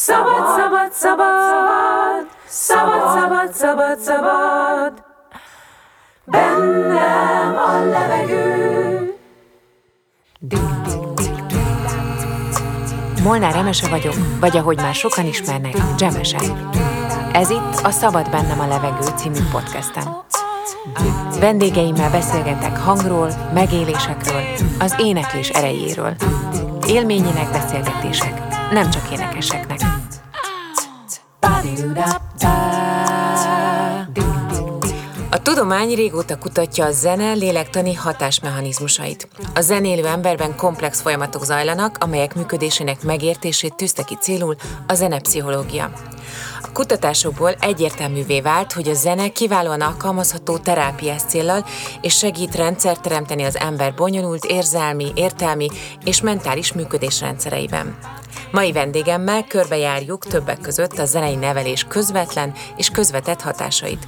Szabad, 0.00 0.46
szabad, 0.56 0.92
szabad, 0.92 2.26
szabad, 2.46 3.02
szabad, 3.14 3.52
szabad, 3.52 3.98
szabad, 3.98 4.92
bennem 6.24 7.56
a 7.56 7.84
levegő. 7.84 9.14
Molnár 13.22 13.56
Emese 13.56 13.88
vagyok, 13.88 14.14
vagy 14.40 14.56
ahogy 14.56 14.76
már 14.76 14.94
sokan 14.94 15.26
ismernek, 15.26 15.76
Dzsemese. 15.96 16.38
Ez 17.32 17.50
itt 17.50 17.80
a 17.82 17.90
Szabad 17.90 18.30
bennem 18.30 18.60
a 18.60 18.66
levegő 18.66 19.06
című 19.16 19.40
podcastem. 19.52 20.04
Vendégeimmel 21.40 22.10
beszélgetek 22.10 22.78
hangról, 22.78 23.30
megélésekről, 23.54 24.42
az 24.78 24.94
éneklés 24.98 25.48
erejéről. 25.48 26.14
Élményének 26.86 27.50
beszélgetések, 27.50 28.48
nem 28.72 28.90
csak 28.90 29.10
énekeseknek. 29.12 29.97
A 35.30 35.42
tudomány 35.42 35.94
régóta 35.94 36.38
kutatja 36.38 36.84
a 36.84 36.90
zene 36.90 37.32
lélektani 37.32 37.94
hatásmechanizmusait. 37.94 39.28
A 39.54 39.60
zenélő 39.60 40.06
emberben 40.06 40.56
komplex 40.56 41.00
folyamatok 41.00 41.44
zajlanak, 41.44 41.96
amelyek 42.00 42.34
működésének 42.34 43.02
megértését 43.02 43.74
tűzte 43.74 44.02
ki 44.02 44.16
célul 44.20 44.56
a 44.86 44.94
zenepszichológia. 44.94 45.90
A 46.62 46.72
kutatásokból 46.72 47.54
egyértelművé 47.60 48.40
vált, 48.40 48.72
hogy 48.72 48.88
a 48.88 48.94
zene 48.94 49.28
kiválóan 49.28 49.80
alkalmazható 49.80 50.58
terápiás 50.58 51.22
céllal, 51.22 51.64
és 52.00 52.16
segít 52.16 52.54
rendszert 52.54 53.02
teremteni 53.02 53.42
az 53.42 53.56
ember 53.56 53.94
bonyolult 53.94 54.44
érzelmi, 54.44 55.12
értelmi 55.14 55.68
és 56.04 56.20
mentális 56.20 56.72
működésrendszereiben. 56.72 57.98
Mai 58.50 58.72
vendégemmel 58.72 59.44
körbejárjuk 59.44 60.26
többek 60.26 60.60
között 60.60 60.98
a 60.98 61.04
zenei 61.04 61.34
nevelés 61.34 61.84
közvetlen 61.88 62.54
és 62.76 62.88
közvetett 62.88 63.40
hatásait. 63.40 64.06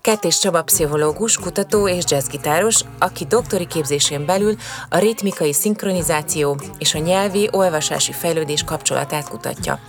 Kettés 0.00 0.38
Csaba 0.38 0.62
pszichológus, 0.62 1.36
kutató 1.36 1.88
és 1.88 2.04
jazzgitáros, 2.08 2.80
aki 2.98 3.24
doktori 3.24 3.66
képzésén 3.66 4.24
belül 4.24 4.54
a 4.88 4.98
ritmikai 4.98 5.52
szinkronizáció 5.52 6.60
és 6.78 6.94
a 6.94 6.98
nyelvi 6.98 7.48
olvasási 7.52 8.12
fejlődés 8.12 8.64
kapcsolatát 8.64 9.28
kutatja. 9.28 9.80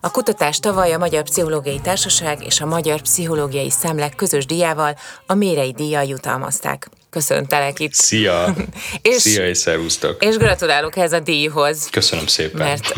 A 0.00 0.10
kutatás 0.10 0.58
tavaly 0.58 0.92
a 0.92 0.98
Magyar 0.98 1.22
Pszichológiai 1.22 1.80
Társaság 1.80 2.44
és 2.44 2.60
a 2.60 2.66
Magyar 2.66 3.00
Pszichológiai 3.00 3.70
Szemlek 3.70 4.14
közös 4.14 4.46
díjával 4.46 4.96
a 5.26 5.34
Mérei 5.34 5.72
díjjal 5.72 6.04
jutalmazták. 6.04 6.88
Köszöntelek 7.10 7.80
itt. 7.80 7.92
Szia! 7.92 8.54
És- 9.02 9.20
Szia 9.20 9.48
és 9.48 9.58
szervusztok! 9.58 10.24
És 10.24 10.36
gratulálok 10.36 10.96
ehhez 10.96 11.12
a 11.12 11.20
díjhoz. 11.20 11.88
Köszönöm 11.90 12.26
szépen. 12.26 12.66
Mert 12.66 12.92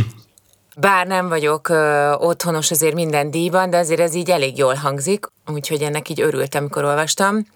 bár 0.80 1.06
nem 1.06 1.28
vagyok 1.28 1.68
ö, 1.68 2.12
otthonos 2.12 2.70
azért 2.70 2.94
minden 2.94 3.30
díjban, 3.30 3.70
de 3.70 3.78
azért 3.78 4.00
ez 4.00 4.14
így 4.14 4.30
elég 4.30 4.58
jól 4.58 4.74
hangzik, 4.74 5.26
úgyhogy 5.46 5.82
ennek 5.82 6.08
így 6.08 6.20
örültem, 6.20 6.60
amikor 6.62 6.84
olvastam. 6.84 7.46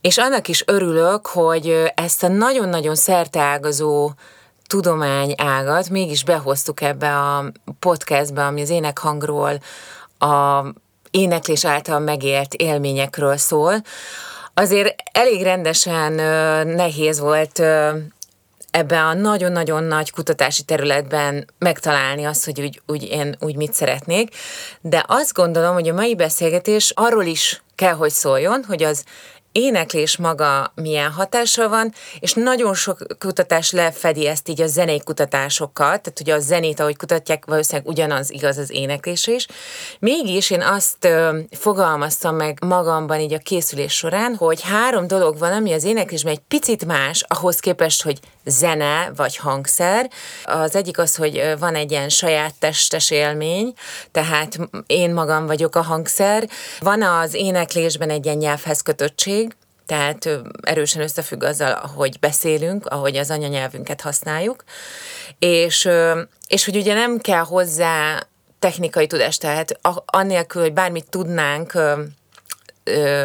És 0.00 0.18
annak 0.18 0.48
is 0.48 0.62
örülök, 0.66 1.26
hogy 1.26 1.92
ezt 1.94 2.22
a 2.22 2.28
nagyon-nagyon 2.28 2.94
szerteágazó 2.94 4.10
tudományágat 4.66 5.88
mégis 5.88 6.24
behoztuk 6.24 6.80
ebbe 6.80 7.16
a 7.18 7.52
podcastbe, 7.78 8.44
ami 8.44 8.60
az 8.60 8.70
énekhangról, 8.70 9.58
a 10.18 10.64
éneklés 11.10 11.64
által 11.64 11.98
megélt 11.98 12.54
élményekről 12.54 13.36
szól. 13.36 13.74
Azért 14.54 14.94
elég 15.12 15.42
rendesen 15.42 16.18
ö, 16.18 16.64
nehéz 16.64 17.20
volt 17.20 17.58
ö, 17.58 17.90
ebben 18.72 19.04
a 19.04 19.14
nagyon-nagyon 19.14 19.84
nagy 19.84 20.10
kutatási 20.10 20.62
területben 20.62 21.46
megtalálni 21.58 22.24
azt, 22.24 22.44
hogy 22.44 22.60
úgy, 22.60 22.82
úgy 22.86 23.02
én 23.02 23.36
úgy 23.40 23.56
mit 23.56 23.72
szeretnék, 23.74 24.34
de 24.80 25.04
azt 25.06 25.32
gondolom, 25.32 25.74
hogy 25.74 25.88
a 25.88 25.94
mai 25.94 26.16
beszélgetés 26.16 26.92
arról 26.94 27.24
is 27.24 27.62
kell, 27.74 27.94
hogy 27.94 28.10
szóljon, 28.10 28.64
hogy 28.66 28.82
az 28.82 29.04
éneklés 29.52 30.16
maga 30.16 30.72
milyen 30.74 31.10
hatással 31.10 31.68
van, 31.68 31.92
és 32.20 32.32
nagyon 32.32 32.74
sok 32.74 32.98
kutatás 33.18 33.70
lefedi 33.70 34.26
ezt 34.26 34.48
így 34.48 34.60
a 34.60 34.66
zenei 34.66 35.00
kutatásokkal, 35.04 35.98
tehát 35.98 36.20
ugye 36.20 36.34
a 36.34 36.38
zenét, 36.38 36.80
ahogy 36.80 36.96
kutatják, 36.96 37.44
valószínűleg 37.44 37.88
ugyanaz 37.88 38.30
igaz 38.30 38.58
az 38.58 38.70
éneklésre 38.70 39.32
is. 39.32 39.46
Mégis 39.98 40.50
én 40.50 40.62
azt 40.62 41.04
ö, 41.04 41.38
fogalmaztam 41.50 42.36
meg 42.36 42.58
magamban 42.66 43.20
így 43.20 43.32
a 43.32 43.38
készülés 43.38 43.92
során, 43.92 44.34
hogy 44.34 44.62
három 44.62 45.06
dolog 45.06 45.38
van, 45.38 45.52
ami 45.52 45.72
az 45.72 45.84
éneklésben 45.84 46.32
egy 46.32 46.42
picit 46.48 46.84
más, 46.84 47.24
ahhoz 47.28 47.58
képest, 47.58 48.02
hogy 48.02 48.18
zene 48.44 49.10
vagy 49.16 49.36
hangszer. 49.36 50.10
Az 50.44 50.76
egyik 50.76 50.98
az, 50.98 51.16
hogy 51.16 51.54
van 51.58 51.74
egy 51.74 51.90
ilyen 51.90 52.08
saját 52.08 52.54
testes 52.58 53.10
élmény, 53.10 53.72
tehát 54.10 54.58
én 54.86 55.12
magam 55.12 55.46
vagyok 55.46 55.76
a 55.76 55.82
hangszer. 55.82 56.48
Van 56.80 57.02
az 57.02 57.34
éneklésben 57.34 58.10
egy 58.10 58.24
ilyen 58.24 58.36
nyelvhez 58.36 58.80
kötöttség, 58.80 59.56
tehát 59.86 60.28
erősen 60.60 61.02
összefügg 61.02 61.42
azzal, 61.42 61.72
ahogy 61.72 62.18
beszélünk, 62.18 62.86
ahogy 62.86 63.16
az 63.16 63.30
anyanyelvünket 63.30 64.00
használjuk, 64.00 64.64
és, 65.38 65.88
és 66.46 66.64
hogy 66.64 66.76
ugye 66.76 66.94
nem 66.94 67.18
kell 67.18 67.44
hozzá 67.44 68.26
technikai 68.58 69.06
tudás, 69.06 69.36
tehát 69.36 69.78
annélkül, 70.04 70.62
hogy 70.62 70.72
bármit 70.72 71.10
tudnánk 71.10 71.72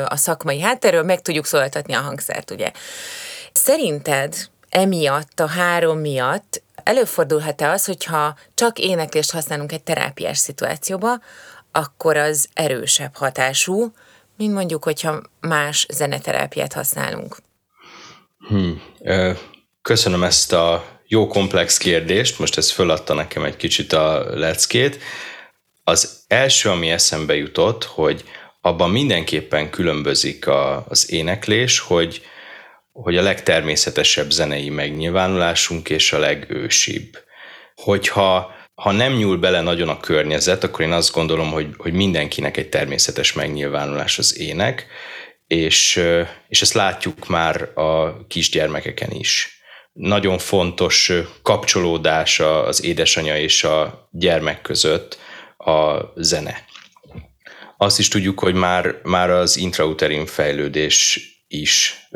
a 0.06 0.16
szakmai 0.16 0.62
hátterről, 0.62 1.04
meg 1.04 1.22
tudjuk 1.22 1.46
szólaltatni 1.46 1.94
a 1.94 2.02
hangszert, 2.02 2.52
ugye. 2.52 2.72
Szerinted 3.52 4.36
emiatt, 4.70 5.40
a 5.40 5.48
három 5.48 6.00
miatt 6.00 6.62
előfordulhat-e 6.84 7.70
az, 7.70 7.86
hogyha 7.86 8.38
csak 8.54 8.80
éneklést 8.80 9.32
használunk 9.32 9.72
egy 9.72 9.84
terápiás 9.84 10.38
szituációba, 10.38 11.20
akkor 11.72 12.18
az 12.18 12.48
erősebb 12.54 13.16
hatású, 13.16 13.94
mint 14.38 14.54
mondjuk, 14.54 14.84
hogyha 14.84 15.22
más 15.40 15.86
zeneterápiát 15.90 16.74
használunk. 16.74 17.38
Ö, 19.02 19.32
Köszönöm 19.88 20.24
ezt 20.24 20.54
a 20.54 20.86
jó 21.08 21.28
komplex 21.28 21.78
kérdést, 21.78 22.40
most 22.40 22.58
ez 22.58 22.72
föladta 22.72 23.14
nekem 23.14 23.44
egy 23.44 23.56
kicsit 23.56 23.94
a 23.94 24.38
leckét. 24.38 25.00
Az 25.84 26.24
első, 26.28 26.70
ami 26.70 26.90
eszembe 26.90 27.36
jutott, 27.36 27.84
hogy 27.84 28.24
abban 28.62 28.90
mindenképpen 28.90 29.70
különbözik 29.70 30.48
a, 30.48 30.86
az 30.90 31.12
éneklés, 31.12 31.80
hogy, 31.80 32.22
hogy 33.02 33.18
a 33.18 33.22
legtermészetesebb 33.22 34.30
zenei 34.30 34.70
megnyilvánulásunk 34.70 35.90
és 35.90 36.14
a 36.14 36.20
legősibb. 36.20 37.18
Hogyha 37.76 38.56
ha 38.76 38.92
nem 38.92 39.14
nyúl 39.14 39.38
bele 39.38 39.62
nagyon 39.62 39.90
a 39.90 40.00
környezet, 40.00 40.64
akkor 40.64 40.86
én 40.86 40.92
azt 40.92 41.14
gondolom, 41.14 41.52
hogy, 41.52 41.68
hogy 41.78 41.94
mindenkinek 41.94 42.58
egy 42.58 42.70
természetes 42.70 43.34
megnyilvánulás 43.34 44.18
az 44.18 44.38
ének, 44.38 44.88
és, 45.48 46.04
és 46.48 46.62
ezt 46.62 46.74
látjuk 46.74 47.28
már 47.28 47.78
a 47.78 48.26
kisgyermekeken 48.28 49.12
is. 49.12 49.62
Nagyon 49.94 50.38
fontos 50.38 51.12
kapcsolódás 51.42 52.40
az 52.40 52.84
édesanyja 52.84 53.38
és 53.38 53.64
a 53.64 54.08
gyermek 54.12 54.62
között 54.62 55.18
a 55.58 56.00
zene. 56.16 56.66
Azt 57.78 58.00
is 58.00 58.08
tudjuk, 58.08 58.40
hogy 58.40 58.54
már, 58.54 58.96
már 59.04 59.30
az 59.30 59.58
intrauterin 59.58 60.26
fejlődés 60.26 61.32
is, 61.48 62.08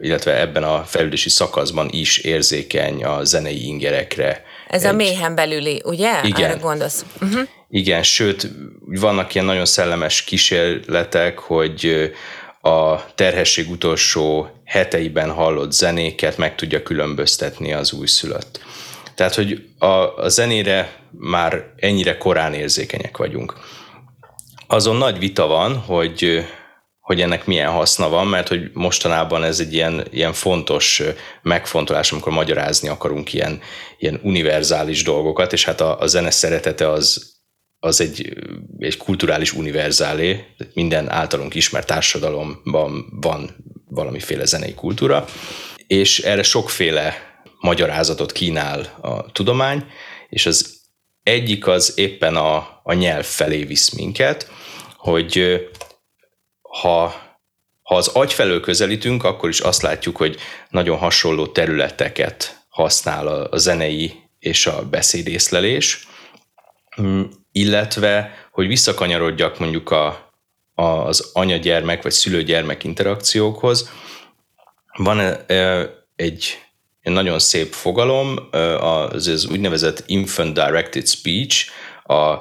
illetve 0.00 0.40
ebben 0.40 0.62
a 0.62 0.84
fejlődési 0.84 1.28
szakaszban 1.28 1.88
is 1.92 2.18
érzékeny 2.18 3.04
a 3.04 3.24
zenei 3.24 3.66
ingerekre. 3.66 4.42
Ez 4.68 4.84
a 4.84 4.88
Egy- 4.88 4.94
méhen 4.94 5.34
belüli, 5.34 5.82
ugye? 5.84 6.20
Igen. 6.22 6.50
Arra 6.50 6.60
gondolsz. 6.60 7.04
Uh-huh. 7.20 7.48
igen, 7.70 8.02
sőt, 8.02 8.48
vannak 8.86 9.34
ilyen 9.34 9.46
nagyon 9.46 9.66
szellemes 9.66 10.22
kísérletek, 10.24 11.38
hogy 11.38 12.12
a 12.60 13.14
terhesség 13.14 13.70
utolsó 13.70 14.50
heteiben 14.64 15.30
hallott 15.30 15.72
zenéket 15.72 16.36
meg 16.36 16.54
tudja 16.54 16.82
különböztetni 16.82 17.72
az 17.72 17.92
újszülött. 17.92 18.60
Tehát, 19.14 19.34
hogy 19.34 19.64
a, 19.78 19.86
a 20.16 20.28
zenére 20.28 20.92
már 21.10 21.64
ennyire 21.76 22.16
korán 22.18 22.54
érzékenyek 22.54 23.16
vagyunk. 23.16 23.54
Azon 24.66 24.96
nagy 24.96 25.18
vita 25.18 25.46
van, 25.46 25.76
hogy, 25.76 26.44
hogy 27.08 27.20
ennek 27.20 27.46
milyen 27.46 27.70
haszna 27.70 28.08
van, 28.08 28.26
mert 28.26 28.48
hogy 28.48 28.70
mostanában 28.72 29.44
ez 29.44 29.60
egy 29.60 29.72
ilyen, 29.72 30.06
ilyen 30.10 30.32
fontos 30.32 31.02
megfontolás, 31.42 32.12
amikor 32.12 32.32
magyarázni 32.32 32.88
akarunk 32.88 33.32
ilyen, 33.32 33.60
ilyen 33.98 34.20
univerzális 34.22 35.02
dolgokat, 35.02 35.52
és 35.52 35.64
hát 35.64 35.80
a, 35.80 36.00
a 36.00 36.06
zene 36.06 36.30
szeretete 36.30 36.90
az, 36.90 37.32
az 37.78 38.00
egy, 38.00 38.32
egy 38.78 38.96
kulturális 38.96 39.52
univerzálé, 39.52 40.44
minden 40.74 41.10
általunk 41.10 41.54
ismert 41.54 41.86
társadalomban 41.86 43.18
van 43.20 43.56
valamiféle 43.86 44.44
zenei 44.44 44.74
kultúra, 44.74 45.24
és 45.86 46.18
erre 46.18 46.42
sokféle 46.42 47.14
magyarázatot 47.60 48.32
kínál 48.32 48.98
a 49.00 49.32
tudomány, 49.32 49.84
és 50.28 50.46
az 50.46 50.76
egyik 51.22 51.66
az 51.66 51.92
éppen 51.96 52.36
a, 52.36 52.80
a 52.82 52.92
nyelv 52.92 53.24
felé 53.24 53.64
visz 53.64 53.90
minket, 53.90 54.50
hogy 54.96 55.68
ha, 56.68 57.14
ha 57.82 57.94
az 57.94 58.08
agy 58.08 58.32
felől 58.32 58.60
közelítünk, 58.60 59.24
akkor 59.24 59.48
is 59.48 59.60
azt 59.60 59.82
látjuk, 59.82 60.16
hogy 60.16 60.36
nagyon 60.70 60.98
hasonló 60.98 61.46
területeket 61.46 62.66
használ 62.68 63.26
a, 63.26 63.48
a 63.50 63.56
zenei 63.56 64.22
és 64.38 64.66
a 64.66 64.88
beszédészlelés. 64.88 66.08
Mm, 67.00 67.22
illetve, 67.52 68.46
hogy 68.50 68.66
visszakanyarodjak 68.66 69.58
mondjuk 69.58 69.90
a, 69.90 70.32
a, 70.74 70.82
az 70.82 71.30
anya-gyermek 71.32 72.02
vagy 72.02 72.12
szülő-gyermek 72.12 72.84
interakciókhoz, 72.84 73.90
van 74.96 75.20
egy 76.16 76.58
nagyon 77.02 77.38
szép 77.38 77.72
fogalom, 77.72 78.48
az, 78.80 79.26
az 79.26 79.46
úgynevezett 79.46 80.02
infant 80.06 80.54
directed 80.54 81.06
speech, 81.06 81.70
a 82.04 82.36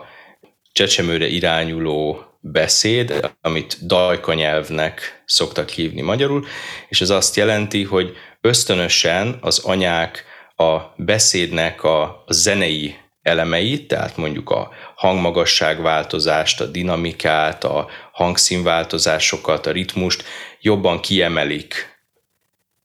csecsemőre 0.71 1.27
irányuló 1.27 2.26
beszéd, 2.51 3.35
amit 3.41 3.85
dajka 3.85 4.33
nyelvnek 4.33 5.23
szoktak 5.25 5.69
hívni 5.69 6.01
magyarul, 6.01 6.45
és 6.89 7.01
ez 7.01 7.09
azt 7.09 7.35
jelenti, 7.35 7.83
hogy 7.83 8.15
ösztönösen 8.41 9.37
az 9.41 9.59
anyák 9.59 10.25
a 10.55 10.93
beszédnek 10.95 11.83
a, 11.83 12.23
zenei 12.27 12.95
elemeit, 13.21 13.87
tehát 13.87 14.17
mondjuk 14.17 14.49
a 14.49 14.69
hangmagasságváltozást, 14.95 16.61
a 16.61 16.65
dinamikát, 16.65 17.63
a 17.63 17.89
hangszínváltozásokat, 18.11 19.65
a 19.65 19.71
ritmust 19.71 20.23
jobban 20.61 20.99
kiemelik. 20.99 21.95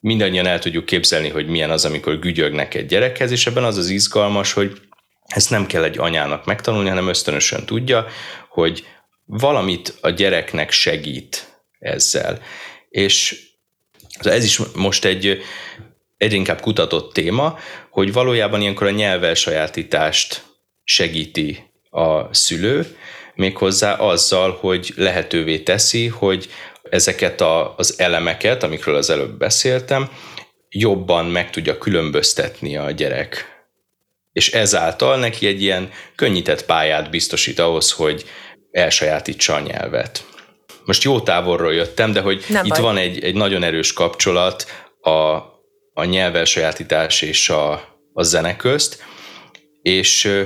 Mindannyian 0.01 0.47
el 0.47 0.59
tudjuk 0.59 0.85
képzelni, 0.85 1.29
hogy 1.29 1.47
milyen 1.47 1.71
az, 1.71 1.85
amikor 1.85 2.19
gügyögnek 2.19 2.75
egy 2.75 2.87
gyerekhez, 2.87 3.31
és 3.31 3.47
ebben 3.47 3.65
az 3.65 3.77
az 3.77 3.89
izgalmas, 3.89 4.53
hogy 4.53 4.81
ezt 5.27 5.51
nem 5.51 5.67
kell 5.67 5.85
egy 5.85 5.99
anyának 5.99 6.45
megtanulni, 6.45 6.89
hanem 6.89 7.09
ösztönösen 7.09 7.67
tudja, 7.67 8.07
hogy 8.49 8.87
valamit 9.33 9.95
a 10.01 10.11
gyereknek 10.11 10.71
segít 10.71 11.61
ezzel. 11.79 12.41
És 12.89 13.47
ez 14.21 14.45
is 14.45 14.61
most 14.75 15.05
egy 15.05 15.43
egyre 16.17 16.37
inkább 16.37 16.61
kutatott 16.61 17.13
téma, 17.13 17.59
hogy 17.91 18.13
valójában 18.13 18.61
ilyenkor 18.61 18.87
a 18.87 18.91
nyelvelsajátítást 18.91 20.43
segíti 20.85 21.71
a 21.91 22.35
szülő, 22.35 22.97
méghozzá 23.35 23.95
azzal, 23.95 24.57
hogy 24.61 24.93
lehetővé 24.97 25.59
teszi, 25.59 26.07
hogy 26.07 26.49
ezeket 26.91 27.41
a, 27.41 27.75
az 27.77 27.99
elemeket, 27.99 28.63
amikről 28.63 28.97
az 28.97 29.11
előbb 29.11 29.39
beszéltem, 29.39 30.11
jobban 30.69 31.27
meg 31.27 31.51
tudja 31.51 31.79
különböztetni 31.79 32.77
a 32.77 32.91
gyerek. 32.91 33.63
És 34.33 34.53
ezáltal 34.53 35.19
neki 35.19 35.47
egy 35.47 35.63
ilyen 35.63 35.91
könnyített 36.15 36.65
pályát 36.65 37.11
biztosít 37.11 37.59
ahhoz, 37.59 37.93
hogy 37.93 38.25
elsajátítsa 38.73 39.55
a 39.55 39.61
nyelvet. 39.61 40.25
Most 40.85 41.03
jó 41.03 41.21
távolról 41.21 41.75
jöttem, 41.75 42.13
de 42.13 42.21
hogy 42.21 42.45
Nem 42.49 42.65
itt 42.65 42.71
baj. 42.71 42.81
van 42.81 42.97
egy, 42.97 43.25
egy 43.25 43.35
nagyon 43.35 43.63
erős 43.63 43.93
kapcsolat 43.93 44.67
a, 45.01 45.11
a 45.93 46.05
nyelvelsajátítás 46.05 47.23
és 47.23 47.49
a, 47.49 47.73
a 48.13 48.23
zene 48.23 48.57
közt, 48.57 49.03
és 49.83 50.43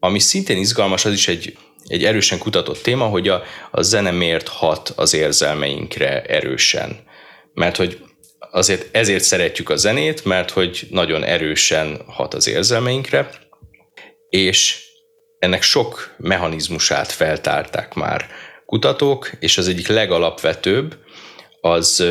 ami 0.00 0.18
szintén 0.18 0.56
izgalmas, 0.56 1.04
az 1.04 1.12
is 1.12 1.28
egy, 1.28 1.56
egy 1.86 2.04
erősen 2.04 2.38
kutatott 2.38 2.82
téma, 2.82 3.04
hogy 3.04 3.28
a, 3.28 3.42
a 3.70 3.82
zene 3.82 4.10
miért 4.10 4.48
hat 4.48 4.92
az 4.96 5.14
érzelmeinkre 5.14 6.22
erősen. 6.22 6.98
Mert 7.54 7.76
hogy 7.76 7.98
azért 8.50 8.96
ezért 8.96 9.24
szeretjük 9.24 9.70
a 9.70 9.76
zenét, 9.76 10.24
mert 10.24 10.50
hogy 10.50 10.86
nagyon 10.90 11.24
erősen 11.24 12.00
hat 12.06 12.34
az 12.34 12.48
érzelmeinkre, 12.48 13.30
és 14.28 14.83
ennek 15.44 15.62
sok 15.62 16.14
mechanizmusát 16.16 17.12
feltárták 17.12 17.94
már 17.94 18.26
kutatók, 18.66 19.30
és 19.38 19.58
az 19.58 19.68
egyik 19.68 19.88
legalapvetőbb 19.88 20.96
az 21.60 22.04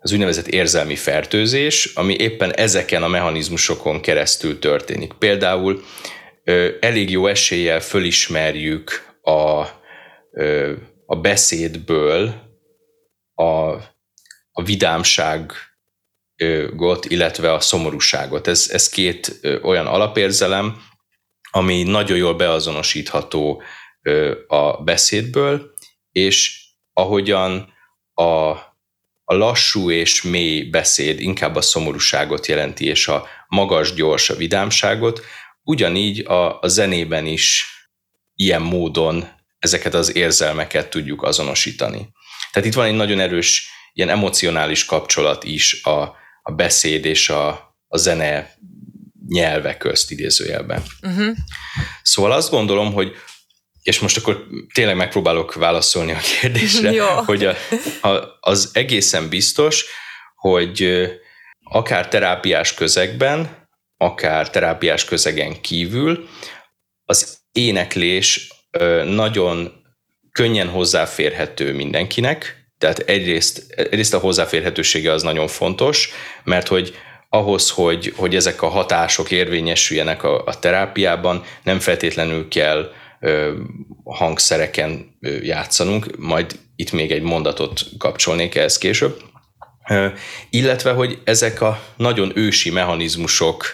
az 0.00 0.12
úgynevezett 0.12 0.46
érzelmi 0.46 0.96
fertőzés, 0.96 1.92
ami 1.94 2.14
éppen 2.14 2.54
ezeken 2.54 3.02
a 3.02 3.08
mechanizmusokon 3.08 4.00
keresztül 4.00 4.58
történik. 4.58 5.12
Például 5.12 5.82
elég 6.80 7.10
jó 7.10 7.26
eséllyel 7.26 7.80
fölismerjük 7.80 9.14
a, 9.22 9.60
a 11.06 11.16
beszédből 11.20 12.34
a, 13.34 13.44
a 14.52 14.62
vidámságot, 14.64 15.54
illetve 17.08 17.52
a 17.52 17.60
szomorúságot. 17.60 18.46
Ez, 18.46 18.68
ez 18.72 18.88
két 18.88 19.40
olyan 19.62 19.86
alapérzelem, 19.86 20.76
ami 21.56 21.82
nagyon 21.82 22.16
jól 22.16 22.34
beazonosítható 22.34 23.62
a 24.46 24.82
beszédből, 24.82 25.72
és 26.12 26.64
ahogyan 26.92 27.72
a, 28.14 28.24
a 29.24 29.34
lassú 29.34 29.90
és 29.90 30.22
mély 30.22 30.62
beszéd 30.62 31.20
inkább 31.20 31.56
a 31.56 31.60
szomorúságot 31.60 32.46
jelenti, 32.46 32.86
és 32.86 33.08
a 33.08 33.26
magas, 33.48 33.94
gyors 33.94 34.30
a 34.30 34.34
vidámságot, 34.34 35.24
ugyanígy 35.62 36.20
a, 36.20 36.60
a 36.60 36.68
zenében 36.68 37.26
is 37.26 37.66
ilyen 38.34 38.62
módon 38.62 39.28
ezeket 39.58 39.94
az 39.94 40.16
érzelmeket 40.16 40.90
tudjuk 40.90 41.22
azonosítani. 41.22 42.08
Tehát 42.52 42.68
itt 42.68 42.74
van 42.74 42.86
egy 42.86 42.94
nagyon 42.94 43.20
erős 43.20 43.68
ilyen 43.92 44.08
emocionális 44.08 44.84
kapcsolat 44.84 45.44
is 45.44 45.84
a, 45.84 46.00
a 46.42 46.52
beszéd 46.52 47.04
és 47.04 47.28
a, 47.28 47.48
a 47.88 47.96
zene 47.96 48.54
nyelve 49.28 49.76
közt 49.76 50.10
idézőjelben. 50.10 50.82
Uh-huh. 51.02 51.36
Szóval 52.02 52.32
azt 52.32 52.50
gondolom, 52.50 52.92
hogy 52.92 53.12
és 53.82 53.98
most 53.98 54.16
akkor 54.16 54.46
tényleg 54.74 54.96
megpróbálok 54.96 55.54
válaszolni 55.54 56.12
a 56.12 56.18
kérdésre, 56.40 57.02
hogy 57.30 57.44
a, 57.44 57.56
a, 58.08 58.38
az 58.40 58.70
egészen 58.72 59.28
biztos, 59.28 59.84
hogy 60.36 61.08
akár 61.62 62.08
terápiás 62.08 62.74
közegben, 62.74 63.68
akár 63.96 64.50
terápiás 64.50 65.04
közegen 65.04 65.60
kívül 65.60 66.28
az 67.04 67.38
éneklés 67.52 68.52
nagyon 69.04 69.72
könnyen 70.32 70.68
hozzáférhető 70.68 71.72
mindenkinek, 71.72 72.66
tehát 72.78 72.98
egyrészt, 72.98 73.72
egyrészt 73.72 74.14
a 74.14 74.18
hozzáférhetősége 74.18 75.12
az 75.12 75.22
nagyon 75.22 75.48
fontos, 75.48 76.10
mert 76.44 76.68
hogy 76.68 76.94
ahhoz, 77.36 77.70
hogy, 77.70 78.12
hogy 78.16 78.34
ezek 78.34 78.62
a 78.62 78.68
hatások 78.68 79.30
érvényesüljenek 79.30 80.22
a, 80.22 80.44
a 80.44 80.58
terápiában, 80.58 81.42
nem 81.62 81.78
feltétlenül 81.78 82.48
kell 82.48 82.90
ö, 83.20 83.52
hangszereken 84.04 85.16
ö, 85.20 85.28
játszanunk, 85.42 86.16
majd 86.18 86.58
itt 86.76 86.92
még 86.92 87.12
egy 87.12 87.22
mondatot 87.22 87.80
kapcsolnék 87.98 88.54
ehhez 88.54 88.78
később, 88.78 89.20
ö, 89.88 90.06
illetve, 90.50 90.92
hogy 90.92 91.18
ezek 91.24 91.60
a 91.60 91.80
nagyon 91.96 92.32
ősi 92.34 92.70
mechanizmusok 92.70 93.64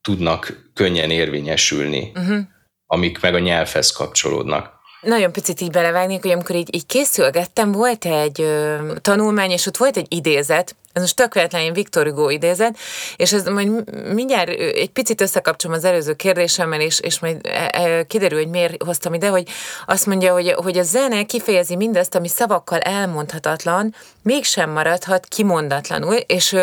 tudnak 0.00 0.70
könnyen 0.74 1.10
érvényesülni, 1.10 2.12
uh-huh. 2.14 2.38
amik 2.86 3.20
meg 3.20 3.34
a 3.34 3.38
nyelvhez 3.38 3.90
kapcsolódnak. 3.90 4.80
Nagyon 5.02 5.32
picit 5.32 5.60
így 5.60 5.70
belevágnék, 5.70 6.22
hogy 6.22 6.30
amikor 6.30 6.56
így, 6.56 6.74
így 6.74 6.86
készülgettem, 6.86 7.72
volt 7.72 8.04
egy 8.04 8.40
ö, 8.40 8.76
tanulmány, 9.00 9.50
és 9.50 9.66
ott 9.66 9.76
volt 9.76 9.96
egy 9.96 10.06
idézet, 10.08 10.76
ez 10.92 11.02
most 11.02 11.16
tökéletlen 11.16 11.72
Viktor 11.72 12.06
Hugo 12.06 12.28
idézet, 12.28 12.76
és 13.16 13.32
ez 13.32 13.44
majd 13.44 13.94
mindjárt 14.12 14.48
egy 14.48 14.90
picit 14.90 15.20
összekapcsolom 15.20 15.76
az 15.76 15.84
előző 15.84 16.14
kérdésemmel, 16.14 16.80
és, 16.80 17.00
és 17.00 17.20
majd 17.20 17.46
e, 17.46 17.70
e, 17.72 18.02
kiderül, 18.02 18.38
hogy 18.38 18.48
miért 18.48 18.82
hoztam 18.82 19.14
ide, 19.14 19.28
hogy 19.28 19.48
azt 19.86 20.06
mondja, 20.06 20.32
hogy, 20.32 20.52
hogy 20.52 20.78
a 20.78 20.82
zene 20.82 21.22
kifejezi 21.22 21.76
mindazt, 21.76 22.14
ami 22.14 22.28
szavakkal 22.28 22.78
elmondhatatlan, 22.78 23.94
mégsem 24.22 24.70
maradhat 24.70 25.26
kimondatlanul, 25.26 26.14
és, 26.14 26.56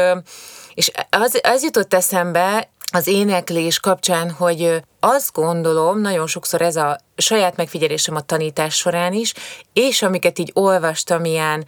és 0.73 0.91
az, 1.09 1.39
az 1.43 1.63
jutott 1.63 1.93
eszembe, 1.93 2.69
az 2.91 3.07
éneklés 3.07 3.79
kapcsán, 3.79 4.31
hogy 4.31 4.83
azt 4.99 5.33
gondolom, 5.33 6.01
nagyon 6.01 6.27
sokszor 6.27 6.61
ez 6.61 6.75
a 6.75 6.97
saját 7.15 7.55
megfigyelésem 7.55 8.15
a 8.15 8.21
tanítás 8.21 8.75
során 8.75 9.13
is, 9.13 9.33
és 9.73 10.01
amiket 10.01 10.39
így 10.39 10.51
olvastam 10.53 11.25
ilyen 11.25 11.65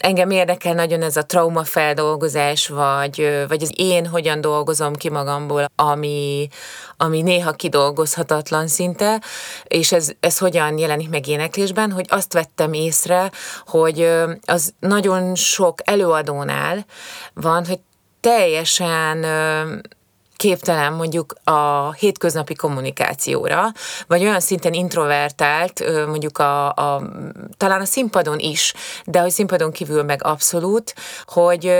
engem 0.00 0.30
érdekel 0.30 0.74
nagyon 0.74 1.02
ez 1.02 1.16
a 1.16 1.26
traumafeldolgozás, 1.26 2.68
vagy, 2.68 3.44
vagy 3.48 3.62
az 3.62 3.72
én 3.76 4.06
hogyan 4.06 4.40
dolgozom 4.40 4.94
ki 4.94 5.10
magamból, 5.10 5.64
ami, 5.74 6.48
ami 6.96 7.22
néha 7.22 7.52
kidolgozhatatlan 7.52 8.66
szinte, 8.66 9.22
és 9.64 9.92
ez, 9.92 10.10
ez 10.20 10.38
hogyan 10.38 10.78
jelenik 10.78 11.10
meg 11.10 11.28
éneklésben, 11.28 11.92
hogy 11.92 12.06
azt 12.08 12.32
vettem 12.32 12.72
észre, 12.72 13.30
hogy 13.66 14.10
az 14.44 14.74
nagyon 14.78 15.34
sok 15.34 15.78
előadónál 15.84 16.84
van, 17.34 17.66
hogy 17.66 17.80
teljesen 18.20 19.24
képtelen 20.40 20.92
mondjuk 20.92 21.34
a 21.44 21.92
hétköznapi 21.92 22.54
kommunikációra, 22.54 23.72
vagy 24.06 24.22
olyan 24.22 24.40
szinten 24.40 24.72
introvertált, 24.72 25.84
mondjuk 26.06 26.38
a, 26.38 26.68
a 26.68 27.02
talán 27.56 27.80
a 27.80 27.84
színpadon 27.84 28.38
is, 28.38 28.74
de 29.04 29.20
hogy 29.20 29.30
színpadon 29.30 29.72
kívül 29.72 30.02
meg 30.02 30.24
abszolút, 30.24 30.94
hogy, 31.24 31.72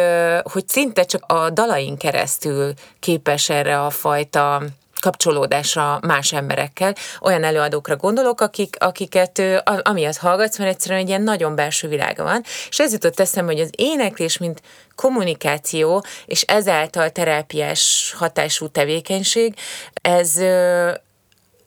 hogy 0.42 0.68
szinte 0.68 1.04
csak 1.04 1.22
a 1.26 1.50
dalain 1.50 1.96
keresztül 1.96 2.72
képes 2.98 3.48
erre 3.48 3.80
a 3.80 3.90
fajta 3.90 4.62
kapcsolódásra 5.00 5.98
más 6.06 6.32
emberekkel. 6.32 6.94
Olyan 7.20 7.44
előadókra 7.44 7.96
gondolok, 7.96 8.40
akik, 8.40 8.76
akiket 8.78 9.42
amiatt 9.82 10.16
hallgatsz, 10.16 10.58
mert 10.58 10.70
egyszerűen 10.70 11.00
egy 11.00 11.08
ilyen 11.08 11.22
nagyon 11.22 11.54
belső 11.54 11.88
világa 11.88 12.22
van. 12.22 12.42
És 12.68 12.78
ez 12.78 12.92
jutott 12.92 13.20
eszembe, 13.20 13.52
hogy 13.52 13.60
az 13.60 13.70
éneklés, 13.76 14.38
mint 14.38 14.62
kommunikáció, 14.94 16.04
és 16.26 16.42
ezáltal 16.42 17.10
terápiás 17.10 18.14
hatású 18.18 18.68
tevékenység, 18.68 19.54
ez 20.02 20.34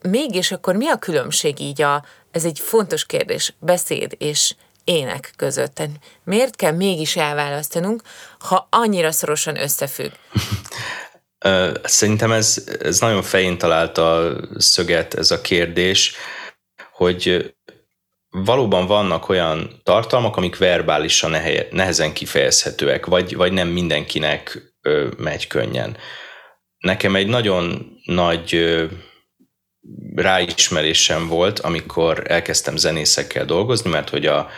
mégis 0.02 0.52
akkor 0.52 0.76
mi 0.76 0.88
a 0.88 0.98
különbség 0.98 1.60
így 1.60 1.82
a, 1.82 2.04
ez 2.32 2.46
egy 2.46 2.60
fontos 2.60 3.06
kérdés, 3.06 3.54
beszéd 3.60 4.16
és 4.18 4.56
ének 4.84 5.34
között. 5.36 5.82
Miért 6.24 6.56
kell 6.56 6.72
mégis 6.72 7.16
elválasztanunk, 7.16 8.02
ha 8.40 8.68
annyira 8.70 9.12
szorosan 9.12 9.62
összefügg? 9.62 10.12
Szerintem 11.84 12.32
ez, 12.32 12.78
ez 12.80 13.00
nagyon 13.00 13.22
fején 13.22 13.58
találta 13.58 14.18
a 14.18 14.40
szöget 14.58 15.14
ez 15.14 15.32
a 15.32 15.42
kérdés, 15.42 16.16
hogy 16.92 17.56
valóban 18.30 18.88
vannak 18.88 19.30
olyan 19.30 19.82
tartalmak, 19.84 20.38
amik 20.38 20.58
verbálisan 20.58 21.32
nehezen 21.72 22.14
kifejezhetőek, 22.14 23.06
vagy, 23.06 23.36
vagy 23.36 23.52
nem 23.52 23.68
mindenkinek 23.68 24.74
megy 25.18 25.48
könnyen. 25.48 25.98
Nekem 26.78 27.16
egy 27.16 27.28
nagyon 27.28 27.92
nagy 28.06 28.80
ráismerésem 30.16 31.28
volt, 31.28 31.60
amikor 31.60 32.24
elkezdtem 32.28 32.76
zenészekkel 32.76 33.46
dolgozni, 33.46 33.90
mert 33.90 34.10
hogy 34.10 34.26
a, 34.26 34.50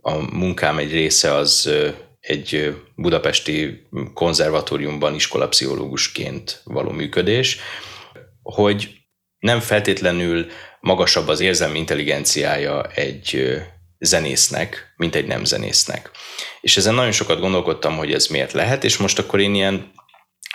a 0.00 0.12
munkám 0.36 0.78
egy 0.78 0.92
része 0.92 1.32
az 1.32 1.70
egy 2.22 2.76
budapesti 2.94 3.86
konzervatóriumban 4.14 5.14
iskolapszichológusként 5.14 6.60
való 6.64 6.90
működés, 6.90 7.58
hogy 8.42 8.90
nem 9.38 9.60
feltétlenül 9.60 10.46
magasabb 10.80 11.28
az 11.28 11.40
érzelmi 11.40 11.78
intelligenciája 11.78 12.86
egy 12.86 13.58
zenésznek, 13.98 14.92
mint 14.96 15.14
egy 15.14 15.26
nem 15.26 15.44
zenésznek. 15.44 16.10
És 16.60 16.76
ezen 16.76 16.94
nagyon 16.94 17.12
sokat 17.12 17.40
gondolkodtam, 17.40 17.96
hogy 17.96 18.12
ez 18.12 18.26
miért 18.26 18.52
lehet, 18.52 18.84
és 18.84 18.96
most 18.96 19.18
akkor 19.18 19.40
én 19.40 19.54
ilyen 19.54 19.92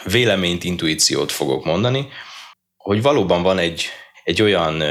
véleményt, 0.03 0.63
intuíciót 0.63 1.31
fogok 1.31 1.65
mondani, 1.65 2.07
hogy 2.77 3.01
valóban 3.01 3.41
van 3.41 3.57
egy, 3.57 3.85
egy 4.23 4.41
olyan 4.41 4.83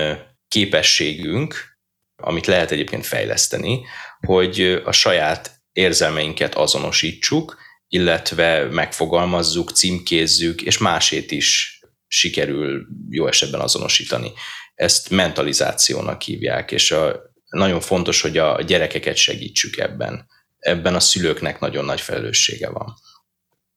képességünk, 0.48 1.78
amit 2.22 2.46
lehet 2.46 2.70
egyébként 2.70 3.06
fejleszteni, 3.06 3.86
hogy 4.26 4.82
a 4.84 4.92
saját 4.92 5.55
érzelmeinket 5.76 6.54
azonosítsuk, 6.54 7.56
illetve 7.88 8.64
megfogalmazzuk, 8.64 9.70
címkézzük, 9.70 10.62
és 10.62 10.78
másét 10.78 11.30
is 11.30 11.80
sikerül 12.06 12.86
jó 13.10 13.26
esetben 13.26 13.60
azonosítani. 13.60 14.32
Ezt 14.74 15.10
mentalizációnak 15.10 16.22
hívják, 16.22 16.72
és 16.72 16.90
a, 16.90 17.20
nagyon 17.48 17.80
fontos, 17.80 18.20
hogy 18.20 18.38
a 18.38 18.62
gyerekeket 18.62 19.16
segítsük 19.16 19.76
ebben. 19.76 20.26
Ebben 20.58 20.94
a 20.94 21.00
szülőknek 21.00 21.60
nagyon 21.60 21.84
nagy 21.84 22.00
felelőssége 22.00 22.70
van. 22.70 22.94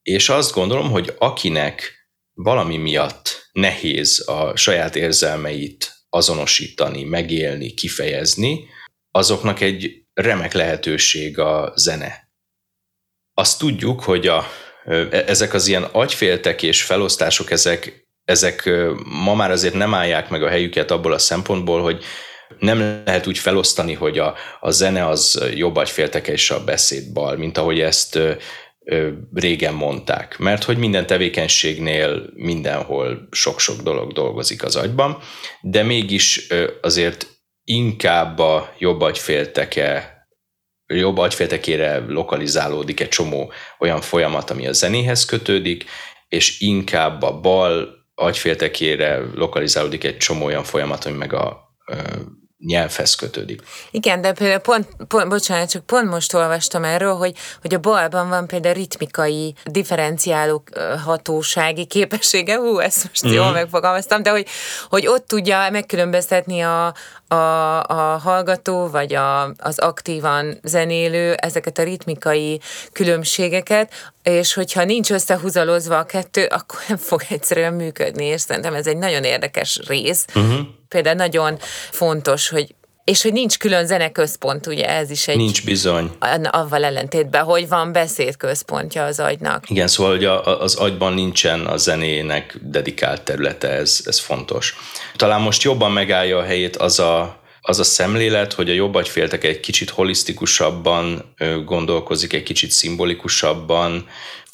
És 0.01 0.29
azt 0.29 0.53
gondolom, 0.53 0.89
hogy 0.89 1.13
akinek 1.17 2.07
valami 2.33 2.77
miatt 2.77 3.49
nehéz 3.51 4.27
a 4.27 4.55
saját 4.55 4.95
érzelmeit 4.95 5.93
azonosítani, 6.09 7.03
megélni, 7.03 7.73
kifejezni, 7.73 8.67
azoknak 9.11 9.61
egy 9.61 9.98
remek 10.21 10.53
lehetőség 10.53 11.39
a 11.39 11.71
zene. 11.75 12.29
Azt 13.33 13.59
tudjuk, 13.59 14.03
hogy 14.03 14.27
a, 14.27 14.45
ezek 15.11 15.53
az 15.53 15.67
ilyen 15.67 15.83
agyféltek 15.83 16.63
és 16.63 16.83
felosztások, 16.83 17.51
ezek, 17.51 18.07
ezek 18.25 18.69
ma 19.05 19.35
már 19.35 19.51
azért 19.51 19.73
nem 19.73 19.93
állják 19.93 20.29
meg 20.29 20.43
a 20.43 20.49
helyüket 20.49 20.91
abból 20.91 21.13
a 21.13 21.17
szempontból, 21.17 21.81
hogy 21.81 22.03
nem 22.59 23.01
lehet 23.05 23.27
úgy 23.27 23.37
felosztani, 23.37 23.93
hogy 23.93 24.19
a, 24.19 24.35
a 24.59 24.71
zene 24.71 25.07
az 25.07 25.43
jobb 25.55 25.75
agyfélteke 25.75 26.31
és 26.31 26.51
a 26.51 26.63
beszéd 26.63 27.13
bal, 27.13 27.37
mint 27.37 27.57
ahogy 27.57 27.79
ezt 27.79 28.19
régen 29.33 29.73
mondták. 29.73 30.37
Mert 30.37 30.63
hogy 30.63 30.77
minden 30.77 31.05
tevékenységnél 31.05 32.29
mindenhol 32.33 33.27
sok-sok 33.31 33.81
dolog 33.81 34.13
dolgozik 34.13 34.63
az 34.63 34.75
agyban, 34.75 35.17
de 35.61 35.83
mégis 35.83 36.47
azért 36.81 37.38
inkább 37.69 38.39
a 38.39 38.73
jobb 38.77 39.01
agyfélteke 39.01 40.17
jobb 40.85 41.17
agyféltekére 41.17 41.99
lokalizálódik 42.07 42.99
egy 42.99 43.07
csomó 43.07 43.51
olyan 43.79 44.01
folyamat, 44.01 44.49
ami 44.49 44.67
a 44.67 44.73
zenéhez 44.73 45.25
kötődik, 45.25 45.85
és 46.27 46.59
inkább 46.59 47.21
a 47.21 47.39
bal 47.39 47.89
agyféltekére 48.15 49.17
lokalizálódik 49.33 50.03
egy 50.03 50.17
csomó 50.17 50.45
olyan 50.45 50.63
folyamat, 50.63 51.05
ami 51.05 51.17
meg 51.17 51.33
a 51.33 51.59
nyelvhez 52.65 53.15
kötődik. 53.15 53.61
Igen, 53.91 54.21
de 54.21 54.31
például 54.31 54.59
pont, 54.59 54.87
pont, 55.07 55.29
bocsánat, 55.29 55.69
csak 55.69 55.85
pont 55.85 56.09
most 56.09 56.33
olvastam 56.33 56.83
erről, 56.83 57.13
hogy, 57.13 57.35
hogy 57.61 57.73
a 57.73 57.79
balban 57.79 58.29
van 58.29 58.47
például 58.47 58.73
ritmikai 58.73 59.53
differenciáló 59.65 60.63
hatósági 61.03 61.85
képessége, 61.85 62.57
hú, 62.57 62.79
ezt 62.79 63.07
most 63.07 63.27
mm. 63.27 63.31
jól 63.31 63.45
mhm. 63.45 63.53
megfogalmaztam, 63.53 64.23
de 64.23 64.29
hogy, 64.29 64.47
hogy 64.89 65.07
ott 65.07 65.27
tudja 65.27 65.69
megkülönböztetni 65.71 66.61
a, 66.61 66.93
a, 67.27 67.35
a 67.83 68.17
hallgató, 68.17 68.87
vagy 68.87 69.13
a, 69.13 69.43
az 69.57 69.79
aktívan 69.79 70.59
zenélő 70.63 71.33
ezeket 71.33 71.77
a 71.77 71.83
ritmikai 71.83 72.61
különbségeket, 72.91 73.93
és 74.23 74.53
hogyha 74.53 74.83
nincs 74.83 75.11
összehúzalozva 75.11 75.97
a 75.97 76.05
kettő, 76.05 76.45
akkor 76.45 76.79
nem 76.87 76.97
fog 76.97 77.21
egyszerűen 77.29 77.73
működni, 77.73 78.25
és 78.25 78.41
szerintem 78.41 78.73
ez 78.73 78.87
egy 78.87 78.97
nagyon 78.97 79.23
érdekes 79.23 79.79
rész. 79.87 80.25
Uh-huh. 80.35 80.59
Például 80.89 81.15
nagyon 81.15 81.57
fontos, 81.91 82.49
hogy 82.49 82.75
és 83.03 83.21
hogy 83.21 83.33
nincs 83.33 83.57
külön 83.57 83.85
zeneközpont, 83.85 84.67
ugye 84.67 84.89
ez 84.89 85.09
is 85.09 85.27
egy... 85.27 85.37
Nincs 85.37 85.65
bizony. 85.65 86.11
Avval 86.43 86.83
ellentétben, 86.83 87.43
hogy 87.43 87.67
van 87.67 87.91
beszédközpontja 87.91 89.03
az 89.03 89.19
agynak. 89.19 89.69
Igen, 89.69 89.87
szóval 89.87 90.11
hogy 90.11 90.25
a, 90.25 90.61
az 90.61 90.75
agyban 90.75 91.13
nincsen 91.13 91.65
a 91.65 91.77
zenének 91.77 92.57
dedikált 92.61 93.21
területe, 93.21 93.67
ez, 93.67 94.01
ez 94.05 94.19
fontos. 94.19 94.75
Talán 95.15 95.41
most 95.41 95.63
jobban 95.63 95.91
megállja 95.91 96.37
a 96.37 96.43
helyét 96.43 96.75
az 96.75 96.99
a, 96.99 97.41
az 97.61 97.79
a 97.79 97.83
szemlélet, 97.83 98.53
hogy 98.53 98.69
a 98.69 98.73
jobb 98.73 98.95
agyféltek 98.95 99.43
egy 99.43 99.59
kicsit 99.59 99.89
holisztikusabban 99.89 101.35
gondolkozik, 101.65 102.33
egy 102.33 102.43
kicsit 102.43 102.71
szimbolikusabban, 102.71 104.07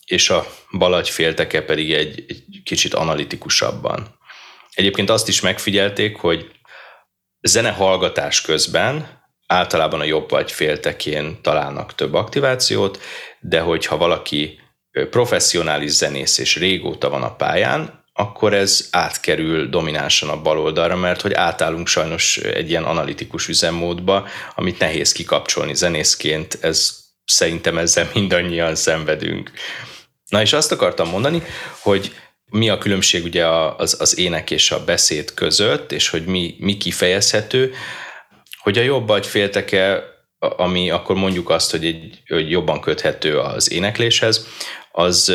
és 0.06 0.30
a 0.30 0.46
bal 0.72 0.94
agyfélteke 0.94 1.62
pedig 1.62 1.94
egy, 1.94 2.26
egy 2.28 2.44
kicsit 2.64 2.94
analitikusabban. 2.94 4.08
Egyébként 4.76 5.10
azt 5.10 5.28
is 5.28 5.42
megfigyelték, 5.42 6.18
hogy 6.18 6.52
zenehallgatás 7.42 8.42
közben 8.42 9.24
általában 9.48 10.00
a 10.00 10.04
jobb 10.04 10.30
vagy 10.30 10.52
féltekén 10.52 11.42
találnak 11.42 11.96
több 11.96 12.14
aktivációt, 12.14 13.02
de 13.40 13.60
hogyha 13.60 13.98
valaki 13.98 14.60
professzionális 15.10 15.92
zenész 15.92 16.38
és 16.38 16.56
régóta 16.56 17.10
van 17.10 17.24
a 17.24 17.36
pályán, 17.36 18.04
akkor 18.14 18.54
ez 18.54 18.88
átkerül 18.92 19.70
dominánsan 19.70 20.30
a 20.30 20.42
bal 20.42 20.60
oldalra, 20.60 20.96
mert 20.96 21.22
hogy 21.22 21.34
átállunk 21.34 21.88
sajnos 21.88 22.38
egy 22.38 22.70
ilyen 22.70 22.84
analitikus 22.84 23.48
üzemmódba, 23.48 24.28
amit 24.56 24.80
nehéz 24.80 25.12
kikapcsolni 25.12 25.74
zenészként, 25.74 26.58
ez 26.62 27.04
szerintem 27.26 27.78
ezzel 27.78 28.10
mindannyian 28.14 28.76
szenvedünk. 28.76 29.52
Na 30.30 30.42
és 30.42 30.54
azt 30.54 30.72
akartam 30.72 31.10
mondani, 31.10 31.44
hogy 31.80 32.16
mi 32.50 32.70
a 32.70 32.78
különbség 32.78 33.24
ugye 33.24 33.48
az, 33.48 33.98
az 34.00 34.18
ének 34.18 34.52
és 34.52 34.72
a 34.72 34.84
beszéd 34.84 35.34
között, 35.34 35.92
és 35.92 36.10
hogy 36.10 36.26
mi, 36.26 36.56
mi 36.60 36.78
kifejezhető, 36.78 37.74
hogy 38.58 38.78
a 38.78 38.82
jobb 38.82 39.10
agyfélteke, 39.10 40.04
ami 40.40 40.90
akkor 40.90 41.16
mondjuk 41.16 41.50
azt, 41.50 41.72
hogy, 41.72 41.86
egy, 41.86 42.22
hogy 42.28 42.52
jobban 42.52 42.82
köthető 42.82 43.40
az 43.40 43.72
énekléshez, 43.72 44.48
az, 44.92 45.34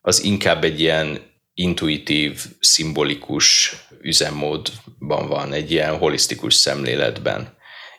az 0.00 0.24
inkább 0.24 0.64
egy 0.64 0.80
ilyen 0.80 1.30
intuitív, 1.54 2.44
szimbolikus 2.60 3.76
üzemmódban 4.00 5.28
van, 5.28 5.52
egy 5.52 5.70
ilyen 5.70 5.98
holisztikus 5.98 6.54
szemléletben. 6.54 7.56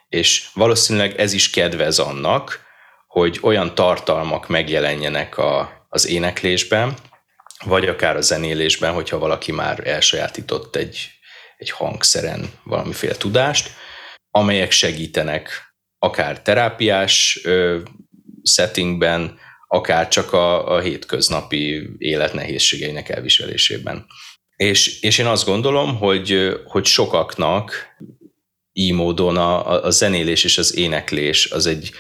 És 0.10 0.48
valószínűleg 0.54 1.20
ez 1.20 1.34
is 1.34 1.50
kedvez 1.50 2.00
annak, 2.00 2.62
hogy 3.08 3.40
olyan 3.42 3.76
tartalmak 3.76 4.48
megjelenjenek 4.48 5.38
a, 5.38 5.86
az 5.90 6.08
éneklésben, 6.08 6.96
vagy 7.66 7.86
akár 7.86 8.16
a 8.16 8.22
zenélésben, 8.22 8.94
hogyha 8.94 9.18
valaki 9.18 9.52
már 9.52 9.88
elsajátított 9.88 10.76
egy, 10.76 11.10
egy 11.58 11.70
hangszeren 11.70 12.52
valamiféle 12.64 13.16
tudást, 13.16 13.70
amelyek 14.32 14.72
segítenek 14.72 15.76
akár 16.00 16.42
terápiás 16.42 17.40
ö, 17.44 17.80
settingben, 18.44 19.40
akár 19.68 20.08
csak 20.08 20.34
a, 20.34 20.76
a 20.76 20.80
hétköznapi 20.80 21.90
élet 21.98 22.34
nehézségeinek 22.34 23.10
elviselésében. 23.10 24.06
És, 24.56 25.02
és 25.02 25.18
én 25.18 25.26
azt 25.26 25.46
gondolom, 25.46 25.98
hogy, 25.98 26.60
hogy 26.66 26.86
sokaknak 26.86 27.88
így 28.72 28.94
módon 28.94 29.38
a, 29.38 29.84
a 29.84 29.90
zenélés 29.90 30.44
és 30.44 30.58
az 30.58 30.78
éneklés 30.78 31.52
az 31.52 31.66
egy, 31.66 31.92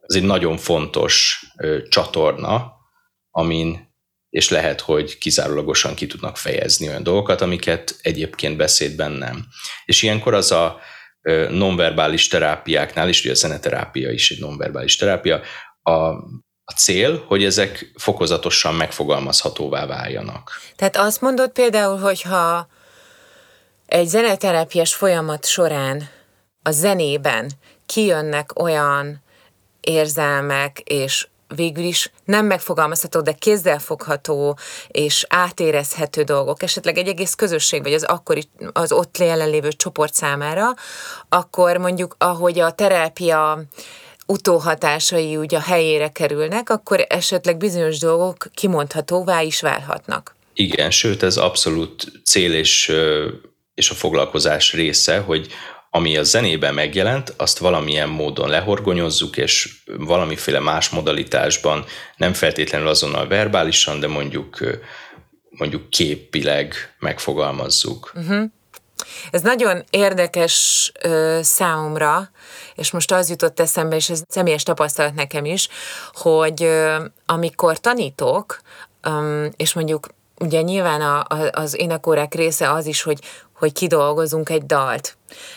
az 0.00 0.14
egy 0.14 0.22
nagyon 0.22 0.56
fontos 0.56 1.44
ö, 1.56 1.78
csatorna, 1.88 2.74
amin 3.30 3.94
és 4.36 4.48
lehet, 4.48 4.80
hogy 4.80 5.18
kizárólagosan 5.18 5.94
ki 5.94 6.06
tudnak 6.06 6.36
fejezni 6.36 6.88
olyan 6.88 7.02
dolgokat, 7.02 7.40
amiket 7.40 7.96
egyébként 8.02 8.56
beszédben 8.56 9.12
nem. 9.12 9.46
És 9.84 10.02
ilyenkor 10.02 10.34
az 10.34 10.52
a 10.52 10.80
nonverbális 11.48 12.28
terápiáknál, 12.28 13.08
és 13.08 13.20
ugye 13.20 13.30
a 13.30 13.34
zeneterápia 13.34 14.10
is 14.10 14.30
egy 14.30 14.40
nonverbális 14.40 14.96
terápia, 14.96 15.40
a, 15.82 15.92
a 16.64 16.72
cél, 16.76 17.24
hogy 17.26 17.44
ezek 17.44 17.92
fokozatosan 17.94 18.74
megfogalmazhatóvá 18.74 19.86
váljanak. 19.86 20.60
Tehát 20.76 20.96
azt 20.96 21.20
mondod 21.20 21.50
például, 21.50 21.98
hogy 21.98 22.22
ha 22.22 22.68
egy 23.86 24.06
zeneterápiás 24.06 24.94
folyamat 24.94 25.46
során 25.46 26.08
a 26.62 26.70
zenében 26.70 27.50
kijönnek 27.86 28.60
olyan 28.60 29.22
érzelmek 29.80 30.78
és 30.78 31.26
végül 31.54 31.84
is 31.84 32.10
nem 32.24 32.46
megfogalmazható, 32.46 33.20
de 33.20 33.32
kézzelfogható 33.32 34.58
és 34.88 35.26
átérezhető 35.28 36.22
dolgok, 36.22 36.62
esetleg 36.62 36.98
egy 36.98 37.08
egész 37.08 37.34
közösség, 37.34 37.82
vagy 37.82 37.92
az 37.92 38.02
akkori, 38.02 38.48
az 38.72 38.92
ott 38.92 39.18
jelenlévő 39.18 39.72
csoport 39.72 40.14
számára, 40.14 40.74
akkor 41.28 41.76
mondjuk, 41.76 42.14
ahogy 42.18 42.58
a 42.58 42.70
terápia 42.70 43.62
utóhatásai 44.26 45.36
úgy 45.36 45.54
a 45.54 45.60
helyére 45.60 46.08
kerülnek, 46.08 46.70
akkor 46.70 47.06
esetleg 47.08 47.56
bizonyos 47.56 47.98
dolgok 47.98 48.46
kimondhatóvá 48.54 49.40
is 49.40 49.60
válhatnak. 49.60 50.34
Igen, 50.54 50.90
sőt 50.90 51.22
ez 51.22 51.36
abszolút 51.36 52.12
cél 52.24 52.54
és, 52.54 52.92
és 53.74 53.90
a 53.90 53.94
foglalkozás 53.94 54.72
része, 54.72 55.18
hogy 55.18 55.46
ami 55.96 56.16
a 56.16 56.22
zenében 56.22 56.74
megjelent, 56.74 57.34
azt 57.36 57.58
valamilyen 57.58 58.08
módon 58.08 58.48
lehorgonyozzuk, 58.48 59.36
és 59.36 59.76
valamiféle 59.98 60.60
más 60.60 60.88
modalitásban, 60.88 61.84
nem 62.16 62.32
feltétlenül 62.32 62.88
azonnal 62.88 63.28
verbálisan, 63.28 64.00
de 64.00 64.06
mondjuk 64.06 64.58
mondjuk 65.58 65.90
képileg 65.90 66.94
megfogalmazzuk. 66.98 68.12
Uh-huh. 68.14 68.44
Ez 69.30 69.42
nagyon 69.42 69.84
érdekes 69.90 70.92
ö, 71.02 71.38
számomra, 71.42 72.30
és 72.74 72.90
most 72.90 73.12
az 73.12 73.30
jutott 73.30 73.60
eszembe, 73.60 73.96
és 73.96 74.10
ez 74.10 74.22
személyes 74.28 74.62
tapasztalat 74.62 75.14
nekem 75.14 75.44
is, 75.44 75.68
hogy 76.12 76.62
ö, 76.62 77.04
amikor 77.26 77.78
tanítok, 77.78 78.60
ö, 79.02 79.46
és 79.56 79.72
mondjuk 79.72 80.08
ugye 80.38 80.60
nyilván 80.60 81.00
a, 81.00 81.18
a, 81.18 81.50
az 81.52 81.78
énekórák 81.78 82.34
része 82.34 82.72
az 82.72 82.86
is, 82.86 83.02
hogy, 83.02 83.20
hogy 83.58 83.72
kidolgozunk 83.72 84.48
egy 84.48 84.66
dalt. 84.66 85.16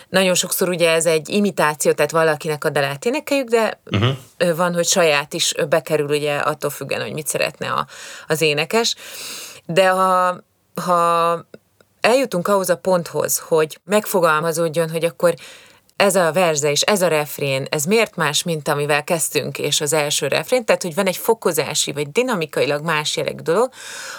Nagyon 0.10 0.34
sokszor 0.34 0.70
ugye 0.70 0.91
ez 0.91 1.06
egy 1.06 1.29
imitáció, 1.29 1.91
tehát 1.91 2.12
valakinek 2.12 2.63
a 2.63 2.70
dalát 2.70 3.06
énekeljük, 3.06 3.48
de 3.48 3.79
uh-huh. 3.91 4.56
van, 4.56 4.74
hogy 4.74 4.86
saját 4.86 5.34
is 5.34 5.53
bekerül 5.70 6.08
ugye 6.08 6.36
attól 6.36 6.70
függően, 6.70 7.01
hogy 7.01 7.13
mit 7.13 7.27
szeretne 7.27 7.72
a, 7.72 7.88
az 8.27 8.41
énekes. 8.41 8.96
De 9.65 9.89
ha, 9.89 10.38
ha 10.75 11.46
eljutunk 12.01 12.48
ahhoz 12.48 12.70
a 12.70 12.77
ponthoz, 12.77 13.39
hogy 13.39 13.79
megfogalmazódjon, 13.86 14.89
hogy 14.89 15.06
akkor 15.06 15.34
ez 16.00 16.15
a 16.15 16.32
verze 16.32 16.72
és 16.72 16.82
ez 16.82 17.01
a 17.01 17.08
refrén, 17.08 17.68
ez 17.70 17.84
miért 17.84 18.15
más, 18.15 18.44
mint 18.44 18.68
amivel 18.68 19.03
kezdtünk, 19.03 19.58
és 19.58 19.82
az 19.82 19.94
első 19.94 20.27
refrén, 20.27 20.65
tehát 20.65 20.82
hogy 20.82 20.96
van 20.96 21.08
egy 21.08 21.18
fokozási, 21.18 21.91
vagy 21.91 22.12
dinamikailag 22.12 22.84
más 22.84 23.18
jellegű 23.18 23.41
dolog, 23.41 23.70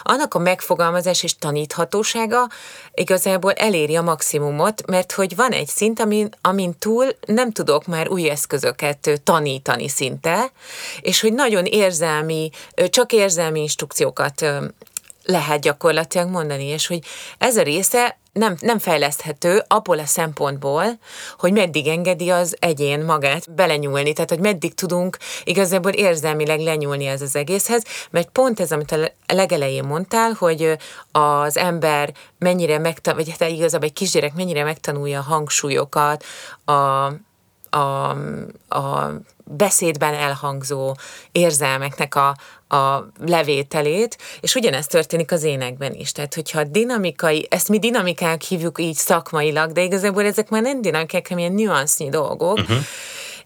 annak 0.02 0.34
a 0.34 0.38
megfogalmazás 0.38 1.22
és 1.22 1.38
taníthatósága 1.38 2.48
igazából 2.94 3.52
eléri 3.52 3.96
a 3.96 4.02
maximumot, 4.02 4.86
mert 4.86 5.12
hogy 5.12 5.36
van 5.36 5.52
egy 5.52 5.66
szint, 5.66 6.00
amin, 6.00 6.28
amin 6.40 6.78
túl 6.78 7.06
nem 7.26 7.52
tudok 7.52 7.86
már 7.86 8.08
új 8.08 8.30
eszközöket 8.30 9.20
tanítani 9.24 9.88
szinte, 9.88 10.52
és 11.00 11.20
hogy 11.20 11.32
nagyon 11.32 11.64
érzelmi, 11.64 12.50
csak 12.90 13.12
érzelmi 13.12 13.60
instrukciókat 13.60 14.44
lehet 15.24 15.60
gyakorlatilag 15.60 16.28
mondani, 16.28 16.64
és 16.64 16.86
hogy 16.86 16.98
ez 17.38 17.56
a 17.56 17.62
része 17.62 18.18
nem, 18.40 18.56
nem 18.60 18.78
fejleszthető 18.78 19.64
abból 19.66 19.98
a 19.98 20.04
szempontból, 20.04 20.84
hogy 21.38 21.52
meddig 21.52 21.86
engedi 21.86 22.30
az 22.30 22.56
egyén 22.58 23.04
magát 23.04 23.54
belenyúlni, 23.54 24.12
tehát 24.12 24.30
hogy 24.30 24.40
meddig 24.40 24.74
tudunk 24.74 25.16
igazából 25.44 25.92
érzelmileg 25.92 26.60
lenyúlni 26.60 27.06
ez 27.06 27.22
az 27.22 27.36
egészhez, 27.36 27.84
mert 28.10 28.28
pont 28.28 28.60
ez, 28.60 28.72
amit 28.72 28.92
a 28.92 29.12
legelején 29.26 29.84
mondtál, 29.84 30.32
hogy 30.38 30.76
az 31.12 31.56
ember 31.56 32.12
mennyire 32.38 32.78
megtanul, 32.78 33.24
vagy 33.24 33.36
hát 33.38 33.50
igazából 33.50 33.86
egy 33.86 33.92
kisgyerek 33.92 34.34
mennyire 34.34 34.64
megtanulja 34.64 35.18
a 35.18 35.22
hangsúlyokat, 35.22 36.24
a, 36.64 36.72
a, 37.70 38.10
a 38.68 39.10
beszédben 39.56 40.14
elhangzó 40.14 40.94
érzelmeknek 41.32 42.14
a, 42.14 42.36
a 42.76 43.06
levételét, 43.26 44.18
és 44.40 44.54
ugyanezt 44.54 44.90
történik 44.90 45.32
az 45.32 45.42
énekben 45.42 45.94
is. 45.94 46.12
Tehát, 46.12 46.34
hogyha 46.34 46.64
dinamikai, 46.64 47.46
ezt 47.50 47.68
mi 47.68 47.78
dinamikák 47.78 48.42
hívjuk 48.42 48.80
így 48.80 48.94
szakmailag, 48.94 49.72
de 49.72 49.82
igazából 49.82 50.24
ezek 50.24 50.48
már 50.48 50.62
nem 50.62 50.82
dinamikák, 50.82 51.28
hanem 51.28 51.44
ilyen 51.44 51.54
nüansznyi 51.54 52.08
dolgok, 52.08 52.58
uh-huh. 52.58 52.76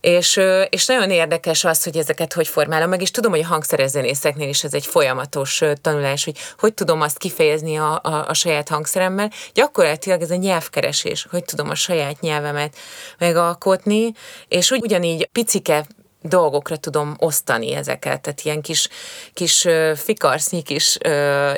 És, 0.04 0.40
és 0.68 0.86
nagyon 0.86 1.10
érdekes 1.10 1.64
az, 1.64 1.84
hogy 1.84 1.96
ezeket 1.96 2.32
hogy 2.32 2.48
formálom 2.48 2.88
meg, 2.88 3.00
és 3.00 3.10
tudom, 3.10 3.30
hogy 3.30 3.40
a 3.40 3.46
hangszerezenészeknél 3.46 4.48
is 4.48 4.64
ez 4.64 4.74
egy 4.74 4.86
folyamatos 4.86 5.62
tanulás, 5.80 6.24
hogy 6.24 6.36
hogy 6.58 6.74
tudom 6.74 7.00
azt 7.00 7.18
kifejezni 7.18 7.76
a, 7.76 8.00
a, 8.02 8.24
a 8.28 8.34
saját 8.34 8.68
hangszeremmel. 8.68 9.30
Gyakorlatilag 9.54 10.22
ez 10.22 10.30
a 10.30 10.34
nyelvkeresés, 10.34 11.26
hogy 11.30 11.44
tudom 11.44 11.70
a 11.70 11.74
saját 11.74 12.20
nyelvemet 12.20 12.76
megalkotni, 13.18 14.12
és 14.48 14.70
úgy, 14.70 14.82
ugyanígy 14.82 15.28
picike 15.32 15.86
dolgokra 16.20 16.76
tudom 16.76 17.14
osztani 17.18 17.74
ezeket, 17.74 18.20
tehát 18.20 18.40
ilyen 18.42 18.62
kis, 18.62 18.88
kis 19.34 19.66
fikarsznyi 19.94 20.62
kis 20.62 20.98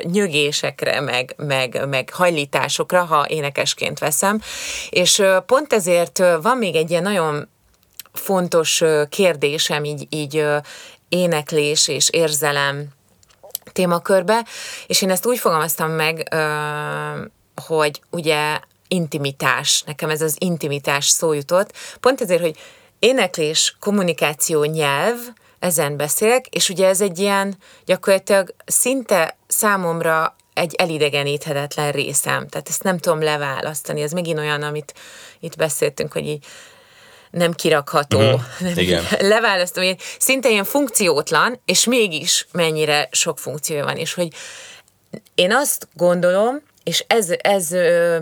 nyögésekre, 0.01 0.99
meg, 0.99 1.33
meg, 1.37 1.87
meg 1.89 2.09
hajlításokra, 2.13 3.03
ha 3.03 3.25
énekesként 3.29 3.99
veszem. 3.99 4.41
És 4.89 5.23
pont 5.45 5.73
ezért 5.73 6.17
van 6.41 6.57
még 6.57 6.75
egy 6.75 6.89
ilyen 6.89 7.03
nagyon 7.03 7.47
fontos 8.17 8.83
kérdésem 9.09 9.83
így, 9.83 10.07
így 10.09 10.45
éneklés 11.09 11.87
és 11.87 12.09
érzelem 12.09 12.87
témakörbe, 13.71 14.45
és 14.87 15.01
én 15.01 15.09
ezt 15.09 15.25
úgy 15.25 15.39
fogalmaztam 15.39 15.91
meg, 15.91 16.35
hogy 17.67 18.01
ugye 18.09 18.59
intimitás, 18.87 19.81
nekem 19.85 20.09
ez 20.09 20.21
az 20.21 20.35
intimitás 20.39 21.07
szó 21.07 21.33
jutott, 21.33 21.73
pont 21.99 22.21
ezért, 22.21 22.41
hogy 22.41 22.57
éneklés, 22.99 23.75
kommunikáció, 23.79 24.63
nyelv, 24.63 25.17
ezen 25.59 25.97
beszélek, 25.97 26.47
és 26.47 26.69
ugye 26.69 26.87
ez 26.87 27.01
egy 27.01 27.19
ilyen 27.19 27.57
gyakorlatilag 27.85 28.53
szinte 28.65 29.37
számomra 29.47 30.35
egy 30.53 30.75
elidegeníthetetlen 30.75 31.91
részem, 31.91 32.47
tehát 32.47 32.69
ezt 32.69 32.83
nem 32.83 32.97
tudom 32.97 33.21
leválasztani, 33.21 34.01
ez 34.01 34.11
megint 34.11 34.39
olyan, 34.39 34.63
amit 34.63 34.93
itt 35.39 35.55
beszéltünk, 35.55 36.11
hogy 36.11 36.27
így 36.27 36.45
nem 37.31 37.53
kirakható, 37.53 38.19
uh-huh. 38.19 38.41
nem 38.59 38.77
Igen. 38.77 39.03
leválasztom, 39.19 39.83
hogy 39.83 39.97
szinte 40.19 40.49
ilyen 40.49 40.63
funkciótlan, 40.63 41.61
és 41.65 41.85
mégis 41.85 42.47
mennyire 42.51 43.07
sok 43.11 43.39
funkciója 43.39 43.83
van, 43.83 43.95
és 43.95 44.13
hogy 44.13 44.27
én 45.35 45.53
azt 45.53 45.87
gondolom, 45.93 46.61
és 46.83 47.03
ez, 47.07 47.29
ez 47.37 47.69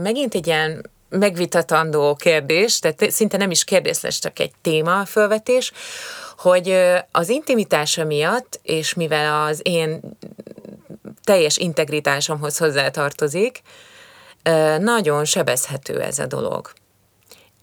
megint 0.01 0.33
egy 0.35 0.47
ilyen 0.47 0.89
megvitatandó 1.09 2.15
kérdés, 2.15 2.79
tehát 2.79 3.11
szinte 3.11 3.37
nem 3.37 3.51
is 3.51 3.63
kérdés 3.63 4.01
lesz, 4.01 4.19
csak 4.19 4.39
egy 4.39 4.51
téma 4.61 5.05
felvetés, 5.05 5.71
hogy 6.37 6.77
az 7.11 7.29
intimitása 7.29 8.03
miatt, 8.03 8.59
és 8.63 8.93
mivel 8.93 9.43
az 9.43 9.59
én 9.63 9.99
teljes 11.23 11.57
integritásomhoz 11.57 12.57
hozzátartozik, 12.57 13.61
nagyon 14.79 15.25
sebezhető 15.25 16.01
ez 16.01 16.19
a 16.19 16.25
dolog. 16.25 16.71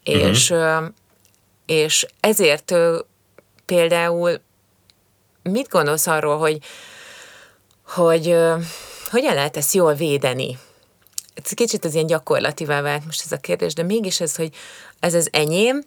Uh-huh. 0.05 0.29
És, 0.29 0.55
és 1.66 2.07
ezért 2.20 2.75
például 3.66 4.40
mit 5.42 5.68
gondolsz 5.68 6.07
arról, 6.07 6.38
hogy, 6.38 6.59
hogy 7.87 8.37
hogyan 9.11 9.35
lehet 9.35 9.57
ezt 9.57 9.75
jól 9.75 9.94
védeni? 9.94 10.59
ez 11.35 11.51
kicsit 11.51 11.85
az 11.85 11.94
ilyen 11.94 12.07
gyakorlativá 12.07 12.81
vált 12.81 13.05
most 13.05 13.22
ez 13.25 13.33
a 13.33 13.37
kérdés, 13.37 13.75
de 13.75 13.83
mégis 13.83 14.20
ez, 14.20 14.37
hogy 14.37 14.55
ez 15.01 15.14
az 15.14 15.29
enyém, 15.33 15.83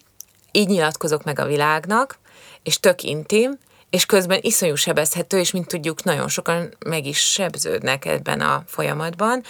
így 0.51 0.67
nyilatkozok 0.67 1.23
meg 1.23 1.39
a 1.39 1.45
világnak, 1.45 2.17
és 2.63 2.79
tök 2.79 3.03
intim, 3.03 3.57
és 3.89 4.05
közben 4.05 4.39
iszonyú 4.41 4.75
sebezhető, 4.75 5.39
és 5.39 5.51
mint 5.51 5.67
tudjuk, 5.67 6.03
nagyon 6.03 6.27
sokan 6.27 6.73
meg 6.85 7.05
is 7.05 7.19
sebződnek 7.19 8.05
ebben 8.05 8.41
a 8.41 8.63
folyamatban. 8.67 9.43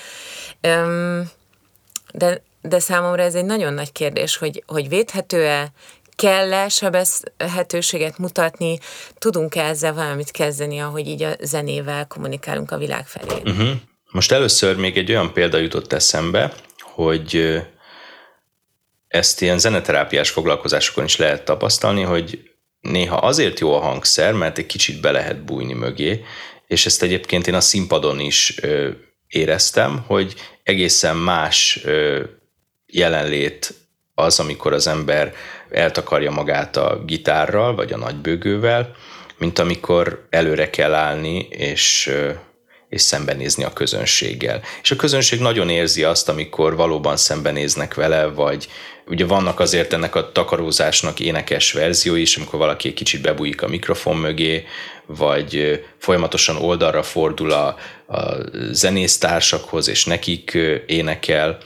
De, 2.14 2.42
de 2.62 2.80
számomra 2.80 3.22
ez 3.22 3.36
egy 3.36 3.46
nagyon 3.46 3.74
nagy 3.74 3.92
kérdés, 3.92 4.38
hogy, 4.38 4.64
hogy 4.68 4.90
védhető-e, 4.90 5.72
kell-e 6.16 6.70
sebezhetőséget 6.70 8.18
mutatni, 8.18 8.80
tudunk-e 9.18 9.64
ezzel 9.64 9.94
valamit 9.94 10.32
kezdeni, 10.32 10.80
ahogy 10.80 11.08
így 11.08 11.24
a 11.24 11.36
zenével 11.42 12.08
kommunikálunk 12.08 12.72
a 12.72 12.78
világ 12.78 13.08
felé. 13.08 13.42
Uh-huh. 13.46 13.70
Most 14.12 14.32
először 14.32 14.76
még 14.76 14.98
egy 14.98 15.10
olyan 15.10 15.34
példa 15.34 15.58
jutott 15.58 15.94
eszembe, 15.94 16.54
hogy 16.80 17.62
ezt 19.08 19.42
ilyen 19.42 19.60
zeneterápiás 19.60 20.30
foglalkozásokon 20.30 21.04
is 21.04 21.16
lehet 21.16 21.46
tapasztalni, 21.46 22.02
hogy 22.02 22.50
néha 22.80 23.16
azért 23.16 23.60
jó 23.60 23.74
a 23.74 23.80
hangszer, 23.80 24.34
mert 24.34 24.58
egy 24.58 24.66
kicsit 24.66 25.02
be 25.02 25.12
lehet 25.12 25.44
bújni 25.44 25.74
mögé, 25.74 26.24
és 26.68 26.86
ezt 26.86 27.04
egyébként 27.04 27.48
én 27.48 27.54
a 27.54 27.62
színpadon 27.62 28.20
is 28.20 28.62
éreztem, 29.28 30.04
hogy 30.08 30.34
egészen 30.64 31.16
más 31.16 31.86
jelenlét 32.86 33.74
az, 34.14 34.40
amikor 34.40 34.74
az 34.74 34.88
ember 34.88 35.34
eltakarja 35.76 36.32
magát 36.32 36.78
a 36.78 37.02
gitárral, 37.06 37.76
vagy 37.76 37.94
a 37.94 37.98
nagybőgővel, 37.98 38.96
mint 39.38 39.60
amikor 39.60 40.26
előre 40.30 40.70
kell 40.70 40.94
állni, 40.94 41.48
és 41.50 42.14
és 42.90 43.02
szembenézni 43.02 43.64
a 43.64 43.74
közönséggel. 43.74 44.62
És 44.82 44.92
a 44.92 44.96
közönség 44.96 45.40
nagyon 45.40 45.70
érzi 45.70 46.04
azt, 46.04 46.30
amikor 46.30 46.76
valóban 46.76 47.18
szembenéznek 47.18 47.94
vele, 47.94 48.26
vagy 48.26 48.68
ugye 49.08 49.26
vannak 49.26 49.60
azért 49.60 49.94
ennek 49.94 50.16
a 50.16 50.32
takarózásnak 50.32 51.20
énekes 51.20 51.72
verzió 51.72 52.16
is, 52.16 52.38
amikor 52.38 52.60
valaki 52.60 52.88
egy 52.88 52.94
kicsit 52.94 53.22
bebújik 53.22 53.62
a 53.62 53.68
mikrofon 53.68 54.18
mögé, 54.18 54.66
vagy 55.06 55.84
folyamatosan 55.98 56.56
oldalra 56.56 57.04
fordul 57.04 57.52
a, 57.52 57.78
a 58.08 58.36
zenésztársakhoz, 58.72 59.88
és 59.88 60.06
nekik 60.06 60.58
énekel, 60.86 61.58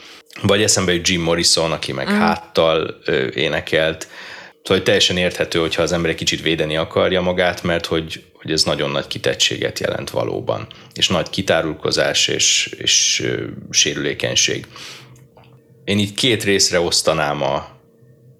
vagy 0.41 0.61
eszembe 0.61 0.93
jut 0.93 1.07
Jim 1.07 1.21
Morrison, 1.21 1.71
aki 1.71 1.91
meg 1.91 2.09
mm. 2.09 2.17
háttal 2.17 2.99
énekelt, 3.33 4.07
Szóval 4.63 4.83
teljesen 4.83 5.17
érthető, 5.17 5.59
hogyha 5.59 5.81
az 5.81 5.91
ember 5.91 6.09
egy 6.09 6.17
kicsit 6.17 6.41
védeni 6.41 6.77
akarja 6.77 7.21
magát, 7.21 7.63
mert 7.63 7.85
hogy, 7.85 8.23
hogy 8.33 8.51
ez 8.51 8.63
nagyon 8.63 8.89
nagy 8.89 9.07
kitettséget 9.07 9.79
jelent 9.79 10.09
valóban, 10.09 10.67
és 10.93 11.07
nagy 11.07 11.29
kitárulkozás 11.29 12.27
és, 12.27 12.75
és 12.77 13.27
sérülékenység. 13.69 14.67
Én 15.83 15.99
itt 15.99 16.15
két 16.15 16.43
részre 16.43 16.79
osztanám 16.79 17.41
a 17.41 17.67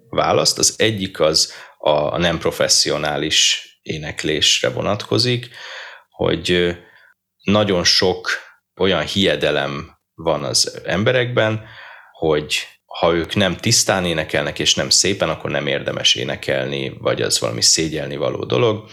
választ. 0.08 0.58
Az 0.58 0.74
egyik 0.78 1.20
az 1.20 1.52
a 1.78 2.18
nem 2.18 2.38
professzionális 2.38 3.68
éneklésre 3.82 4.68
vonatkozik, 4.68 5.48
hogy 6.10 6.76
nagyon 7.42 7.84
sok 7.84 8.30
olyan 8.76 9.02
hiedelem 9.02 9.98
van 10.14 10.44
az 10.44 10.80
emberekben, 10.84 11.64
hogy 12.20 12.66
ha 12.86 13.12
ők 13.12 13.34
nem 13.34 13.56
tisztán 13.56 14.04
énekelnek 14.04 14.58
és 14.58 14.74
nem 14.74 14.88
szépen, 14.90 15.28
akkor 15.28 15.50
nem 15.50 15.66
érdemes 15.66 16.14
énekelni, 16.14 16.96
vagy 16.98 17.22
az 17.22 17.40
valami 17.40 17.62
szégyelni 17.62 18.16
való 18.16 18.44
dolog. 18.44 18.88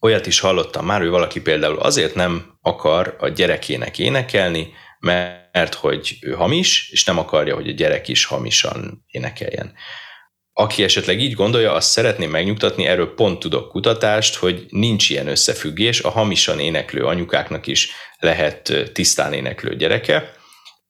Olyat 0.00 0.26
is 0.26 0.40
hallottam 0.40 0.86
már, 0.86 1.00
hogy 1.00 1.08
valaki 1.08 1.40
például 1.40 1.78
azért 1.78 2.14
nem 2.14 2.58
akar 2.62 3.16
a 3.18 3.28
gyerekének 3.28 3.98
énekelni, 3.98 4.72
mert 5.00 5.74
hogy 5.74 6.16
ő 6.20 6.32
hamis, 6.32 6.90
és 6.90 7.04
nem 7.04 7.18
akarja, 7.18 7.54
hogy 7.54 7.68
a 7.68 7.72
gyerek 7.72 8.08
is 8.08 8.24
hamisan 8.24 9.04
énekeljen. 9.06 9.72
Aki 10.52 10.82
esetleg 10.82 11.20
így 11.20 11.34
gondolja, 11.34 11.72
azt 11.72 11.90
szeretném 11.90 12.30
megnyugtatni, 12.30 12.86
erről 12.86 13.14
pont 13.14 13.38
tudok 13.38 13.68
kutatást, 13.68 14.34
hogy 14.34 14.66
nincs 14.68 15.10
ilyen 15.10 15.28
összefüggés, 15.28 16.00
a 16.00 16.10
hamisan 16.10 16.60
éneklő 16.60 17.04
anyukáknak 17.04 17.66
is 17.66 17.90
lehet 18.18 18.90
tisztán 18.92 19.32
éneklő 19.32 19.76
gyereke, 19.76 20.36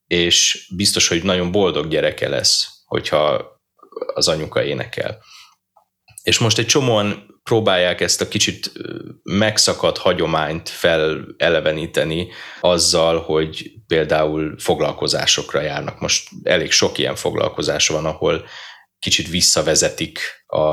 és 0.08 0.68
biztos, 0.76 1.08
hogy 1.08 1.22
nagyon 1.22 1.52
boldog 1.52 1.88
gyereke 1.88 2.28
lesz, 2.28 2.68
hogyha 2.84 3.44
az 4.14 4.28
anyuka 4.28 4.62
énekel. 4.62 5.18
És 6.22 6.38
most 6.38 6.58
egy 6.58 6.66
csomóan 6.66 7.40
próbálják 7.42 8.00
ezt 8.00 8.20
a 8.20 8.28
kicsit 8.28 8.72
megszakadt 9.22 9.98
hagyományt 9.98 10.68
feleleveníteni 10.68 12.28
azzal, 12.60 13.20
hogy 13.20 13.70
például 13.86 14.58
foglalkozásokra 14.58 15.60
járnak. 15.60 16.00
Most 16.00 16.28
elég 16.42 16.70
sok 16.70 16.98
ilyen 16.98 17.14
foglalkozás 17.14 17.88
van, 17.88 18.04
ahol 18.04 18.46
kicsit 18.98 19.28
visszavezetik 19.28 20.18
a, 20.46 20.66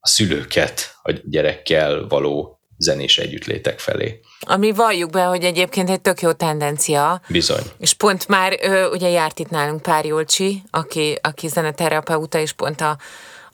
a 0.00 0.08
szülőket 0.08 0.98
a 1.02 1.12
gyerekkel 1.24 2.06
való 2.08 2.59
zenés 2.80 3.18
együttlétek 3.18 3.78
felé. 3.78 4.20
Ami 4.40 4.72
valljuk 4.72 5.10
be, 5.10 5.22
hogy 5.22 5.44
egyébként 5.44 5.90
egy 5.90 6.00
tök 6.00 6.20
jó 6.20 6.32
tendencia. 6.32 7.20
Bizony. 7.28 7.62
És 7.78 7.92
pont 7.92 8.28
már 8.28 8.58
ö, 8.62 8.90
ugye 8.90 9.08
járt 9.08 9.38
itt 9.38 9.50
nálunk 9.50 9.82
Pár 9.82 10.04
Jolcsi, 10.04 10.62
aki, 10.70 11.18
aki 11.22 11.48
zeneterapeuta, 11.48 12.38
és 12.38 12.52
pont 12.52 12.80
a 12.80 12.98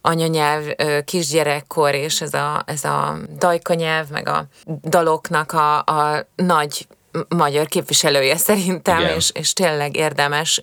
anyanyelv, 0.00 0.64
kisgyerekkor, 1.04 1.94
és 1.94 2.20
ez 2.20 2.34
a, 2.34 2.62
ez 2.66 2.84
a 2.84 3.18
dajkanyelv, 3.38 4.08
meg 4.10 4.28
a 4.28 4.46
daloknak 4.82 5.52
a, 5.52 5.78
a 5.78 6.26
nagy 6.36 6.86
magyar 7.28 7.66
képviselője 7.66 8.36
szerintem, 8.36 9.00
és, 9.16 9.30
és 9.34 9.52
tényleg 9.52 9.96
érdemes 9.96 10.60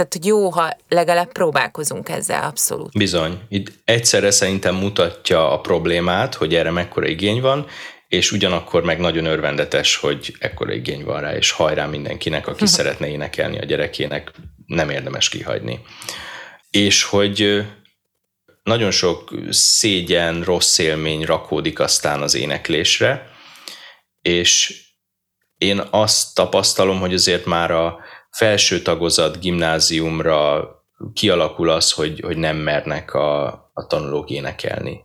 tehát 0.00 0.14
hogy 0.14 0.26
jó, 0.26 0.50
ha 0.50 0.76
legalább 0.88 1.32
próbálkozunk 1.32 2.08
ezzel, 2.08 2.42
abszolút. 2.42 2.98
Bizony. 2.98 3.40
Itt 3.48 3.72
egyszerre 3.84 4.30
szerintem 4.30 4.74
mutatja 4.74 5.52
a 5.52 5.60
problémát, 5.60 6.34
hogy 6.34 6.54
erre 6.54 6.70
mekkora 6.70 7.06
igény 7.06 7.40
van, 7.40 7.66
és 8.08 8.32
ugyanakkor 8.32 8.84
meg 8.84 8.98
nagyon 8.98 9.24
örvendetes, 9.24 9.96
hogy 9.96 10.36
ekkora 10.38 10.72
igény 10.72 11.04
van 11.04 11.20
rá, 11.20 11.36
és 11.36 11.50
hajrá 11.50 11.86
mindenkinek, 11.86 12.46
aki 12.46 12.66
szeretne 12.66 13.08
énekelni 13.08 13.58
a 13.58 13.64
gyerekének, 13.64 14.32
nem 14.66 14.90
érdemes 14.90 15.28
kihagyni. 15.28 15.80
És 16.70 17.02
hogy 17.02 17.66
nagyon 18.62 18.90
sok 18.90 19.34
szégyen, 19.50 20.42
rossz 20.42 20.78
élmény 20.78 21.22
rakódik 21.22 21.78
aztán 21.78 22.22
az 22.22 22.34
éneklésre, 22.34 23.30
és 24.22 24.82
én 25.56 25.82
azt 25.90 26.34
tapasztalom, 26.34 27.00
hogy 27.00 27.14
azért 27.14 27.44
már 27.44 27.70
a 27.70 27.98
felső 28.30 28.82
tagozat 28.82 29.40
gimnáziumra 29.40 30.68
kialakul 31.12 31.70
az, 31.70 31.92
hogy, 31.92 32.20
hogy 32.20 32.36
nem 32.36 32.56
mernek 32.56 33.14
a, 33.14 33.46
a 33.72 33.86
tanulók 33.88 34.30
énekelni. 34.30 35.00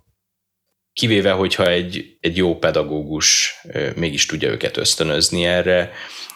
Kivéve, 0.94 1.32
hogyha 1.32 1.68
egy, 1.68 2.18
egy 2.20 2.38
jó 2.38 2.58
pedagógus 2.58 3.56
mégis 3.96 4.26
tudja 4.26 4.50
őket 4.50 4.78
ösztönözni 4.78 5.46
erre. 5.46 5.92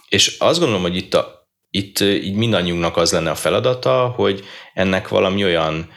És 0.10 0.38
azt 0.40 0.60
gondolom, 0.60 0.82
hogy 0.82 0.96
itt, 0.96 1.14
a, 1.14 1.50
itt 1.70 2.00
így 2.00 2.36
mindannyiunknak 2.36 2.98
az 2.98 3.12
lenne 3.12 3.30
a 3.30 3.36
feladata, 3.36 4.08
hogy 4.08 4.44
ennek 4.74 5.08
valami 5.08 5.44
olyan 5.44 5.90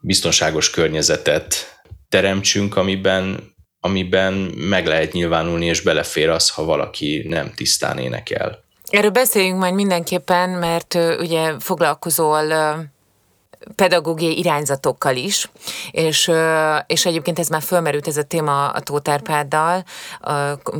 biztonságos 0.00 0.70
környezetet 0.70 1.80
teremtsünk, 2.08 2.76
amiben, 2.76 3.54
amiben 3.80 4.32
meg 4.56 4.86
lehet 4.86 5.12
nyilvánulni, 5.12 5.66
és 5.66 5.80
belefér 5.80 6.28
az, 6.28 6.50
ha 6.50 6.64
valaki 6.64 7.24
nem 7.28 7.52
tisztán 7.54 7.98
énekel. 7.98 8.64
Erről 8.90 9.10
beszéljünk 9.10 9.58
majd 9.58 9.74
mindenképpen, 9.74 10.50
mert 10.50 10.94
ugye 11.18 11.54
foglalkozol 11.58 12.52
pedagógiai 13.74 14.38
irányzatokkal 14.38 15.16
is, 15.16 15.50
és, 15.90 16.30
és 16.86 17.06
egyébként 17.06 17.38
ez 17.38 17.48
már 17.48 17.62
fölmerült 17.62 18.06
ez 18.06 18.16
a 18.16 18.22
téma 18.22 18.68
a 18.68 18.80
Tótárpáddal, 18.80 19.84
a 20.20 20.34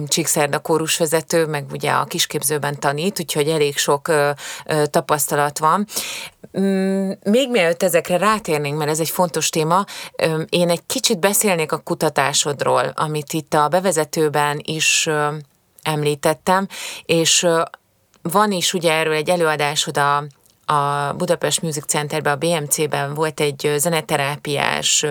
Csíkszerda 0.09 0.59
kórusvezető, 0.59 1.47
meg 1.47 1.67
ugye 1.73 1.91
a 1.91 2.05
kisképzőben 2.05 2.81
tanít, 2.81 3.21
úgyhogy 3.21 3.49
elég 3.49 3.77
sok 3.77 4.13
tapasztalat 4.91 5.59
van. 5.59 5.87
Mm, 6.61 7.11
még 7.25 7.51
mielőtt 7.51 7.83
ezekre 7.83 8.17
rátérnénk, 8.17 8.79
mert 8.79 8.91
ez 8.91 9.01
egy 9.01 9.11
fontos 9.11 9.49
téma, 9.49 9.85
én 10.49 10.71
egy 10.71 10.87
kicsit 10.87 11.19
beszélnék 11.19 11.73
a 11.73 11.79
kutatásodról, 11.79 12.93
amit 12.95 13.33
itt 13.33 13.55
a 13.55 13.69
bevezetőben 13.69 14.61
is 14.65 15.09
említettem, 15.83 16.67
és 17.05 17.47
van 18.31 18.53
is 18.53 18.75
ugye 18.75 18.93
erről 18.93 19.15
egy 19.15 19.31
előadásod 19.31 19.99
a, 19.99 20.17
a 20.73 21.13
Budapest 21.13 21.63
Music 21.63 21.85
Centerben, 21.85 22.33
a 22.33 22.37
BMC-ben 22.37 23.15
volt 23.15 23.41
egy 23.41 23.75
zeneterápiás 23.77 25.07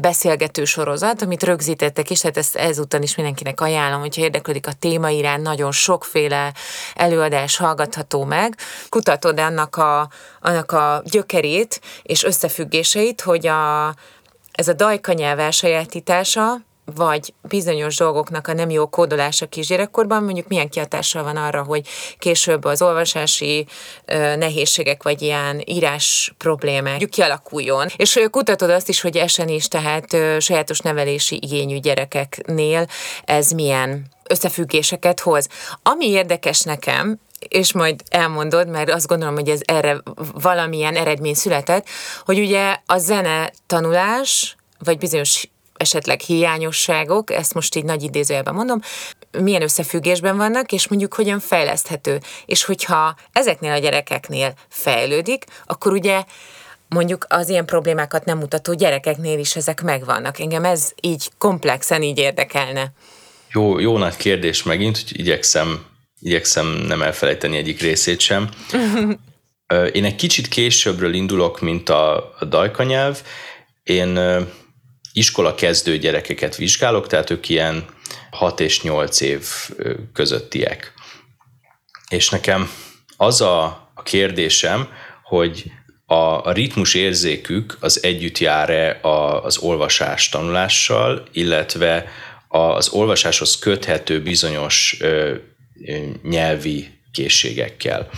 beszélgető 0.00 0.64
sorozat, 0.64 1.22
amit 1.22 1.42
rögzítettek 1.42 2.10
is, 2.10 2.20
tehát 2.20 2.36
ezt 2.36 2.56
ezúttal 2.56 3.02
is 3.02 3.16
mindenkinek 3.16 3.60
ajánlom, 3.60 4.00
hogyha 4.00 4.22
érdeklődik 4.22 4.66
a 4.66 4.72
téma 4.72 5.10
iránt, 5.10 5.42
nagyon 5.42 5.72
sokféle 5.72 6.52
előadás 6.94 7.56
hallgatható 7.56 8.24
meg. 8.24 8.56
Kutatod 8.88 9.40
annak 9.40 9.76
a, 9.76 10.08
annak 10.40 10.72
a 10.72 11.02
gyökerét 11.04 11.80
és 12.02 12.24
összefüggéseit, 12.24 13.20
hogy 13.20 13.46
a, 13.46 13.94
ez 14.52 14.68
a 14.68 14.72
dajka 14.72 15.12
nyelv 15.12 15.38
elsajátítása, 15.38 16.60
vagy 16.84 17.34
bizonyos 17.42 17.96
dolgoknak 17.96 18.48
a 18.48 18.52
nem 18.52 18.70
jó 18.70 18.86
kódolása 18.86 19.46
kisgyerekkorban, 19.46 20.24
mondjuk 20.24 20.48
milyen 20.48 20.68
kihatással 20.68 21.22
van 21.22 21.36
arra, 21.36 21.62
hogy 21.62 21.86
később 22.18 22.64
az 22.64 22.82
olvasási 22.82 23.66
nehézségek, 24.36 25.02
vagy 25.02 25.22
ilyen 25.22 25.62
írás 25.64 26.34
problémák 26.38 27.08
kialakuljon. 27.08 27.86
És 27.96 28.20
kutatod 28.30 28.70
azt 28.70 28.88
is, 28.88 29.00
hogy 29.00 29.16
esen 29.16 29.48
is, 29.48 29.68
tehát 29.68 30.12
ö, 30.12 30.36
sajátos 30.40 30.78
nevelési 30.78 31.38
igényű 31.42 31.78
gyerekeknél 31.78 32.86
ez 33.24 33.50
milyen 33.50 34.06
összefüggéseket 34.28 35.20
hoz. 35.20 35.48
Ami 35.82 36.08
érdekes 36.08 36.60
nekem, 36.60 37.18
és 37.48 37.72
majd 37.72 38.00
elmondod, 38.08 38.68
mert 38.68 38.90
azt 38.90 39.06
gondolom, 39.06 39.34
hogy 39.34 39.48
ez 39.48 39.60
erre 39.64 40.02
valamilyen 40.34 40.96
eredmény 40.96 41.34
született, 41.34 41.86
hogy 42.24 42.38
ugye 42.38 42.76
a 42.86 42.98
zene 42.98 43.50
tanulás, 43.66 44.56
vagy 44.78 44.98
bizonyos 44.98 45.48
esetleg 45.82 46.20
hiányosságok, 46.20 47.30
ezt 47.30 47.54
most 47.54 47.74
így 47.74 47.84
nagy 47.84 48.02
idézőjelben 48.02 48.54
mondom, 48.54 48.80
milyen 49.38 49.62
összefüggésben 49.62 50.36
vannak, 50.36 50.72
és 50.72 50.88
mondjuk 50.88 51.14
hogyan 51.14 51.40
fejleszthető. 51.40 52.20
És 52.46 52.64
hogyha 52.64 53.14
ezeknél 53.32 53.72
a 53.72 53.78
gyerekeknél 53.78 54.54
fejlődik, 54.68 55.44
akkor 55.66 55.92
ugye 55.92 56.24
mondjuk 56.88 57.26
az 57.28 57.48
ilyen 57.48 57.66
problémákat 57.66 58.24
nem 58.24 58.38
mutató 58.38 58.74
gyerekeknél 58.74 59.38
is 59.38 59.56
ezek 59.56 59.82
megvannak. 59.82 60.38
Engem 60.38 60.64
ez 60.64 60.92
így 61.00 61.30
komplexen 61.38 62.02
így 62.02 62.18
érdekelne. 62.18 62.92
Jó, 63.52 63.78
jó 63.78 63.98
nagy 63.98 64.16
kérdés 64.16 64.62
megint, 64.62 64.96
hogy 64.96 65.18
igyekszem, 65.18 65.84
igyekszem 66.20 66.66
nem 66.66 67.02
elfelejteni 67.02 67.56
egyik 67.56 67.80
részét 67.80 68.20
sem. 68.20 68.48
Én 69.92 70.04
egy 70.04 70.14
kicsit 70.14 70.48
későbbről 70.48 71.14
indulok, 71.14 71.60
mint 71.60 71.88
a, 71.88 72.16
a 72.38 72.44
dajkanyelv. 72.44 73.22
Én 73.82 74.18
iskola 75.12 75.54
kezdő 75.54 75.98
gyerekeket 75.98 76.56
vizsgálok, 76.56 77.06
tehát 77.06 77.30
ők 77.30 77.48
ilyen 77.48 77.84
6 78.30 78.60
és 78.60 78.82
8 78.82 79.20
év 79.20 79.46
közöttiek. 80.12 80.92
És 82.08 82.28
nekem 82.28 82.70
az 83.16 83.40
a, 83.40 83.62
a 83.94 84.02
kérdésem, 84.02 84.88
hogy 85.22 85.64
a, 86.06 86.46
a 86.46 86.52
ritmus 86.52 86.94
érzékük 86.94 87.76
az 87.80 88.02
együtt 88.02 88.38
jár-e 88.38 88.98
az 89.42 89.58
olvasás 89.58 90.28
tanulással, 90.28 91.22
illetve 91.32 92.08
az 92.48 92.88
olvasáshoz 92.88 93.58
köthető 93.58 94.22
bizonyos 94.22 94.96
ö, 95.00 95.34
nyelvi 96.22 96.88
készségekkel. 97.12 98.10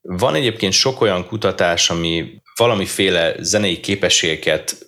Van 0.00 0.34
egyébként 0.34 0.72
sok 0.72 1.00
olyan 1.00 1.26
kutatás, 1.26 1.90
ami 1.90 2.40
valamiféle 2.56 3.34
zenei 3.38 3.80
képességeket 3.80 4.86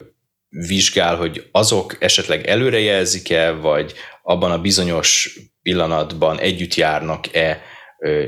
vizsgál, 0.52 1.16
hogy 1.16 1.48
azok 1.50 1.96
esetleg 2.00 2.46
előrejelzik-e, 2.46 3.50
vagy 3.50 3.92
abban 4.22 4.50
a 4.50 4.60
bizonyos 4.60 5.38
pillanatban 5.62 6.38
együtt 6.38 6.74
járnak-e 6.74 7.62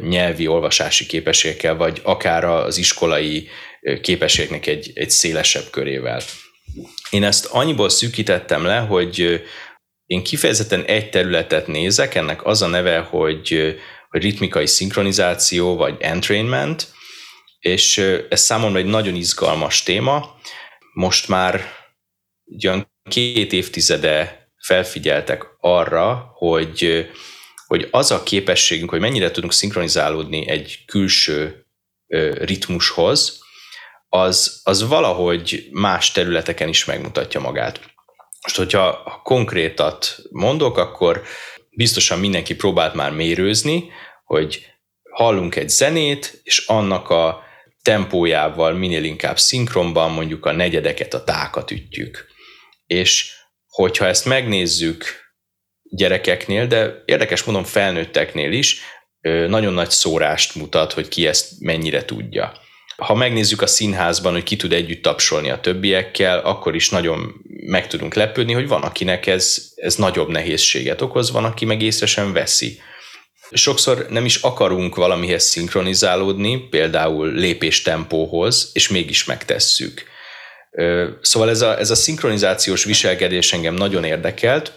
nyelvi 0.08 0.46
olvasási 0.46 1.06
képességekkel, 1.06 1.76
vagy 1.76 2.00
akár 2.02 2.44
az 2.44 2.78
iskolai 2.78 3.48
képességnek 4.00 4.66
egy, 4.66 4.90
egy 4.94 5.10
szélesebb 5.10 5.70
körével. 5.70 6.20
Én 7.10 7.24
ezt 7.24 7.46
annyiból 7.46 7.88
szűkítettem 7.88 8.64
le, 8.64 8.78
hogy 8.78 9.42
én 10.06 10.22
kifejezetten 10.22 10.84
egy 10.84 11.10
területet 11.10 11.66
nézek, 11.66 12.14
ennek 12.14 12.46
az 12.46 12.62
a 12.62 12.66
neve, 12.66 12.98
hogy, 12.98 13.76
hogy 14.08 14.22
ritmikai 14.22 14.66
szinkronizáció, 14.66 15.76
vagy 15.76 15.96
entrainment, 16.00 16.86
és 17.58 17.98
ez 18.28 18.40
számomra 18.40 18.78
egy 18.78 18.84
nagyon 18.84 19.14
izgalmas 19.14 19.82
téma. 19.82 20.38
Most 20.92 21.28
már 21.28 21.83
ugyan 22.44 22.92
két 23.10 23.52
évtizede 23.52 24.48
felfigyeltek 24.66 25.46
arra, 25.60 26.30
hogy, 26.34 27.08
hogy 27.66 27.88
az 27.90 28.10
a 28.10 28.22
képességünk, 28.22 28.90
hogy 28.90 29.00
mennyire 29.00 29.30
tudunk 29.30 29.52
szinkronizálódni 29.52 30.48
egy 30.48 30.84
külső 30.86 31.66
ritmushoz, 32.38 33.42
az, 34.08 34.60
az 34.64 34.88
valahogy 34.88 35.68
más 35.70 36.12
területeken 36.12 36.68
is 36.68 36.84
megmutatja 36.84 37.40
magát. 37.40 37.80
Most, 38.42 38.56
hogyha 38.56 39.20
konkrétat 39.22 40.16
mondok, 40.30 40.78
akkor 40.78 41.22
biztosan 41.70 42.18
mindenki 42.18 42.54
próbált 42.54 42.94
már 42.94 43.12
mérőzni, 43.12 43.90
hogy 44.24 44.66
hallunk 45.10 45.56
egy 45.56 45.68
zenét, 45.68 46.40
és 46.42 46.66
annak 46.66 47.10
a 47.10 47.42
tempójával 47.82 48.72
minél 48.72 49.04
inkább 49.04 49.38
szinkronban 49.38 50.10
mondjuk 50.10 50.46
a 50.46 50.52
negyedeket, 50.52 51.14
a 51.14 51.24
tákat 51.24 51.70
ütjük. 51.70 52.26
És 52.94 53.32
hogyha 53.66 54.06
ezt 54.06 54.24
megnézzük 54.24 55.04
gyerekeknél, 55.82 56.66
de 56.66 57.02
érdekes 57.04 57.42
mondom 57.42 57.64
felnőtteknél 57.64 58.52
is, 58.52 58.80
nagyon 59.48 59.72
nagy 59.72 59.90
szórást 59.90 60.54
mutat, 60.54 60.92
hogy 60.92 61.08
ki 61.08 61.26
ezt 61.26 61.60
mennyire 61.60 62.04
tudja. 62.04 62.52
Ha 62.96 63.14
megnézzük 63.14 63.62
a 63.62 63.66
színházban, 63.66 64.32
hogy 64.32 64.42
ki 64.42 64.56
tud 64.56 64.72
együtt 64.72 65.02
tapsolni 65.02 65.50
a 65.50 65.60
többiekkel, 65.60 66.38
akkor 66.38 66.74
is 66.74 66.90
nagyon 66.90 67.34
meg 67.66 67.86
tudunk 67.86 68.14
lepődni, 68.14 68.52
hogy 68.52 68.68
van, 68.68 68.82
akinek 68.82 69.26
ez, 69.26 69.72
ez 69.74 69.94
nagyobb 69.94 70.28
nehézséget 70.28 71.00
okoz, 71.00 71.30
van, 71.30 71.44
aki 71.44 71.64
meg 71.64 71.82
észre 71.82 72.06
sem 72.06 72.32
veszi. 72.32 72.80
Sokszor 73.50 74.06
nem 74.10 74.24
is 74.24 74.36
akarunk 74.36 74.94
valamihez 74.94 75.44
szinkronizálódni, 75.44 76.68
például 76.68 77.32
lépéstempóhoz, 77.32 78.70
és 78.72 78.88
mégis 78.88 79.24
megtesszük. 79.24 80.12
Szóval 81.20 81.48
ez 81.48 81.60
a, 81.60 81.78
ez 81.78 81.90
a 81.90 81.94
szinkronizációs 81.94 82.84
viselkedés 82.84 83.52
engem 83.52 83.74
nagyon 83.74 84.04
érdekelt, 84.04 84.72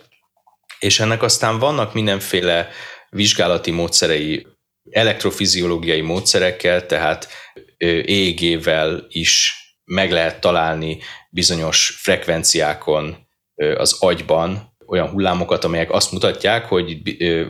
és 0.80 1.00
ennek 1.00 1.22
aztán 1.22 1.60
vannak 1.60 1.94
mindenféle 1.94 2.70
vizsgálati 3.10 3.72
módszerei, 3.72 4.48
elektrofiziológiai 4.90 6.02
módszerekkel, 6.02 6.86
tehát 6.86 7.28
EEG-vel 7.78 9.06
is 9.10 9.54
meg 9.86 10.12
lehet 10.12 10.42
találni 10.42 11.00
bizonyos 11.30 12.00
frekvenciákon 12.02 13.28
az 13.76 13.96
agyban 14.00 14.76
olyan 14.88 15.10
hullámokat, 15.10 15.64
amelyek 15.64 15.92
azt 15.92 16.12
mutatják, 16.12 16.66
hogy 16.66 17.02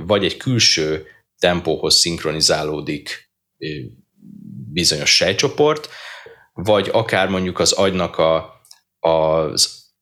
vagy 0.06 0.26
egy 0.26 0.38
külső 0.38 1.06
tempóhoz 1.40 1.96
szinkronizálódik 1.96 3.32
bizonyos 4.72 5.16
sejtcsoport, 5.16 5.90
vagy 6.60 6.90
akár 6.92 7.28
mondjuk 7.28 7.60
az 7.60 7.72
agynak 7.72 8.18
a, 8.18 8.36
a, 9.00 9.10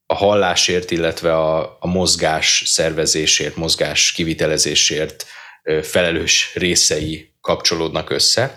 a 0.06 0.16
hallásért, 0.16 0.92
illetve 0.92 1.36
a, 1.36 1.78
a 1.80 1.88
mozgás 1.88 2.64
szervezésért, 2.66 3.56
mozgás 3.56 4.12
kivitelezésért 4.12 5.26
felelős 5.82 6.52
részei 6.54 7.34
kapcsolódnak 7.42 8.10
össze. 8.10 8.56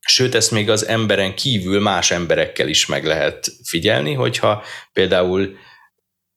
Sőt, 0.00 0.34
ezt 0.34 0.50
még 0.50 0.70
az 0.70 0.86
emberen 0.86 1.34
kívül 1.34 1.80
más 1.80 2.10
emberekkel 2.10 2.68
is 2.68 2.86
meg 2.86 3.04
lehet 3.04 3.52
figyelni, 3.64 4.12
hogyha 4.12 4.64
például 4.92 5.56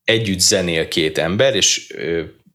együtt 0.04 0.40
zenél 0.40 0.88
két 0.88 1.18
ember, 1.18 1.56
és 1.56 1.94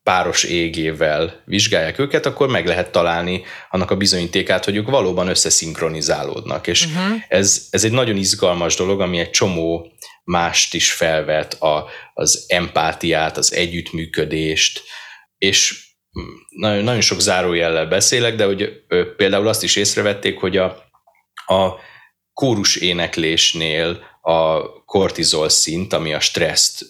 páros 0.06 0.44
égével 0.44 1.42
vizsgálják 1.44 1.98
őket, 1.98 2.26
akkor 2.26 2.48
meg 2.48 2.66
lehet 2.66 2.92
találni 2.92 3.42
annak 3.70 3.90
a 3.90 3.96
bizonyítékát, 3.96 4.64
hogy 4.64 4.76
ők 4.76 4.88
valóban 4.88 5.28
összeszinkronizálódnak. 5.28 6.66
És 6.66 6.86
uh-huh. 6.86 7.22
ez, 7.28 7.66
ez 7.70 7.84
egy 7.84 7.92
nagyon 7.92 8.16
izgalmas 8.16 8.76
dolog, 8.76 9.00
ami 9.00 9.18
egy 9.18 9.30
csomó 9.30 9.92
mást 10.24 10.74
is 10.74 10.92
felvet, 10.92 11.54
a, 11.54 11.88
az 12.14 12.44
empátiát, 12.48 13.36
az 13.36 13.52
együttműködést, 13.52 14.82
és 15.38 15.84
nagyon, 16.48 16.84
nagyon 16.84 17.00
sok 17.00 17.20
zárójellel 17.20 17.86
beszélek, 17.86 18.34
de 18.34 18.44
hogy 18.44 18.84
például 19.16 19.48
azt 19.48 19.62
is 19.62 19.76
észrevették, 19.76 20.38
hogy 20.38 20.56
a, 20.56 20.64
a 21.46 21.74
kórus 22.32 22.76
éneklésnél 22.76 24.00
a 24.20 24.62
kortizol 24.84 25.48
szint, 25.48 25.92
ami 25.92 26.12
a 26.12 26.20
stresszt 26.20 26.84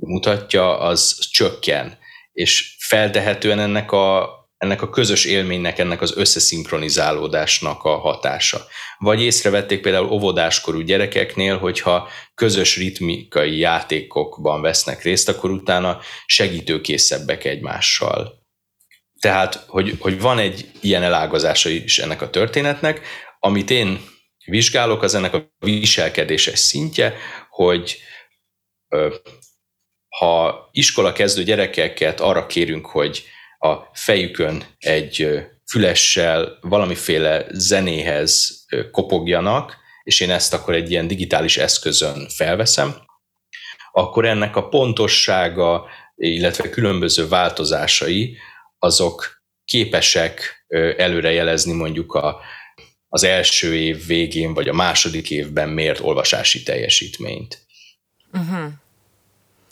mutatja, 0.00 0.78
az 0.78 1.28
csökken 1.30 1.98
és 2.38 2.74
feltehetően 2.78 3.58
ennek 3.58 3.92
a, 3.92 4.30
ennek 4.56 4.82
a 4.82 4.90
közös 4.90 5.24
élménynek, 5.24 5.78
ennek 5.78 6.00
az 6.00 6.16
összeszinkronizálódásnak 6.16 7.84
a 7.84 7.98
hatása. 7.98 8.66
Vagy 8.98 9.22
észrevették 9.22 9.80
például 9.80 10.10
óvodáskorú 10.10 10.80
gyerekeknél, 10.80 11.58
hogyha 11.58 12.08
közös 12.34 12.76
ritmikai 12.76 13.58
játékokban 13.58 14.60
vesznek 14.60 15.02
részt, 15.02 15.28
akkor 15.28 15.50
utána 15.50 16.00
segítőkészebbek 16.26 17.44
egymással. 17.44 18.46
Tehát, 19.20 19.64
hogy, 19.66 19.96
hogy 19.98 20.20
van 20.20 20.38
egy 20.38 20.70
ilyen 20.80 21.02
elágazása 21.02 21.68
is 21.68 21.98
ennek 21.98 22.22
a 22.22 22.30
történetnek, 22.30 23.00
amit 23.38 23.70
én 23.70 24.00
vizsgálok, 24.44 25.02
az 25.02 25.14
ennek 25.14 25.34
a 25.34 25.50
viselkedéses 25.58 26.58
szintje, 26.58 27.14
hogy 27.50 27.98
ha 30.18 30.68
iskola 30.72 31.12
kezdő 31.12 31.42
gyerekeket 31.42 32.20
arra 32.20 32.46
kérünk, 32.46 32.86
hogy 32.86 33.24
a 33.58 33.74
fejükön 33.92 34.64
egy 34.78 35.28
fülessel 35.70 36.58
valamiféle 36.60 37.46
zenéhez 37.50 38.64
kopogjanak, 38.90 39.76
és 40.02 40.20
én 40.20 40.30
ezt 40.30 40.54
akkor 40.54 40.74
egy 40.74 40.90
ilyen 40.90 41.06
digitális 41.06 41.56
eszközön 41.56 42.28
felveszem, 42.28 42.94
akkor 43.92 44.24
ennek 44.24 44.56
a 44.56 44.68
pontossága, 44.68 45.86
illetve 46.16 46.70
különböző 46.70 47.28
változásai, 47.28 48.36
azok 48.78 49.42
képesek 49.64 50.64
előrejelezni 50.96 51.72
mondjuk 51.72 52.14
a, 52.14 52.40
az 53.08 53.24
első 53.24 53.74
év 53.74 54.06
végén, 54.06 54.54
vagy 54.54 54.68
a 54.68 54.74
második 54.74 55.30
évben 55.30 55.68
mért 55.68 56.00
olvasási 56.00 56.62
teljesítményt. 56.62 57.66
Uh-huh. 58.32 58.72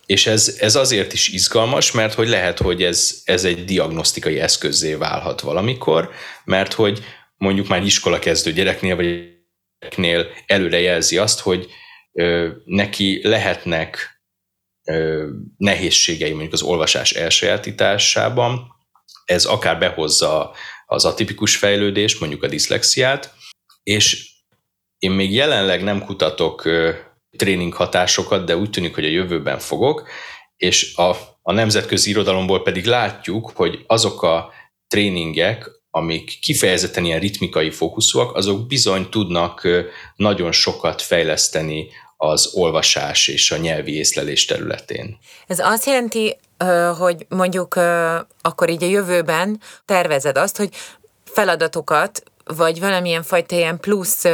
És 0.06 0.26
ez, 0.26 0.56
ez 0.60 0.76
azért 0.76 1.12
is 1.12 1.28
izgalmas, 1.28 1.92
mert 1.92 2.14
hogy 2.14 2.28
lehet, 2.28 2.58
hogy 2.58 2.82
ez, 2.82 3.20
ez 3.24 3.44
egy 3.44 3.64
diagnosztikai 3.64 4.40
eszközzé 4.40 4.94
válhat 4.94 5.40
valamikor, 5.40 6.10
mert 6.44 6.72
hogy 6.72 7.04
mondjuk 7.36 7.68
már 7.68 7.82
iskola 7.82 8.18
kezdő 8.18 8.52
gyereknél 8.52 8.96
vagy 8.96 9.34
gyereknél 9.78 10.26
előre 10.46 10.80
jelzi 10.80 11.18
azt, 11.18 11.40
hogy 11.40 11.68
ö, 12.12 12.48
neki 12.64 13.20
lehetnek 13.28 14.20
ö, 14.84 15.28
nehézségei 15.56 16.30
mondjuk 16.30 16.52
az 16.52 16.62
olvasás 16.62 17.12
elsajátításában, 17.12 18.74
ez 19.24 19.44
akár 19.44 19.78
behozza 19.78 20.54
az 20.86 21.04
atipikus 21.04 21.56
fejlődést, 21.56 22.20
mondjuk 22.20 22.42
a 22.42 22.48
diszlexiát, 22.48 23.34
és 23.82 24.34
én 24.98 25.10
még 25.10 25.32
jelenleg 25.32 25.82
nem 25.82 26.04
kutatok 26.04 26.68
tréning 27.36 27.74
hatásokat, 27.74 28.44
de 28.44 28.56
úgy 28.56 28.70
tűnik, 28.70 28.94
hogy 28.94 29.04
a 29.04 29.08
jövőben 29.08 29.58
fogok, 29.58 30.08
és 30.56 30.96
a, 30.96 31.16
a 31.42 31.52
nemzetközi 31.52 32.10
irodalomból 32.10 32.62
pedig 32.62 32.84
látjuk, 32.84 33.50
hogy 33.54 33.84
azok 33.86 34.22
a 34.22 34.52
tréningek, 34.88 35.70
amik 35.90 36.38
kifejezetten 36.40 37.04
ilyen 37.04 37.20
ritmikai 37.20 37.70
fókuszúak, 37.70 38.34
azok 38.34 38.66
bizony 38.66 39.08
tudnak 39.08 39.68
nagyon 40.16 40.52
sokat 40.52 41.02
fejleszteni 41.02 41.88
az 42.16 42.50
olvasás 42.54 43.28
és 43.28 43.50
a 43.50 43.56
nyelvi 43.56 43.96
észlelés 43.96 44.44
területén. 44.44 45.18
Ez 45.46 45.58
azt 45.58 45.86
jelenti, 45.86 46.36
hogy 46.98 47.26
mondjuk 47.28 47.74
akkor 48.40 48.70
így 48.70 48.82
a 48.82 48.86
jövőben 48.86 49.60
tervezed 49.84 50.36
azt, 50.38 50.56
hogy 50.56 50.68
feladatokat 51.24 52.22
vagy 52.44 52.80
valamilyen 52.80 53.22
fajta 53.22 53.56
ilyen 53.56 53.80
plusz 53.80 54.24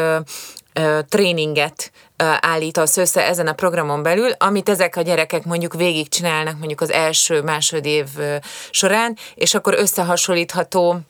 tréninget 1.08 1.92
állítasz 2.40 2.96
össze 2.96 3.26
ezen 3.26 3.46
a 3.46 3.52
programon 3.52 4.02
belül, 4.02 4.30
amit 4.30 4.68
ezek 4.68 4.96
a 4.96 5.02
gyerekek 5.02 5.44
mondjuk 5.44 5.74
végigcsinálnak 5.74 6.58
mondjuk 6.58 6.80
az 6.80 6.90
első, 6.90 7.42
másodév 7.42 8.06
ö, 8.18 8.36
során, 8.70 9.16
és 9.34 9.54
akkor 9.54 9.74
összehasonlítható 9.78 11.00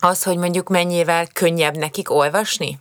az, 0.00 0.22
hogy 0.22 0.36
mondjuk 0.36 0.68
mennyivel 0.68 1.26
könnyebb 1.32 1.76
nekik 1.76 2.10
olvasni? 2.10 2.78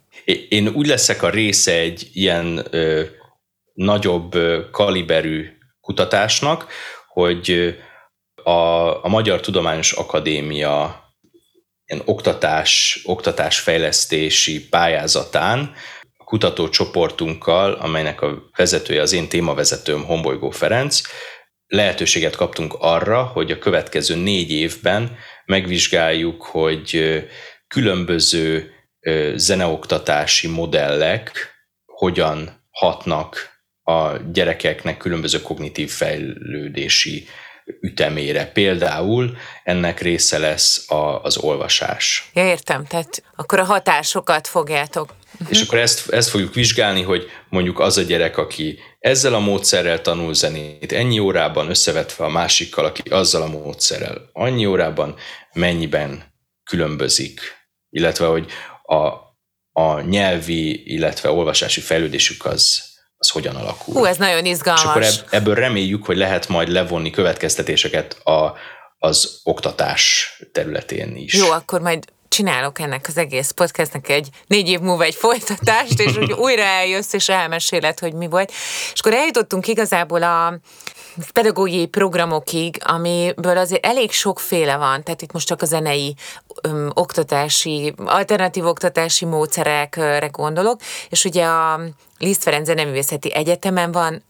Én 0.49 0.67
úgy 0.67 0.87
leszek 0.87 1.23
a 1.23 1.29
része 1.29 1.71
egy 1.71 2.09
ilyen 2.13 2.65
ö, 2.69 3.03
nagyobb 3.73 4.37
kaliberű 4.71 5.47
kutatásnak, 5.81 6.67
hogy 7.07 7.75
a, 8.43 8.51
a 9.05 9.07
Magyar 9.07 9.39
Tudományos 9.39 9.91
Akadémia 9.91 11.03
ilyen 11.85 12.03
oktatás, 12.05 13.01
oktatásfejlesztési 13.05 14.67
pályázatán 14.69 15.73
kutatócsoportunkkal, 16.33 17.73
amelynek 17.73 18.21
a 18.21 18.49
vezetője 18.55 19.01
az 19.01 19.13
én 19.13 19.29
témavezetőm 19.29 20.05
Hombolygó 20.05 20.49
Ferenc, 20.49 21.01
lehetőséget 21.67 22.35
kaptunk 22.35 22.75
arra, 22.79 23.23
hogy 23.23 23.51
a 23.51 23.57
következő 23.57 24.15
négy 24.15 24.51
évben 24.51 25.17
megvizsgáljuk, 25.45 26.43
hogy 26.43 27.21
különböző 27.67 28.71
zeneoktatási 29.35 30.47
modellek 30.47 31.53
hogyan 31.85 32.67
hatnak 32.69 33.49
a 33.83 34.17
gyerekeknek 34.31 34.97
különböző 34.97 35.41
kognitív 35.41 35.89
fejlődési 35.89 37.27
ütemére. 37.81 38.45
Például 38.45 39.37
ennek 39.63 39.99
része 39.99 40.37
lesz 40.37 40.91
a, 40.91 41.21
az 41.21 41.37
olvasás. 41.37 42.29
Ja, 42.33 42.45
értem, 42.47 42.85
tehát 42.85 43.23
akkor 43.35 43.59
a 43.59 43.63
hatásokat 43.63 44.47
fogjátok. 44.47 45.13
Uh-huh. 45.43 45.57
És 45.57 45.67
akkor 45.67 45.79
ezt, 45.79 46.09
ezt 46.09 46.29
fogjuk 46.29 46.53
vizsgálni, 46.53 47.01
hogy 47.01 47.25
mondjuk 47.49 47.79
az 47.79 47.97
a 47.97 48.01
gyerek, 48.01 48.37
aki 48.37 48.79
ezzel 48.99 49.33
a 49.33 49.39
módszerrel 49.39 50.01
tanul 50.01 50.33
zenét 50.33 50.91
ennyi 50.91 51.19
órában 51.19 51.69
összevetve 51.69 52.25
a 52.25 52.29
másikkal, 52.29 52.85
aki 52.85 53.09
azzal 53.09 53.41
a 53.41 53.47
módszerrel 53.47 54.29
annyi 54.33 54.65
órában 54.65 55.15
mennyiben 55.53 56.23
különbözik, 56.63 57.41
illetve 57.89 58.25
hogy 58.25 58.45
a, 58.83 58.97
a 59.81 60.01
nyelvi, 60.01 60.93
illetve 60.93 61.29
olvasási 61.29 61.81
fejlődésük 61.81 62.45
az, 62.45 62.83
az 63.17 63.29
hogyan 63.29 63.55
alakul. 63.55 63.93
Hú, 63.93 64.05
ez 64.05 64.17
nagyon 64.17 64.45
izgalmas. 64.45 64.83
És 64.83 65.17
akkor 65.19 65.27
ebből 65.29 65.55
reméljük, 65.55 66.05
hogy 66.05 66.17
lehet 66.17 66.47
majd 66.47 66.67
levonni 66.67 67.09
következtetéseket 67.09 68.13
a, 68.13 68.53
az 68.97 69.39
oktatás 69.43 70.33
területén 70.51 71.15
is. 71.15 71.33
Jó, 71.33 71.49
akkor 71.49 71.81
majd 71.81 72.05
csinálok 72.33 72.79
ennek 72.79 73.05
az 73.07 73.17
egész 73.17 73.51
podcastnek 73.51 74.09
egy 74.09 74.29
négy 74.47 74.69
év 74.69 74.79
múlva 74.79 75.03
egy 75.03 75.15
folytatást, 75.15 75.99
és 75.99 76.17
hogy 76.17 76.31
újra 76.31 76.61
eljössz, 76.61 77.13
és 77.13 77.29
elmeséled, 77.29 77.99
hogy 77.99 78.13
mi 78.13 78.27
volt. 78.27 78.51
És 78.93 78.99
akkor 78.99 79.13
eljutottunk 79.13 79.67
igazából 79.67 80.23
a 80.23 80.59
pedagógiai 81.33 81.85
programokig, 81.85 82.77
amiből 82.85 83.57
azért 83.57 83.85
elég 83.85 84.11
sokféle 84.11 84.77
van, 84.77 85.03
tehát 85.03 85.21
itt 85.21 85.31
most 85.31 85.47
csak 85.47 85.61
a 85.61 85.65
zenei 85.65 86.15
öm, 86.61 86.91
oktatási, 86.93 87.93
alternatív 88.05 88.65
oktatási 88.65 89.25
módszerekre 89.25 90.29
gondolok, 90.31 90.79
és 91.09 91.25
ugye 91.25 91.45
a 91.45 91.79
Liszt 92.17 92.43
Ferenc 92.43 92.65
Zeneművészeti 92.65 93.33
Egyetemen 93.33 93.91
van 93.91 94.23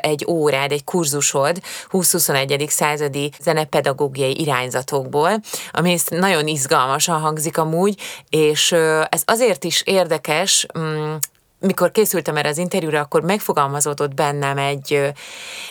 egy 0.00 0.24
órád, 0.28 0.72
egy 0.72 0.84
kurzusod 0.84 1.60
20-21. 1.90 2.68
századi 2.68 3.30
zenepedagógiai 3.40 4.40
irányzatokból, 4.40 5.40
ami 5.72 5.98
nagyon 6.08 6.46
izgalmasan 6.46 7.20
hangzik 7.20 7.58
amúgy, 7.58 8.00
és 8.28 8.72
ez 9.08 9.22
azért 9.24 9.64
is 9.64 9.82
érdekes, 9.84 10.66
mm, 10.78 11.14
mikor 11.60 11.90
készültem 11.90 12.36
erre 12.36 12.48
az 12.48 12.58
interjúra, 12.58 13.00
akkor 13.00 13.22
megfogalmazódott 13.22 14.14
bennem 14.14 14.58
egy, 14.58 15.12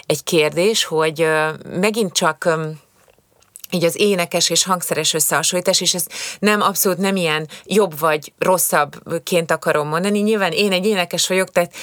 egy 0.05 0.23
kérdés, 0.23 0.83
hogy 0.83 1.27
megint 1.79 2.13
csak 2.13 2.49
így 3.75 3.83
az 3.83 3.99
énekes 3.99 4.49
és 4.49 4.63
hangszeres 4.63 5.13
összehasonlítás, 5.13 5.81
és 5.81 5.93
ez 5.93 6.05
nem 6.39 6.61
abszolút 6.61 6.97
nem 6.97 7.15
ilyen 7.15 7.47
jobb 7.63 7.99
vagy 7.99 8.33
rosszabbként 8.39 9.51
akarom 9.51 9.87
mondani. 9.87 10.19
Nyilván 10.19 10.51
én 10.51 10.71
egy 10.71 10.85
énekes 10.85 11.27
vagyok, 11.27 11.51
tehát 11.51 11.73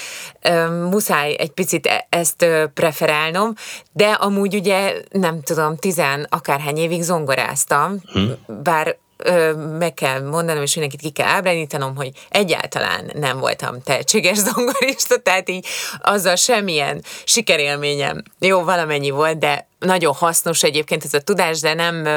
ö, 0.43 0.87
muszáj 0.89 1.37
egy 1.39 1.51
picit 1.51 1.87
e- 1.87 2.07
ezt 2.09 2.43
ö, 2.43 2.65
preferálnom, 2.75 3.55
de 3.93 4.11
amúgy 4.11 4.55
ugye 4.55 4.95
nem 5.11 5.43
tudom, 5.43 5.77
tizen 5.77 6.27
akárhány 6.31 6.77
évig 6.77 7.03
zongoráztam, 7.03 7.97
hmm. 8.13 8.35
bár 8.63 8.97
ö, 9.25 9.53
meg 9.79 9.95
kell 9.95 10.21
mondanom, 10.21 10.63
és 10.63 10.75
mindenkit 10.75 11.01
ki 11.01 11.11
kell 11.11 11.27
ábrándítanom, 11.27 11.97
hogy 11.97 12.11
egyáltalán 12.29 13.11
nem 13.15 13.39
voltam 13.39 13.83
tehetséges 13.83 14.39
zongorista, 14.53 15.17
tehát 15.17 15.49
így 15.49 15.67
azzal 16.01 16.37
semmilyen 16.37 17.03
sikerélményem, 17.25 18.23
jó, 18.39 18.63
valamennyi 18.63 19.11
volt, 19.11 19.39
de 19.39 19.69
nagyon 19.79 20.15
hasznos 20.15 20.63
egyébként 20.63 21.05
ez 21.05 21.15
a 21.15 21.21
tudás, 21.21 21.61
de 21.61 21.75
nem 21.75 22.09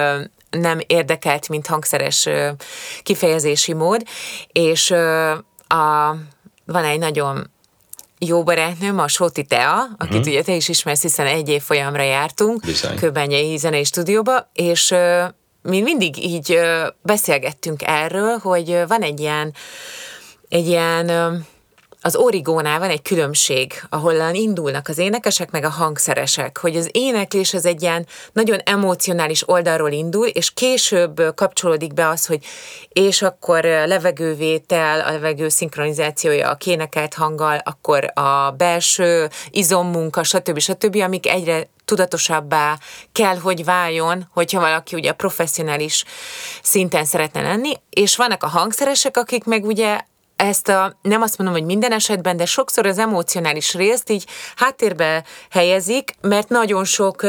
nem 0.50 0.80
érdekelt, 0.88 1.50
mint 1.50 1.68
hangszeres 1.68 2.30
kifejezési 3.04 3.74
mód, 3.74 4.04
és 4.52 4.92
a, 5.68 6.16
van 6.66 6.84
egy 6.84 7.00
nagyon 7.00 7.50
jó 8.20 8.44
barátnőm, 8.44 9.00
a 9.00 9.08
Sóti 9.08 9.44
Tea, 9.44 9.88
akit 9.98 10.16
uh-huh. 10.16 10.28
ugye 10.28 10.44
te 10.44 10.56
is 10.56 10.70
ismersz, 10.70 11.02
hiszen 11.02 11.26
egy 11.26 11.50
év 11.50 11.62
folyamra 11.62 12.04
jártunk 12.04 12.64
Kőbenyei 12.96 13.58
zenei 13.58 13.84
stúdióba, 13.84 14.50
és 14.54 14.94
mi 15.66 15.82
mindig 15.82 16.24
így 16.24 16.60
beszélgettünk 17.02 17.82
erről, 17.86 18.38
hogy 18.38 18.84
van 18.88 19.02
egy 19.02 19.20
ilyen, 19.20 19.54
egy 20.50 20.68
ilyen 20.68 21.12
az 22.06 22.16
origónál 22.16 22.80
van 22.80 22.90
egy 22.90 23.02
különbség, 23.02 23.84
ahol 23.90 24.34
indulnak 24.34 24.88
az 24.88 24.98
énekesek, 24.98 25.52
meg 25.52 25.64
a 25.64 25.70
hangszeresek, 25.70 26.58
hogy 26.58 26.76
az 26.76 26.90
éneklés 26.92 27.54
az 27.54 27.66
egy 27.66 27.82
ilyen 27.82 28.06
nagyon 28.34 28.60
emocionális 28.64 29.50
oldalról 29.50 29.92
indul, 29.92 30.28
és 30.28 30.54
később 30.54 31.22
kapcsolódik 31.36 31.94
be 31.94 32.08
az, 32.08 32.26
hogy 32.26 32.46
és 32.90 33.22
akkor 33.22 33.64
levegővétel, 33.64 35.02
a 35.02 35.12
levegő 35.12 35.50
szinkronizációja 35.50 36.50
a 36.50 36.56
kénekelt 36.56 37.14
hanggal, 37.14 37.62
akkor 37.64 38.12
a 38.14 38.52
belső 38.58 39.30
izommunka, 39.50 40.24
stb. 40.24 40.60
stb., 40.60 40.96
amik 40.96 41.28
egyre 41.28 41.68
tudatosabbá 41.86 42.78
kell, 43.12 43.38
hogy 43.38 43.66
váljon, 43.66 44.28
hogyha 44.34 44.60
valaki 44.60 44.96
ugye 44.96 45.12
professzionális 45.12 46.04
szinten 46.62 47.06
szeretne 47.06 47.42
lenni, 47.42 47.74
és 47.90 48.16
vannak 48.16 48.44
a 48.44 48.48
hangszeresek, 48.48 49.18
akik 49.18 49.44
meg 49.44 49.66
ugye 49.66 50.00
ezt 50.36 50.68
a, 50.68 50.98
nem 51.02 51.22
azt 51.22 51.38
mondom, 51.38 51.58
hogy 51.58 51.66
minden 51.66 51.92
esetben, 51.92 52.38
de 52.38 52.46
sokszor 52.46 52.86
az 52.86 52.98
emocionális 52.98 53.74
részt 53.74 54.10
így 54.10 54.28
háttérbe 54.56 55.24
helyezik, 55.50 56.16
mert 56.22 56.50
nagyon 56.50 56.84
sok 56.84 57.22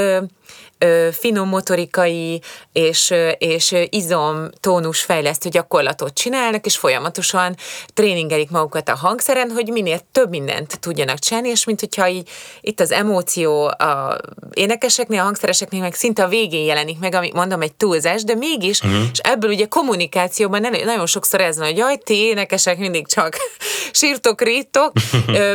finom 1.12 1.48
motorikai 1.48 2.40
és, 2.72 3.14
és 3.38 3.74
izom 3.90 4.48
tónus 4.60 5.02
fejlesztő 5.02 5.48
gyakorlatot 5.48 6.14
csinálnak, 6.14 6.66
és 6.66 6.76
folyamatosan 6.76 7.56
tréningelik 7.94 8.50
magukat 8.50 8.88
a 8.88 8.96
hangszeren, 8.96 9.50
hogy 9.50 9.68
minél 9.68 10.00
több 10.12 10.30
mindent 10.30 10.80
tudjanak 10.80 11.18
csinálni, 11.18 11.48
és 11.48 11.64
mint 11.64 11.80
hogyha 11.80 12.08
így, 12.08 12.28
itt 12.60 12.80
az 12.80 12.92
emóció 12.92 13.64
a 13.64 14.16
énekeseknél, 14.52 15.20
a 15.20 15.22
hangszereseknél 15.22 15.80
meg 15.80 15.94
szinte 15.94 16.22
a 16.22 16.28
végén 16.28 16.64
jelenik 16.64 16.98
meg, 16.98 17.14
amit 17.14 17.32
mondom, 17.32 17.60
egy 17.60 17.74
túlzás, 17.74 18.24
de 18.24 18.34
mégis, 18.34 18.80
uh-huh. 18.80 19.00
és 19.12 19.18
ebből 19.18 19.50
ugye 19.50 19.66
kommunikációban 19.66 20.60
nagyon 20.60 21.06
sokszor 21.06 21.40
ez 21.40 21.56
van, 21.56 21.66
hogy 21.66 21.76
jaj, 21.76 21.96
ti 21.96 22.14
énekesek 22.14 22.78
mindig 22.78 23.06
csak 23.06 23.36
sírtok, 23.92 24.40
rítok, 24.40 24.92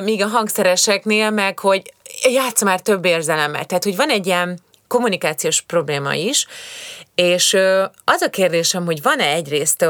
míg 0.03 0.23
a 0.23 0.27
hangszereseknél 0.27 1.29
meg, 1.29 1.59
hogy 1.59 1.93
játsz 2.29 2.63
már 2.63 2.79
több 2.79 3.05
érzelemmel. 3.05 3.65
Tehát, 3.65 3.83
hogy 3.83 3.95
van 3.95 4.09
egy 4.09 4.25
ilyen 4.25 4.59
kommunikációs 4.91 5.61
probléma 5.61 6.13
is, 6.13 6.45
és 7.15 7.53
az 8.03 8.21
a 8.21 8.29
kérdésem, 8.29 8.85
hogy 8.85 9.01
van-e 9.01 9.27
egyrészt 9.27 9.85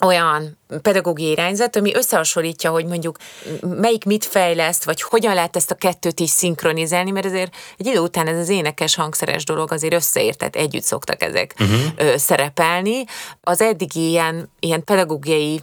olyan 0.00 0.58
pedagógiai 0.82 1.30
irányzat, 1.30 1.76
ami 1.76 1.94
összehasonlítja, 1.94 2.70
hogy 2.70 2.86
mondjuk 2.86 3.18
melyik 3.60 4.04
mit 4.04 4.24
fejleszt, 4.24 4.84
vagy 4.84 5.02
hogyan 5.02 5.34
lehet 5.34 5.56
ezt 5.56 5.70
a 5.70 5.74
kettőt 5.74 6.20
is 6.20 6.30
szinkronizálni, 6.30 7.10
mert 7.10 7.26
azért 7.26 7.54
egy 7.76 7.86
idő 7.86 7.98
után 7.98 8.26
ez 8.26 8.38
az 8.38 8.48
énekes 8.48 8.94
hangszeres 8.94 9.44
dolog 9.44 9.72
azért 9.72 9.94
összeért, 9.94 10.38
tehát 10.38 10.56
együtt 10.56 10.82
szoktak 10.82 11.22
ezek 11.22 11.54
uh-huh. 11.58 12.16
szerepelni. 12.16 13.04
Az 13.40 13.60
eddigi 13.60 14.08
ilyen, 14.08 14.50
ilyen 14.60 14.84
pedagógiai 14.84 15.60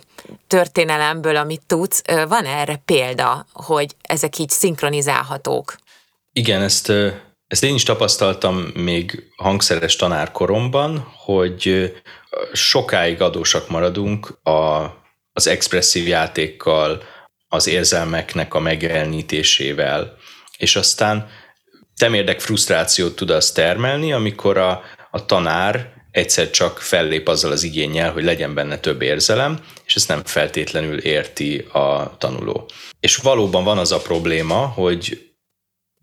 történelemből, 0.48 1.36
amit 1.36 1.62
tudsz, 1.68 2.02
van 2.28 2.46
erre 2.46 2.82
példa, 2.86 3.46
hogy 3.54 3.96
ezek 4.02 4.38
így 4.38 4.50
szinkronizálhatók? 4.50 5.76
Igen, 6.34 6.62
ezt 6.62 6.92
ezt 7.54 7.64
én 7.64 7.74
is 7.74 7.84
tapasztaltam 7.84 8.56
még 8.74 9.32
hangszeres 9.36 9.96
tanárkoromban, 9.96 11.08
hogy 11.16 11.94
sokáig 12.54 13.22
adósak 13.22 13.70
maradunk 13.70 14.40
a, 14.44 14.84
az 15.34 15.48
expresszív 15.48 16.08
játékkal, 16.08 17.04
az 17.48 17.68
érzelmeknek 17.68 18.54
a 18.54 18.60
megjelenítésével, 18.60 20.18
és 20.58 20.76
aztán 20.76 21.30
temérdek 21.98 22.40
frusztrációt 22.40 23.16
tud 23.16 23.30
az 23.30 23.52
termelni, 23.52 24.14
amikor 24.14 24.58
a, 24.58 24.82
a 25.12 25.26
tanár 25.26 25.94
egyszer 26.12 26.50
csak 26.50 26.80
fellép 26.80 27.28
azzal 27.28 27.52
az 27.52 27.64
igényel, 27.64 28.12
hogy 28.12 28.24
legyen 28.24 28.54
benne 28.54 28.78
több 28.78 29.02
érzelem, 29.02 29.60
és 29.86 29.96
ezt 29.96 30.08
nem 30.08 30.24
feltétlenül 30.24 31.00
érti 31.00 31.58
a 31.58 32.18
tanuló. 32.18 32.70
És 33.00 33.16
valóban 33.16 33.64
van 33.64 33.78
az 33.78 33.92
a 33.92 34.02
probléma, 34.02 34.56
hogy, 34.56 35.33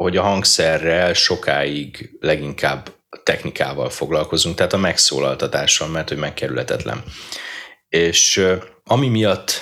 hogy 0.02 0.16
a 0.16 0.22
hangszerrel 0.22 1.12
sokáig 1.12 2.16
leginkább 2.20 2.92
technikával 3.22 3.90
foglalkozunk, 3.90 4.56
tehát 4.56 4.72
a 4.72 4.78
megszólaltatással, 4.78 5.88
mert 5.88 6.08
hogy 6.08 6.18
megkerülhetetlen. 6.18 7.02
És 7.88 8.46
ami 8.84 9.08
miatt 9.08 9.52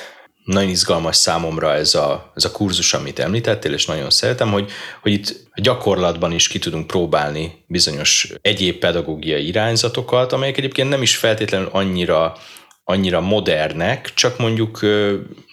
nagyon 0.45 0.71
izgalmas 0.71 1.17
számomra 1.17 1.75
ez 1.75 1.95
a, 1.95 2.33
ez 2.35 2.45
a 2.45 2.51
kurzus, 2.51 2.95
amit 2.95 3.19
említettél, 3.19 3.73
és 3.73 3.87
nagyon 3.87 4.11
szeretem, 4.11 4.51
hogy, 4.51 4.71
hogy 5.03 5.13
itt 5.13 5.35
gyakorlatban 5.55 6.33
is 6.33 6.49
ki 6.49 6.59
tudunk 6.59 6.87
próbálni 6.87 7.65
bizonyos 7.67 8.33
egyéb 8.41 8.79
pedagógiai 8.79 9.47
irányzatokat, 9.47 10.33
amelyek 10.33 10.57
egyébként 10.59 10.89
nem 10.89 11.03
is 11.03 11.17
feltétlenül 11.17 11.69
annyira, 11.73 12.37
annyira 12.85 13.21
modernek, 13.21 14.15
csak 14.15 14.39
mondjuk 14.39 14.81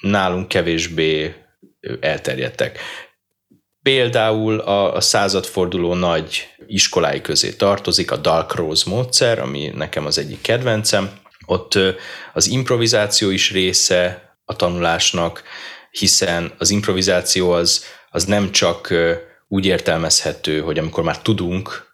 nálunk 0.01 0.47
kevésbé 0.47 1.33
elterjedtek. 1.99 2.79
Például 3.85 4.59
a, 4.59 4.95
a 4.95 5.01
századforduló 5.01 5.93
nagy 5.93 6.47
iskolái 6.67 7.21
közé 7.21 7.51
tartozik 7.51 8.11
a 8.11 8.17
Dark 8.17 8.55
Rose 8.55 8.89
módszer, 8.89 9.39
ami 9.39 9.71
nekem 9.75 10.05
az 10.05 10.17
egyik 10.17 10.41
kedvencem. 10.41 11.09
Ott 11.45 11.79
az 12.33 12.47
improvizáció 12.47 13.29
is 13.29 13.51
része 13.51 14.35
a 14.45 14.55
tanulásnak, 14.55 15.43
hiszen 15.91 16.53
az 16.57 16.69
improvizáció 16.69 17.51
az, 17.51 17.83
az 18.09 18.23
nem 18.23 18.51
csak 18.51 18.93
úgy 19.47 19.65
értelmezhető, 19.65 20.59
hogy 20.59 20.77
amikor 20.77 21.03
már 21.03 21.21
tudunk 21.21 21.87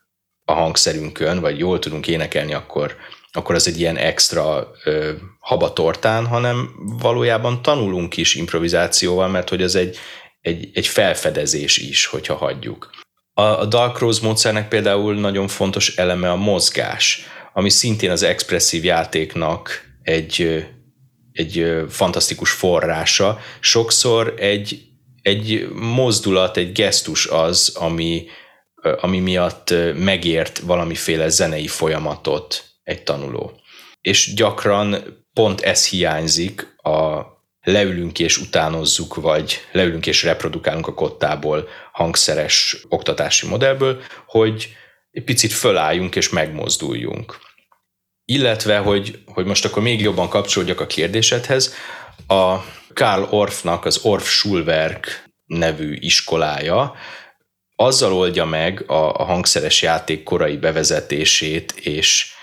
a 0.46 0.54
hangszerünkön, 0.54 1.40
vagy 1.40 1.60
jól 1.60 1.80
tudunk 1.80 2.08
énekelni, 2.08 2.54
akkor, 2.54 2.96
akkor 3.32 3.56
az 3.56 3.68
egy 3.68 3.80
ilyen 3.80 3.98
extra 3.98 4.72
ö, 4.84 5.12
habatortán, 5.40 6.26
hanem 6.26 6.70
valójában 7.00 7.62
tanulunk 7.62 8.18
is 8.18 8.36
improvizációval, 8.36 9.28
mert 9.28 9.50
hogy 9.50 9.62
az 9.62 9.76
egy, 9.76 9.98
egy, 10.42 10.70
egy 10.74 10.88
felfedezés 10.88 11.78
is, 11.78 12.06
hogyha 12.06 12.36
hagyjuk. 12.36 12.90
A, 13.34 13.42
a 13.42 13.66
Dark 13.66 14.00
Rose 14.00 14.26
módszernek 14.26 14.68
például 14.68 15.16
nagyon 15.16 15.48
fontos 15.48 15.96
eleme 15.96 16.32
a 16.32 16.36
mozgás, 16.36 17.26
ami 17.54 17.70
szintén 17.70 18.12
az 18.12 18.24
expresszív 18.24 18.84
játéknak 18.84 19.90
egy, 20.02 20.66
egy 21.32 21.86
fantasztikus 21.90 22.52
forrása. 22.52 23.40
Sokszor 23.60 24.34
egy, 24.38 24.82
egy 25.22 25.70
mozdulat, 25.74 26.58
egy 26.58 26.72
gesztus 26.72 27.28
az, 27.28 27.76
ami, 27.80 28.26
ami 29.02 29.20
miatt 29.20 29.74
megért 29.96 30.60
valamiféle 30.60 31.30
zenei 31.30 31.68
folyamatot 31.68 32.64
egy 32.84 33.04
tanuló. 33.04 33.60
És 34.02 34.34
gyakran 34.34 34.96
pont 35.34 35.62
ez 35.62 35.88
hiányzik 35.88 36.76
a 36.78 37.22
leülünk 37.62 38.20
és 38.20 38.38
utánozzuk, 38.38 39.16
vagy 39.16 39.60
leülünk 39.72 40.08
és 40.08 40.24
reprodukálunk 40.24 40.88
a 40.88 40.94
kottából 40.94 41.68
hangszeres 41.92 42.78
oktatási 42.90 43.48
modellből, 43.48 44.02
hogy 44.28 44.76
egy 45.12 45.24
picit 45.24 45.54
fölálljunk 45.54 46.16
és 46.16 46.30
megmozduljunk. 46.30 47.40
Illetve, 48.26 48.78
hogy, 48.78 49.24
hogy 49.26 49.46
most 49.46 49.66
akkor 49.66 49.82
még 49.82 50.02
jobban 50.02 50.30
kapcsolódjak 50.30 50.80
a 50.80 50.88
kérdésedhez, 50.88 51.74
a 52.28 52.58
Karl 52.94 53.24
Orffnak 53.30 53.86
az 53.86 54.00
Orff 54.04 54.28
Schulwerk 54.28 55.30
nevű 55.46 55.98
iskolája 56.00 56.96
azzal 57.76 58.14
oldja 58.14 58.46
meg 58.46 58.84
a, 58.88 59.14
a 59.14 59.24
hangszeres 59.24 59.82
játék 59.82 60.24
korai 60.24 60.58
bevezetését, 60.58 61.72
és, 61.72 62.34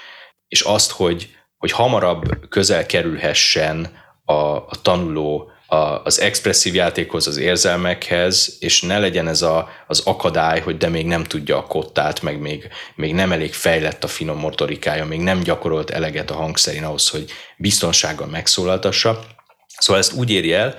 és 0.48 0.60
azt, 0.60 0.90
hogy, 0.90 1.36
hogy 1.56 1.70
hamarabb 1.70 2.48
közel 2.48 2.86
kerülhessen 2.86 4.06
a, 4.28 4.56
a 4.56 4.70
tanuló 4.82 5.50
a, 5.66 5.76
az 5.76 6.20
expresszív 6.20 6.74
játékhoz, 6.74 7.26
az 7.26 7.36
érzelmekhez, 7.36 8.56
és 8.60 8.82
ne 8.82 8.98
legyen 8.98 9.28
ez 9.28 9.42
a, 9.42 9.68
az 9.86 10.02
akadály, 10.04 10.60
hogy 10.60 10.76
de 10.76 10.88
még 10.88 11.06
nem 11.06 11.24
tudja 11.24 11.56
a 11.56 11.66
kottát, 11.66 12.22
meg 12.22 12.40
még, 12.40 12.68
még 12.94 13.14
nem 13.14 13.32
elég 13.32 13.52
fejlett 13.52 14.04
a 14.04 14.08
finom 14.08 14.38
motorikája, 14.38 15.04
még 15.04 15.20
nem 15.20 15.40
gyakorolt 15.40 15.90
eleget 15.90 16.30
a 16.30 16.34
hangszerén 16.34 16.84
ahhoz, 16.84 17.08
hogy 17.08 17.30
biztonsággal 17.56 18.26
megszólaltassa. 18.26 19.20
Szóval 19.78 20.02
ezt 20.02 20.12
úgy 20.12 20.30
éri 20.30 20.52
el, 20.52 20.74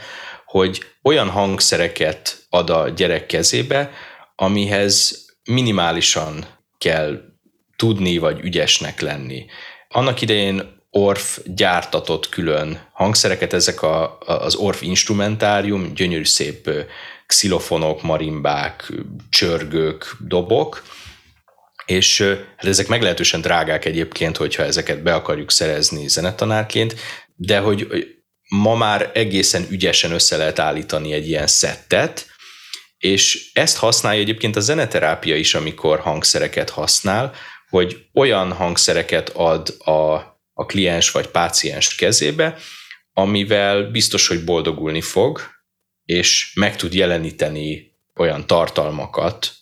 hogy 0.46 0.84
olyan 1.04 1.30
hangszereket 1.30 2.46
ad 2.50 2.70
a 2.70 2.90
gyerek 2.90 3.26
kezébe, 3.26 3.92
amihez 4.36 5.26
minimálisan 5.44 6.46
kell 6.78 7.20
tudni 7.76 8.18
vagy 8.18 8.40
ügyesnek 8.40 9.02
lenni. 9.02 9.46
Annak 9.88 10.22
idején 10.22 10.79
Orff 10.90 11.38
gyártatott 11.46 12.30
külön 12.30 12.88
hangszereket, 12.94 13.54
ezek 13.54 13.82
a, 13.82 14.18
az 14.20 14.56
Orff 14.56 14.82
instrumentárium, 14.82 15.94
gyönyörű 15.94 16.26
szép 16.26 16.70
xilofonok, 17.26 18.02
marimbák, 18.02 18.92
csörgők, 19.30 20.16
dobok, 20.20 20.84
és 21.86 22.22
hát 22.58 22.66
ezek 22.66 22.88
meglehetősen 22.88 23.42
drágák 23.42 23.86
egyébként, 23.86 24.38
hogyha 24.38 24.64
ezeket 24.64 25.04
be 25.04 25.14
akarjuk 25.14 25.52
szerezni 25.52 26.08
zenetanárként, 26.08 26.96
de 27.36 27.60
hogy 27.60 27.88
ma 28.50 28.76
már 28.76 29.12
egészen 29.14 29.66
ügyesen 29.70 30.12
össze 30.12 30.38
lehet 30.38 30.60
állítani 30.60 31.14
egy 31.14 31.28
ilyen 31.28 31.48
szettet, 31.48 32.28
és 32.98 33.52
ezt 33.54 33.78
használja 33.78 34.22
egyébként 34.22 34.56
a 34.56 34.60
zeneterápia 34.60 35.36
is, 35.36 35.56
amikor 35.56 36.00
hangszereket 36.00 36.70
használ, 36.70 37.34
hogy 37.70 38.06
olyan 38.14 38.52
hangszereket 38.52 39.30
ad 39.30 39.76
a 39.80 40.29
a 40.60 40.66
kliens 40.66 41.12
vagy 41.12 41.28
páciens 41.28 41.96
kezébe, 41.96 42.58
amivel 43.14 43.84
biztos, 43.84 44.28
hogy 44.28 44.44
boldogulni 44.44 45.02
fog, 45.02 45.42
és 46.06 46.52
meg 46.56 46.76
tud 46.76 46.94
jeleníteni 46.94 47.92
olyan 48.16 48.48
tartalmakat, 48.48 49.54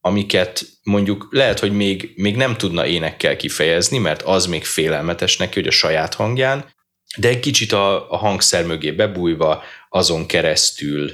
amiket 0.00 0.64
mondjuk 0.82 1.28
lehet, 1.30 1.58
hogy 1.58 1.72
még, 1.72 2.12
még 2.16 2.36
nem 2.36 2.56
tudna 2.56 2.86
énekkel 2.86 3.36
kifejezni, 3.36 3.98
mert 3.98 4.22
az 4.22 4.46
még 4.46 4.64
félelmetes 4.64 5.36
neki, 5.36 5.54
hogy 5.54 5.68
a 5.68 5.70
saját 5.70 6.14
hangján, 6.14 6.74
de 7.16 7.28
egy 7.28 7.40
kicsit 7.40 7.72
a, 7.72 8.12
a 8.12 8.16
hangszer 8.16 8.64
mögé 8.64 8.92
bebújva, 8.92 9.62
azon 9.88 10.26
keresztül 10.26 11.12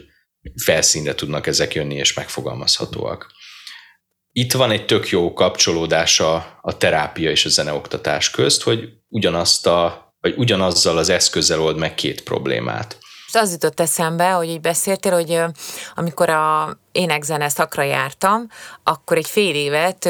felszínre 0.64 1.14
tudnak 1.14 1.46
ezek 1.46 1.74
jönni, 1.74 1.94
és 1.94 2.12
megfogalmazhatóak. 2.12 3.32
Itt 4.32 4.52
van 4.52 4.70
egy 4.70 4.86
tök 4.86 5.08
jó 5.08 5.32
kapcsolódása 5.32 6.58
a 6.60 6.76
terápia 6.76 7.30
és 7.30 7.44
a 7.44 7.48
zeneoktatás 7.48 8.30
közt, 8.30 8.62
hogy 8.62 8.88
ugyanazt 9.08 9.66
a, 9.66 10.14
vagy 10.20 10.34
ugyanazzal 10.36 10.98
az 10.98 11.08
eszközzel 11.08 11.60
old 11.60 11.76
meg 11.76 11.94
két 11.94 12.22
problémát. 12.22 12.98
Az 13.32 13.50
jutott 13.52 13.80
eszembe, 13.80 14.30
hogy 14.30 14.48
így 14.48 14.60
beszéltél, 14.60 15.12
hogy 15.12 15.42
amikor 15.94 16.30
a 16.30 16.78
énekzene 16.92 17.48
szakra 17.48 17.82
jártam, 17.82 18.46
akkor 18.82 19.16
egy 19.16 19.28
fél 19.28 19.54
évet 19.54 20.08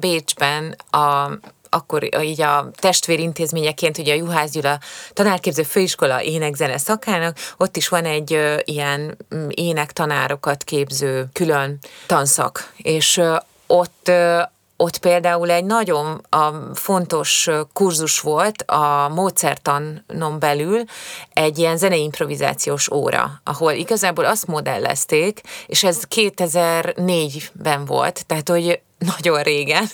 Bécsben 0.00 0.76
a 0.90 1.30
akkor 1.74 2.22
így 2.22 2.40
a 2.40 2.70
testvérintézményeként, 2.74 3.98
ugye 3.98 4.12
a 4.12 4.16
Juhász 4.16 4.50
Gyula 4.50 4.78
tanárképző 5.12 5.62
főiskola 5.62 6.22
énekzene 6.22 6.78
szakának, 6.78 7.36
ott 7.56 7.76
is 7.76 7.88
van 7.88 8.04
egy 8.04 8.38
ilyen 8.64 9.16
énektanárokat 9.48 10.64
képző 10.64 11.28
külön 11.32 11.78
tanszak, 12.06 12.72
és 12.76 13.20
ott 13.72 14.10
ott 14.76 14.98
például 14.98 15.50
egy 15.50 15.64
nagyon 15.64 16.26
fontos 16.74 17.48
kurzus 17.72 18.20
volt 18.20 18.62
a 18.62 19.10
módszertanon 19.14 20.38
belül 20.38 20.84
egy 21.32 21.58
ilyen 21.58 21.76
zenei 21.76 22.02
improvizációs 22.02 22.90
óra, 22.90 23.40
ahol 23.44 23.72
igazából 23.72 24.24
azt 24.24 24.46
modellezték, 24.46 25.40
és 25.66 25.84
ez 25.84 26.02
2004-ben 26.14 27.84
volt, 27.84 28.26
tehát 28.26 28.48
hogy 28.48 28.80
nagyon 29.16 29.42
régen, 29.42 29.84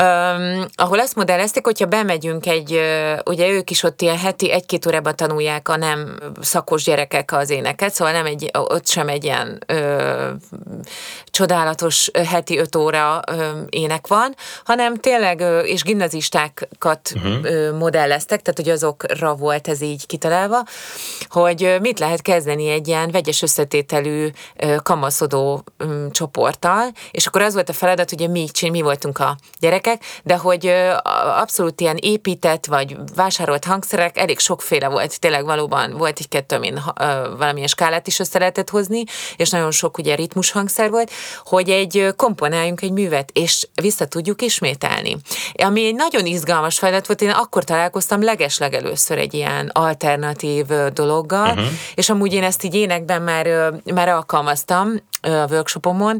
um, 0.00 0.64
ahol 0.74 0.98
azt 0.98 1.16
modellezték, 1.16 1.64
hogyha 1.64 1.86
bemegyünk 1.86 2.46
egy, 2.46 2.80
ugye 3.24 3.48
ők 3.48 3.70
is 3.70 3.82
ott 3.82 4.02
ilyen 4.02 4.18
heti 4.18 4.50
egy-két 4.50 4.86
órában 4.86 5.16
tanulják 5.16 5.68
a 5.68 5.76
nem 5.76 6.18
szakos 6.40 6.84
gyerekek 6.84 7.32
az 7.32 7.50
éneket, 7.50 7.94
szóval 7.94 8.12
nem 8.12 8.26
egy, 8.26 8.50
ott 8.52 8.86
sem 8.86 9.08
egy 9.08 9.24
ilyen 9.24 9.62
ö, 9.66 10.30
csodálatos 11.24 12.10
heti 12.28 12.58
öt 12.58 12.76
óra 12.76 13.20
ö, 13.30 13.50
ének 13.68 14.06
van, 14.06 14.34
hanem 14.64 14.94
tényleg, 14.96 15.40
ö, 15.40 15.58
és 15.58 15.82
gimnazistákat 15.82 17.12
uh-huh. 17.14 17.38
ö, 17.42 17.72
modelleztek, 17.72 18.42
tehát 18.42 18.58
hogy 18.58 18.68
azokra 18.68 19.34
volt 19.34 19.68
ez 19.68 19.80
így 19.80 20.06
kitalálva, 20.06 20.64
hogy 21.28 21.76
mit 21.80 21.98
lehet 21.98 22.22
kezdeni 22.22 22.68
egy 22.68 22.88
ilyen 22.88 23.10
vegyes 23.10 23.42
összetételű 23.42 24.28
ö, 24.56 24.76
kamaszodó 24.82 25.64
ö, 25.76 26.06
csoporttal, 26.10 26.90
és 27.10 27.26
akkor 27.26 27.42
az 27.42 27.54
volt 27.54 27.68
a 27.68 27.72
feladat, 27.72 28.11
mert 28.12 28.32
ugye 28.32 28.40
mi, 28.40 28.48
csin, 28.48 28.70
mi 28.70 28.80
voltunk 28.80 29.18
a 29.18 29.36
gyerekek, 29.58 30.02
de 30.24 30.36
hogy 30.36 30.72
abszolút 31.40 31.80
ilyen 31.80 31.96
épített 32.00 32.66
vagy 32.66 32.96
vásárolt 33.14 33.64
hangszerek 33.64 34.18
elég 34.18 34.38
sokféle 34.38 34.88
volt. 34.88 35.20
Tényleg 35.20 35.44
valóban 35.44 35.96
volt 35.96 36.18
egy-kettő, 36.18 36.56
amin 36.56 36.82
valamilyen 37.38 37.68
skálát 37.68 38.06
is 38.06 38.18
össze 38.18 38.38
lehetett 38.38 38.70
hozni, 38.70 39.04
és 39.36 39.50
nagyon 39.50 39.70
sok 39.70 39.98
ugye 39.98 40.14
ritmus 40.14 40.50
hangszer 40.50 40.90
volt, 40.90 41.10
hogy 41.44 41.70
egy 41.70 42.14
komponáljunk 42.16 42.80
egy 42.82 42.92
művet, 42.92 43.30
és 43.32 43.68
vissza 43.74 44.06
tudjuk 44.06 44.42
ismételni. 44.42 45.16
Ami 45.54 45.84
egy 45.84 45.94
nagyon 45.94 46.26
izgalmas 46.26 46.78
feladat 46.78 47.06
volt, 47.06 47.22
én 47.22 47.30
akkor 47.30 47.64
találkoztam 47.64 48.22
legeslegelőször 48.22 49.18
egy 49.18 49.34
ilyen 49.34 49.70
alternatív 49.72 50.66
dologgal, 50.92 51.50
uh-huh. 51.50 51.64
és 51.94 52.10
amúgy 52.10 52.32
én 52.32 52.42
ezt 52.42 52.64
így 52.64 52.74
énekben 52.74 53.22
már, 53.22 53.72
már 53.94 54.08
alkalmaztam, 54.08 54.94
a 55.22 55.46
workshopomon, 55.50 56.18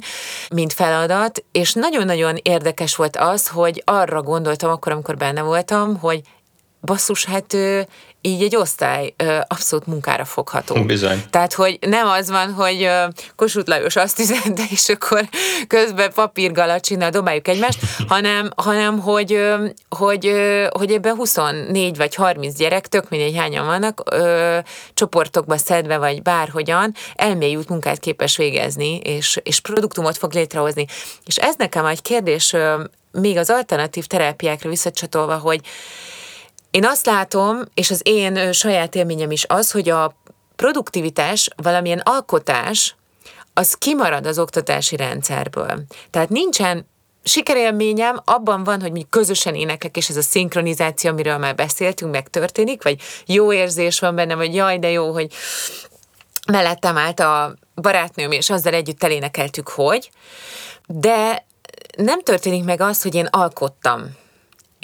mint 0.54 0.72
feladat, 0.72 1.44
és 1.52 1.72
nagyon-nagyon 1.72 2.36
érdekes 2.42 2.96
volt 2.96 3.16
az, 3.16 3.48
hogy 3.48 3.82
arra 3.86 4.22
gondoltam 4.22 4.70
akkor, 4.70 4.92
amikor 4.92 5.16
benne 5.16 5.42
voltam, 5.42 5.98
hogy 5.98 6.20
basszus, 6.80 7.24
hát 7.24 7.56
így 8.22 8.42
egy 8.42 8.56
osztály 8.56 9.14
abszolút 9.48 9.86
munkára 9.86 10.24
fogható. 10.24 10.84
Bizony. 10.84 11.22
Tehát, 11.30 11.54
hogy 11.54 11.78
nem 11.80 12.06
az 12.06 12.30
van, 12.30 12.52
hogy 12.52 12.90
Kossuth 13.36 13.68
Lajos 13.68 13.96
azt 13.96 14.18
üzente, 14.18 14.62
és 14.70 14.88
akkor 14.88 15.28
közben 15.66 16.12
papírgalacsinnal 16.12 17.10
dobáljuk 17.10 17.48
egymást, 17.48 17.78
hanem, 18.08 18.50
hanem 18.56 18.98
hogy, 18.98 19.40
hogy, 19.88 20.32
hogy 20.70 20.90
ebben 20.92 21.14
24 21.14 21.96
vagy 21.96 22.14
30 22.14 22.56
gyerek, 22.56 22.86
tök 22.86 23.08
mindegy 23.08 23.36
hányan 23.36 23.66
vannak, 23.66 24.02
ö, 24.10 24.58
csoportokba 24.94 25.56
szedve, 25.56 25.98
vagy 25.98 26.22
bárhogyan, 26.22 26.94
elmélyült 27.14 27.68
munkát 27.68 27.98
képes 27.98 28.36
végezni, 28.36 28.96
és, 28.96 29.40
és 29.42 29.60
produktumot 29.60 30.18
fog 30.18 30.32
létrehozni. 30.32 30.86
És 31.24 31.36
ez 31.36 31.54
nekem 31.58 31.86
egy 31.86 32.02
kérdés, 32.02 32.56
még 33.12 33.36
az 33.36 33.50
alternatív 33.50 34.06
terápiákra 34.06 34.68
visszacsatolva, 34.68 35.36
hogy 35.36 35.60
én 36.72 36.84
azt 36.84 37.06
látom, 37.06 37.60
és 37.74 37.90
az 37.90 38.00
én 38.04 38.52
saját 38.52 38.94
élményem 38.94 39.30
is 39.30 39.44
az, 39.48 39.70
hogy 39.70 39.88
a 39.88 40.14
produktivitás, 40.56 41.48
valamilyen 41.56 41.98
alkotás, 42.04 42.96
az 43.54 43.74
kimarad 43.74 44.26
az 44.26 44.38
oktatási 44.38 44.96
rendszerből. 44.96 45.82
Tehát 46.10 46.28
nincsen 46.28 46.86
sikerélményem 47.24 48.20
abban 48.24 48.64
van, 48.64 48.80
hogy 48.80 48.92
mi 48.92 49.06
közösen 49.10 49.54
énekek, 49.54 49.96
és 49.96 50.08
ez 50.08 50.16
a 50.16 50.22
szinkronizáció, 50.22 51.10
amiről 51.10 51.38
már 51.38 51.54
beszéltünk, 51.54 52.12
megtörténik, 52.12 52.82
vagy 52.82 53.00
jó 53.26 53.52
érzés 53.52 53.98
van 54.00 54.14
bennem, 54.14 54.38
hogy 54.38 54.54
jaj, 54.54 54.78
de 54.78 54.90
jó, 54.90 55.12
hogy 55.12 55.32
mellettem 56.46 56.96
állt 56.96 57.20
a 57.20 57.54
barátnőm, 57.74 58.30
és 58.30 58.50
azzal 58.50 58.74
együtt 58.74 59.02
elénekeltük, 59.02 59.68
hogy, 59.68 60.10
de 60.86 61.46
nem 61.96 62.22
történik 62.22 62.64
meg 62.64 62.80
az, 62.80 63.02
hogy 63.02 63.14
én 63.14 63.28
alkottam 63.30 64.20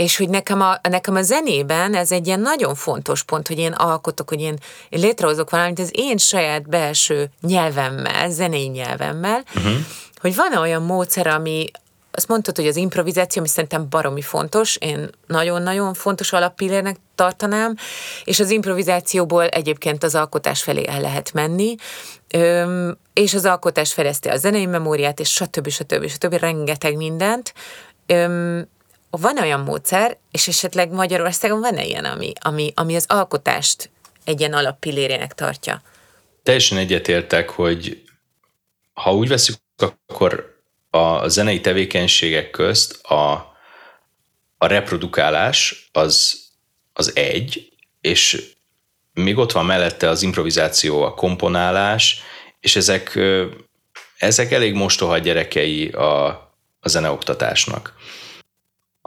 és 0.01 0.17
hogy 0.17 0.29
nekem 0.29 0.61
a, 0.61 0.79
nekem 0.89 1.15
a 1.15 1.23
zenében 1.23 1.95
ez 1.95 2.13
egy 2.13 2.27
ilyen 2.27 2.41
nagyon 2.41 2.75
fontos 2.75 3.23
pont, 3.23 3.49
hogy 3.49 3.59
én 3.59 3.73
alkotok, 3.73 4.29
hogy 4.29 4.41
én, 4.41 4.59
én 4.89 5.01
létrehozok 5.01 5.51
valamit 5.51 5.79
az 5.79 5.91
én 5.93 6.17
saját 6.17 6.69
belső 6.69 7.31
nyelvemmel, 7.41 8.31
zenei 8.31 8.67
nyelvemmel, 8.67 9.45
uh-huh. 9.57 9.73
hogy 10.21 10.35
van 10.35 10.57
olyan 10.57 10.83
módszer, 10.83 11.27
ami, 11.27 11.71
azt 12.11 12.29
mondtad, 12.29 12.57
hogy 12.57 12.67
az 12.67 12.77
improvizáció, 12.77 13.41
ami 13.41 13.51
szerintem 13.51 13.89
baromi 13.89 14.23
fontos, 14.23 14.77
én 14.77 15.11
nagyon-nagyon 15.27 15.95
fontos 15.95 16.33
alappillérnek 16.33 16.97
tartanám, 17.15 17.75
és 18.25 18.41
az 18.41 18.51
improvizációból 18.51 19.47
egyébként 19.47 20.05
az 20.05 20.15
alkotás 20.15 20.63
felé 20.63 20.87
el 20.87 21.01
lehet 21.01 21.33
menni, 21.33 21.75
Öm, 22.35 22.99
és 23.13 23.35
az 23.35 23.45
alkotás 23.45 23.93
fejleszti 23.93 24.29
a 24.29 24.37
zenei 24.37 24.67
memóriát, 24.67 25.21
és 25.21 25.29
stb. 25.29 25.69
stb. 25.69 25.95
stb. 25.95 26.09
stb. 26.09 26.33
rengeteg 26.35 26.97
mindent. 26.97 27.55
Öm, 28.07 28.69
van 29.11 29.39
olyan 29.39 29.61
módszer, 29.61 30.19
és 30.31 30.49
esetleg 30.49 30.91
Magyarországon 30.91 31.61
van-e 31.61 31.85
ilyen, 31.85 32.05
ami, 32.05 32.33
ami, 32.41 32.73
ami 32.75 32.95
az 32.95 33.05
alkotást 33.09 33.91
egy 34.25 34.41
ilyen 34.41 34.53
alappillérének 34.53 35.35
tartja? 35.35 35.83
Teljesen 36.43 36.79
egyetértek, 36.79 37.51
hogy 37.51 38.03
ha 38.93 39.15
úgy 39.15 39.29
veszük, 39.29 39.57
akkor 40.07 40.57
a 40.91 41.29
zenei 41.29 41.61
tevékenységek 41.61 42.51
közt 42.51 43.03
a, 43.03 43.33
a 44.57 44.67
reprodukálás 44.67 45.89
az, 45.93 46.41
az 46.93 47.17
egy, 47.17 47.73
és 48.01 48.53
még 49.13 49.39
ott 49.39 49.53
van 49.53 49.67
mellette 49.67 50.09
az 50.09 50.23
improvizáció, 50.23 51.03
a 51.03 51.15
komponálás, 51.15 52.21
és 52.61 52.77
ezek, 52.77 53.19
ezek 54.19 54.53
elég 54.53 54.75
mostoha 54.75 55.19
gyerekei 55.19 55.89
a, 55.89 56.27
a 56.81 56.89
zeneoktatásnak. 56.89 57.95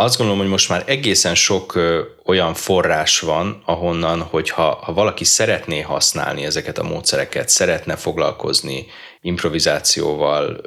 Azt 0.02 0.18
gondolom, 0.18 0.42
hogy 0.42 0.50
most 0.50 0.70
már 0.70 0.84
egészen 0.86 1.36
sok 1.36 1.80
olyan 2.26 2.54
forrás 2.54 3.20
van, 3.20 3.62
ahonnan, 3.66 4.22
hogyha 4.22 4.80
ha 4.84 4.94
valaki 4.94 5.24
szeretné 5.24 5.82
használni 5.82 6.46
ezeket 6.46 6.78
a 6.78 6.84
módszereket, 6.84 7.50
szeretne 7.50 7.96
foglalkozni 7.96 8.86
improvizációval, 9.22 10.62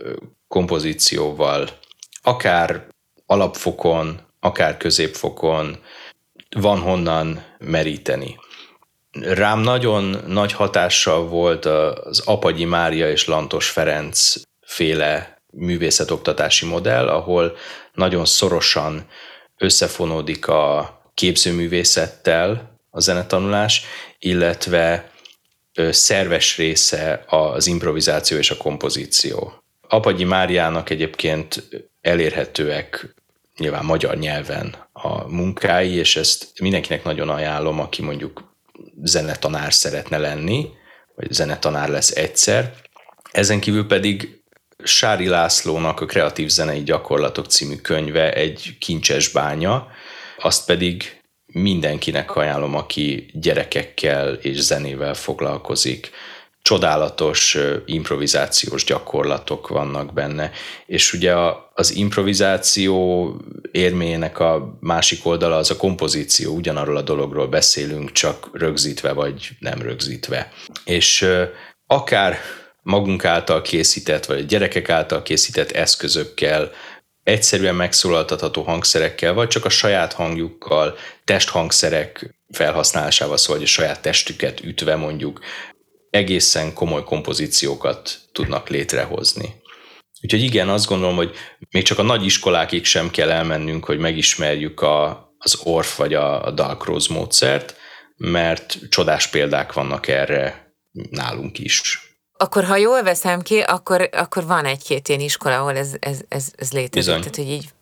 kompozícióval, 0.49 1.69
akár 2.23 2.87
alapfokon, 3.27 4.21
akár 4.41 4.77
középfokon, 4.77 5.79
van 6.57 6.79
honnan 6.79 7.45
meríteni. 7.59 8.39
Rám 9.21 9.61
nagyon 9.61 10.17
nagy 10.27 10.53
hatással 10.53 11.29
volt 11.29 11.65
az 11.65 12.23
Apagyi 12.25 12.65
Mária 12.65 13.11
és 13.11 13.27
Lantos 13.27 13.71
Ferenc 13.71 14.35
féle 14.61 15.34
művészetoktatási 15.57 16.67
modell, 16.67 17.09
ahol 17.09 17.57
nagyon 17.93 18.25
szorosan 18.25 19.07
összefonódik 19.57 20.49
a 20.49 20.95
képzőművészettel 21.15 22.79
a 22.91 23.01
zenetanulás, 23.01 23.85
illetve 24.19 25.11
szerves 25.91 26.57
része 26.57 27.25
az 27.27 27.67
improvizáció 27.67 28.39
és 28.39 28.51
a 28.51 28.57
kompozíció. 28.57 29.53
Apagyi 29.89 30.25
Máriának 30.25 30.91
egyébként 30.91 31.69
elérhetőek 32.01 33.15
nyilván 33.59 33.85
magyar 33.85 34.17
nyelven 34.17 34.89
a 34.93 35.29
munkái, 35.29 35.93
és 35.95 36.17
ezt 36.17 36.61
mindenkinek 36.61 37.05
nagyon 37.05 37.29
ajánlom, 37.29 37.81
aki 37.81 38.03
mondjuk 38.03 38.57
zenetanár 39.03 39.73
szeretne 39.73 40.19
lenni, 40.19 40.69
vagy 41.15 41.33
zenetanár 41.33 41.89
lesz 41.89 42.11
egyszer. 42.11 42.75
Ezen 43.31 43.61
kívül 43.61 43.87
pedig 43.87 44.43
Sári 44.85 45.29
Lászlónak 45.29 46.01
a 46.01 46.07
Kreatív 46.07 46.49
Zenei 46.49 46.83
Gyakorlatok 46.83 47.47
című 47.47 47.77
könyve 47.77 48.33
egy 48.33 48.77
kincses 48.79 49.29
bánya, 49.29 49.89
azt 50.39 50.67
pedig 50.67 51.21
mindenkinek 51.47 52.37
ajánlom, 52.37 52.75
aki 52.75 53.31
gyerekekkel 53.33 54.33
és 54.33 54.61
zenével 54.61 55.15
foglalkozik. 55.15 56.11
Csodálatos 56.63 57.59
improvizációs 57.87 58.85
gyakorlatok 58.85 59.69
vannak 59.69 60.13
benne, 60.13 60.51
és 60.87 61.13
ugye 61.13 61.35
az 61.75 61.95
improvizáció 61.95 63.29
érményének 63.73 64.39
a 64.39 64.79
másik 64.81 65.27
oldala 65.27 65.57
az 65.57 65.71
a 65.71 65.77
kompozíció, 65.77 66.55
ugyanarról 66.55 66.97
a 66.97 67.03
dologról 67.03 67.47
beszélünk, 67.47 68.13
csak 68.13 68.51
rögzítve 68.53 69.13
vagy 69.13 69.49
nem 69.59 69.83
rögzítve. 69.83 70.53
És 70.85 71.27
akár 71.87 72.39
magunk 72.85 73.25
által 73.25 73.63
készített, 73.63 74.25
vagy 74.25 74.39
a 74.39 74.45
gyerekek 74.45 74.89
által 74.89 75.23
készített 75.23 75.71
eszközökkel, 75.71 76.71
egyszerűen 77.23 77.75
megszólaltatható 77.75 78.63
hangszerekkel, 78.63 79.33
vagy 79.33 79.49
csak 79.49 79.65
a 79.65 79.69
saját 79.69 80.13
hangjukkal, 80.13 80.97
testhangszerek 81.25 82.35
felhasználásával, 82.51 83.37
szóval 83.37 83.57
hogy 83.57 83.67
a 83.67 83.71
saját 83.71 84.03
testüket 84.03 84.61
ütve 84.65 84.97
mondjuk 84.97 85.41
egészen 86.11 86.73
komoly 86.73 87.05
kompozíciókat 87.05 88.19
tudnak 88.33 88.69
létrehozni. 88.69 89.63
Úgyhogy 90.23 90.43
igen, 90.43 90.69
azt 90.69 90.87
gondolom, 90.87 91.17
hogy 91.17 91.35
még 91.71 91.83
csak 91.83 91.99
a 91.99 92.03
nagy 92.03 92.25
iskolákig 92.25 92.85
sem 92.85 93.11
kell 93.11 93.31
elmennünk, 93.31 93.85
hogy 93.85 93.99
megismerjük 93.99 94.81
a, 94.81 95.29
az 95.39 95.61
Orff 95.63 95.97
vagy 95.97 96.15
a, 96.15 96.47
a 96.47 96.51
Dalkroz 96.51 97.07
módszert, 97.07 97.77
mert 98.17 98.79
csodás 98.89 99.27
példák 99.27 99.73
vannak 99.73 100.09
erre 100.09 100.75
nálunk 101.11 101.59
is. 101.59 101.99
Akkor 102.37 102.65
ha 102.65 102.77
jól 102.77 103.03
veszem 103.03 103.41
ki, 103.41 103.61
akkor, 103.61 104.09
akkor 104.13 104.47
van 104.47 104.65
egy-két 104.65 105.09
ilyen 105.09 105.21
iskola, 105.21 105.59
ahol 105.59 105.77
ez, 105.77 105.91
ez, 105.99 106.19
ez, 106.29 106.47
ez 106.57 106.73
létezik. 106.73 106.91
Bizony. 106.91 107.19
Tehát, 107.19 107.37
hogy 107.37 107.49
így 107.51 107.73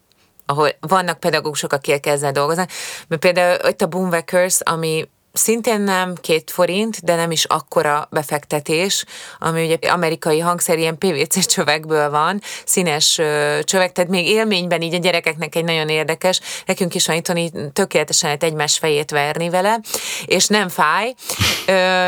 ahol 0.46 0.70
vannak 0.80 1.20
pedagógusok, 1.20 1.72
akik 1.72 2.06
ezzel 2.06 2.32
dolgoznak. 2.32 2.70
Mert 3.08 3.20
például 3.20 3.68
itt 3.68 3.82
a 3.82 3.86
Boomwackers, 3.86 4.60
ami 4.60 5.08
szintén 5.32 5.80
nem 5.80 6.14
két 6.20 6.50
forint, 6.50 7.04
de 7.04 7.14
nem 7.16 7.30
is 7.30 7.44
akkora 7.44 8.08
befektetés, 8.10 9.04
ami 9.38 9.64
ugye 9.64 9.88
amerikai 9.90 10.38
hangszer 10.38 10.78
ilyen 10.78 10.98
PVC 10.98 11.46
csövekből 11.46 12.10
van, 12.10 12.40
színes 12.64 13.20
csövek, 13.62 13.92
tehát 13.92 14.10
még 14.10 14.28
élményben 14.28 14.82
így 14.82 14.94
a 14.94 14.98
gyerekeknek 14.98 15.54
egy 15.54 15.64
nagyon 15.64 15.88
érdekes, 15.88 16.40
nekünk 16.66 16.94
is 16.94 17.06
van 17.06 17.16
itthon 17.16 17.72
tökéletesen 17.72 18.28
lehet 18.28 18.42
egymás 18.42 18.78
fejét 18.78 19.10
verni 19.10 19.50
vele, 19.50 19.80
és 20.24 20.46
nem 20.46 20.68
fáj. 20.68 21.14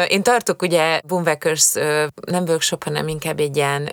Én 0.08 0.22
tartok 0.22 0.62
ugye 0.62 1.00
Boomwackers 1.06 1.72
nem 2.26 2.42
workshop, 2.46 2.84
hanem 2.84 3.08
inkább 3.08 3.40
egy 3.40 3.56
ilyen 3.56 3.92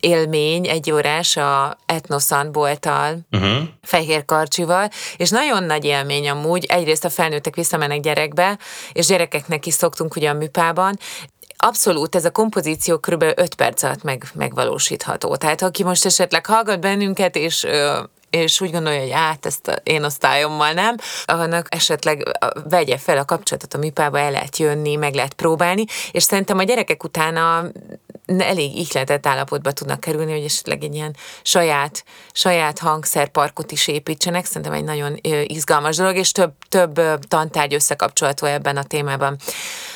élmény, 0.00 0.68
egy 0.68 0.90
órás 0.92 1.36
a 1.36 1.76
Etnosan 1.86 2.52
bolttal, 2.52 3.18
uh-huh. 3.30 3.56
Fehér 3.82 4.24
Karcsival, 4.24 4.90
és 5.16 5.30
nagyon 5.30 5.64
nagy 5.64 5.84
élmény 5.84 6.28
amúgy, 6.28 6.64
egyrészt 6.64 7.04
a 7.04 7.10
felnőttek 7.10 7.54
visszamennek 7.54 8.00
gyerekbe, 8.00 8.58
és 8.92 9.06
gyerekeknek 9.06 9.66
is 9.66 9.74
szoktunk 9.74 10.16
ugye 10.16 10.30
a 10.30 10.34
műpában, 10.34 10.98
Abszolút, 11.58 12.14
ez 12.14 12.24
a 12.24 12.30
kompozíció 12.30 12.98
kb. 12.98 13.22
5 13.36 13.54
perc 13.54 13.82
alatt 13.82 14.02
meg, 14.02 14.24
megvalósítható. 14.34 15.36
Tehát 15.36 15.62
aki 15.62 15.84
most 15.84 16.04
esetleg 16.04 16.46
hallgat 16.46 16.80
bennünket, 16.80 17.36
és 17.36 17.66
és 18.30 18.60
úgy 18.60 18.70
gondolja, 18.70 19.00
hogy 19.00 19.10
át 19.10 19.46
ezt 19.46 19.68
a 19.68 19.72
én 19.82 20.04
osztályommal 20.04 20.72
nem, 20.72 20.96
annak 21.26 21.74
esetleg 21.74 22.38
vegye 22.68 22.98
fel 22.98 23.18
a 23.18 23.24
kapcsolatot 23.24 23.74
a 23.74 23.78
műpába, 23.78 24.18
el 24.18 24.30
lehet 24.30 24.56
jönni, 24.56 24.96
meg 24.96 25.14
lehet 25.14 25.32
próbálni, 25.32 25.84
és 26.10 26.22
szerintem 26.22 26.58
a 26.58 26.62
gyerekek 26.62 27.04
utána 27.04 27.64
elég 28.26 28.76
ihletett 28.76 29.26
állapotba 29.26 29.72
tudnak 29.72 30.00
kerülni, 30.00 30.32
hogy 30.32 30.44
esetleg 30.44 30.82
egy 30.84 30.94
ilyen 30.94 31.16
saját, 31.42 32.04
saját 32.32 32.78
hangszerparkot 32.78 33.72
is 33.72 33.88
építsenek. 33.88 34.44
Szerintem 34.44 34.72
egy 34.72 34.84
nagyon 34.84 35.18
izgalmas 35.42 35.96
dolog, 35.96 36.16
és 36.16 36.32
több, 36.32 36.52
több 36.68 37.00
tantárgy 37.28 37.74
összekapcsolható 37.74 38.46
ebben 38.46 38.76
a 38.76 38.82
témában. 38.82 39.36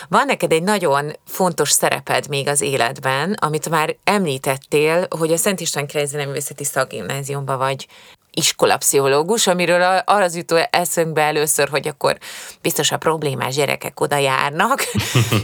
Van 0.09 0.27
neked 0.27 0.53
egy 0.53 0.63
nagyon 0.63 1.17
fontos 1.27 1.71
szereped 1.71 2.29
még 2.29 2.49
az 2.49 2.61
életben, 2.61 3.33
amit 3.33 3.69
már 3.69 3.97
említettél, 4.05 5.07
hogy 5.19 5.33
a 5.33 5.37
Szent 5.37 5.61
István 5.61 5.87
Királyi 5.87 6.07
Zeneművészeti 6.07 6.65
Szakgimnáziumban 6.65 7.59
vagy 7.59 7.87
iskolapszichológus, 8.31 9.47
amiről 9.47 9.83
arra 9.83 10.25
az 10.25 10.37
jutó 10.37 10.57
eszünkbe 10.71 11.23
először, 11.23 11.69
hogy 11.69 11.89
akkor 11.89 12.19
biztos 12.63 12.93
a 12.93 12.97
problémás 12.97 13.55
gyerekek 13.55 14.01
oda 14.01 14.17
járnak, 14.17 14.85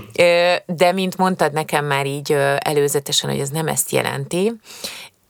de 0.67 0.93
mint 0.93 1.17
mondtad 1.17 1.53
nekem 1.53 1.85
már 1.85 2.07
így 2.07 2.33
előzetesen, 2.59 3.31
hogy 3.31 3.41
ez 3.41 3.51
nem 3.51 3.67
ezt 3.67 3.91
jelenti, 3.91 4.53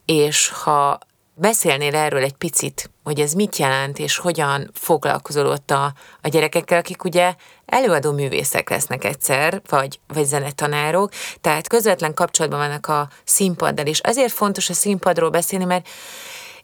és 0.05 0.49
ha 0.49 0.99
beszélnél 1.39 1.95
erről 1.95 2.23
egy 2.23 2.33
picit, 2.33 2.91
hogy 3.05 3.21
ez 3.21 3.33
mit 3.33 3.57
jelent, 3.57 3.99
és 3.99 4.17
hogyan 4.17 4.71
foglalkozol 4.75 5.47
ott 5.47 5.71
a, 5.71 5.93
a 6.23 6.29
gyerekekkel, 6.29 6.79
akik 6.79 7.05
ugye 7.05 7.35
előadó 7.67 8.13
művészek 8.13 8.71
lesznek 8.71 9.05
egyszer, 9.05 9.63
vagy, 9.69 10.01
vagy 10.07 10.25
zenetanárok, 10.25 11.11
tehát 11.41 11.69
közvetlen 11.69 12.15
kapcsolatban 12.15 12.59
vannak 12.59 12.87
a 12.87 13.09
színpaddal, 13.25 13.87
és 13.87 14.01
azért 14.01 14.33
fontos 14.33 14.69
a 14.71 14.73
színpadról 14.73 15.31
beszélni, 15.31 15.65
mert 15.65 15.89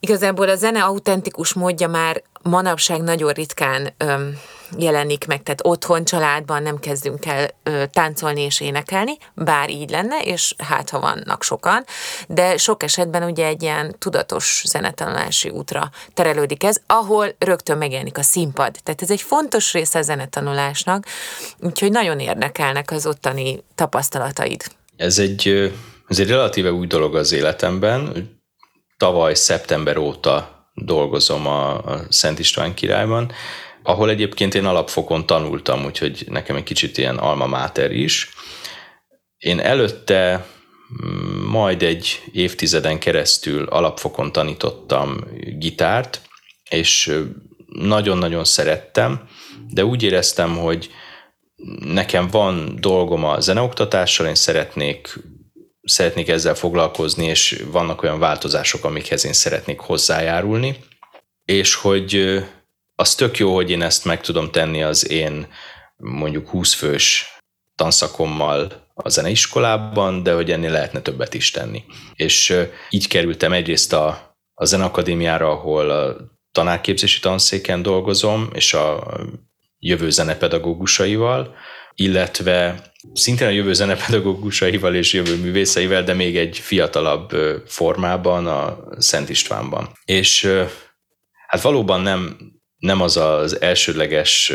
Igazából 0.04 0.48
a 0.48 0.56
zene 0.56 0.82
autentikus 0.82 1.52
módja 1.52 1.88
már 1.88 2.22
manapság 2.42 3.02
nagyon 3.02 3.32
ritkán 3.32 3.94
öm, 3.96 4.38
jelenik 4.78 5.26
meg, 5.26 5.42
tehát 5.42 5.60
otthon, 5.62 6.04
családban 6.04 6.62
nem 6.62 6.78
kezdünk 6.78 7.26
el 7.26 7.50
ö, 7.62 7.82
táncolni 7.92 8.40
és 8.40 8.60
énekelni, 8.60 9.16
bár 9.34 9.70
így 9.70 9.90
lenne, 9.90 10.20
és 10.20 10.54
hát 10.58 10.90
ha 10.90 11.00
vannak 11.00 11.42
sokan, 11.42 11.84
de 12.28 12.56
sok 12.56 12.82
esetben 12.82 13.22
ugye 13.22 13.46
egy 13.46 13.62
ilyen 13.62 13.94
tudatos 13.98 14.62
zenetanulási 14.66 15.48
útra 15.48 15.90
terelődik 16.14 16.64
ez, 16.64 16.76
ahol 16.86 17.34
rögtön 17.38 17.78
megjelenik 17.78 18.18
a 18.18 18.22
színpad. 18.22 18.76
Tehát 18.82 19.02
ez 19.02 19.10
egy 19.10 19.22
fontos 19.22 19.72
része 19.72 19.98
a 19.98 20.02
zenetanulásnak, 20.02 21.06
úgyhogy 21.60 21.90
nagyon 21.90 22.18
érdekelnek 22.18 22.90
az 22.90 23.06
ottani 23.06 23.62
tapasztalataid. 23.74 24.62
Ez 24.96 25.18
egy, 25.18 25.72
ez 26.08 26.18
egy 26.18 26.28
relatíve 26.28 26.72
új 26.72 26.86
dolog 26.86 27.16
az 27.16 27.32
életemben, 27.32 28.30
tavaly 29.02 29.34
szeptember 29.34 29.96
óta 29.96 30.66
dolgozom 30.74 31.46
a, 31.46 31.84
a 31.84 32.02
Szent 32.08 32.38
István 32.38 32.74
királyban, 32.74 33.32
ahol 33.82 34.10
egyébként 34.10 34.54
én 34.54 34.64
alapfokon 34.64 35.26
tanultam, 35.26 35.84
úgyhogy 35.84 36.24
nekem 36.28 36.56
egy 36.56 36.62
kicsit 36.62 36.98
ilyen 36.98 37.16
alma 37.16 37.46
mater 37.46 37.92
is. 37.92 38.30
Én 39.36 39.60
előtte 39.60 40.46
mm, 41.04 41.44
majd 41.44 41.82
egy 41.82 42.22
évtizeden 42.32 42.98
keresztül 42.98 43.64
alapfokon 43.64 44.32
tanítottam 44.32 45.24
gitárt, 45.58 46.20
és 46.70 47.20
nagyon-nagyon 47.66 48.44
szerettem, 48.44 49.28
de 49.68 49.84
úgy 49.84 50.02
éreztem, 50.02 50.56
hogy 50.56 50.90
nekem 51.84 52.28
van 52.28 52.76
dolgom 52.80 53.24
a 53.24 53.40
zeneoktatással, 53.40 54.26
én 54.26 54.34
szeretnék 54.34 55.18
szeretnék 55.82 56.28
ezzel 56.28 56.54
foglalkozni, 56.54 57.26
és 57.26 57.64
vannak 57.70 58.02
olyan 58.02 58.18
változások, 58.18 58.84
amikhez 58.84 59.24
én 59.24 59.32
szeretnék 59.32 59.78
hozzájárulni, 59.78 60.76
és 61.44 61.74
hogy 61.74 62.42
az 62.94 63.14
tök 63.14 63.38
jó, 63.38 63.54
hogy 63.54 63.70
én 63.70 63.82
ezt 63.82 64.04
meg 64.04 64.20
tudom 64.20 64.50
tenni 64.50 64.82
az 64.82 65.10
én 65.10 65.46
mondjuk 65.96 66.48
20 66.48 66.74
fős 66.74 67.36
tanszakommal 67.74 68.90
a 68.94 69.08
zeneiskolában, 69.08 70.22
de 70.22 70.32
hogy 70.32 70.50
ennél 70.50 70.70
lehetne 70.70 71.00
többet 71.00 71.34
is 71.34 71.50
tenni. 71.50 71.84
És 72.14 72.54
így 72.90 73.08
kerültem 73.08 73.52
egyrészt 73.52 73.92
a, 73.92 74.36
a 74.54 74.64
Zeneakadémiára, 74.64 75.50
ahol 75.50 75.90
a 75.90 76.16
tanárképzési 76.52 77.20
tanszéken 77.20 77.82
dolgozom, 77.82 78.50
és 78.52 78.74
a 78.74 79.16
jövő 79.78 80.10
zenepedagógusaival, 80.10 81.54
illetve 81.94 82.90
szintén 83.12 83.46
a 83.46 83.50
jövő 83.50 83.72
zenepedagógusaival 83.72 84.94
és 84.94 85.12
jövő 85.12 85.36
művészeivel, 85.36 86.02
de 86.04 86.14
még 86.14 86.36
egy 86.36 86.58
fiatalabb 86.58 87.30
formában 87.66 88.46
a 88.46 88.78
Szent 88.98 89.28
Istvánban. 89.28 89.88
És 90.04 90.48
hát 91.46 91.60
valóban 91.60 92.00
nem, 92.00 92.36
nem 92.76 93.00
az 93.00 93.16
az 93.16 93.60
elsődleges 93.60 94.52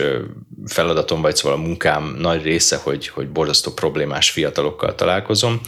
feladatom, 0.65 1.21
vagy 1.21 1.35
szóval 1.35 1.57
a 1.57 1.61
munkám 1.61 2.15
nagy 2.19 2.43
része, 2.43 2.77
hogy, 2.77 3.07
hogy 3.07 3.29
borzasztó 3.29 3.71
problémás 3.71 4.29
fiatalokkal 4.29 4.95
találkozom. 4.95 5.61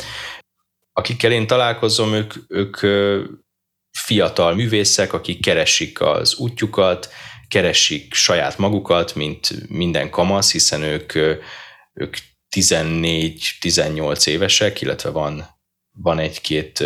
Akikkel 0.93 1.31
én 1.31 1.47
találkozom, 1.47 2.13
ők, 2.13 2.33
ők 2.47 2.77
fiatal 3.91 4.55
művészek, 4.55 5.13
akik 5.13 5.41
keresik 5.41 6.01
az 6.01 6.35
útjukat, 6.35 7.09
keresik 7.49 8.13
saját 8.13 8.57
magukat, 8.57 9.15
mint 9.15 9.69
minden 9.69 10.09
kamasz, 10.09 10.51
hiszen 10.51 10.81
ők, 10.81 11.15
ők 11.93 12.17
14-18 12.55 14.27
évesek, 14.27 14.81
illetve 14.81 15.09
van, 15.09 15.45
van 15.91 16.19
egy-két 16.19 16.83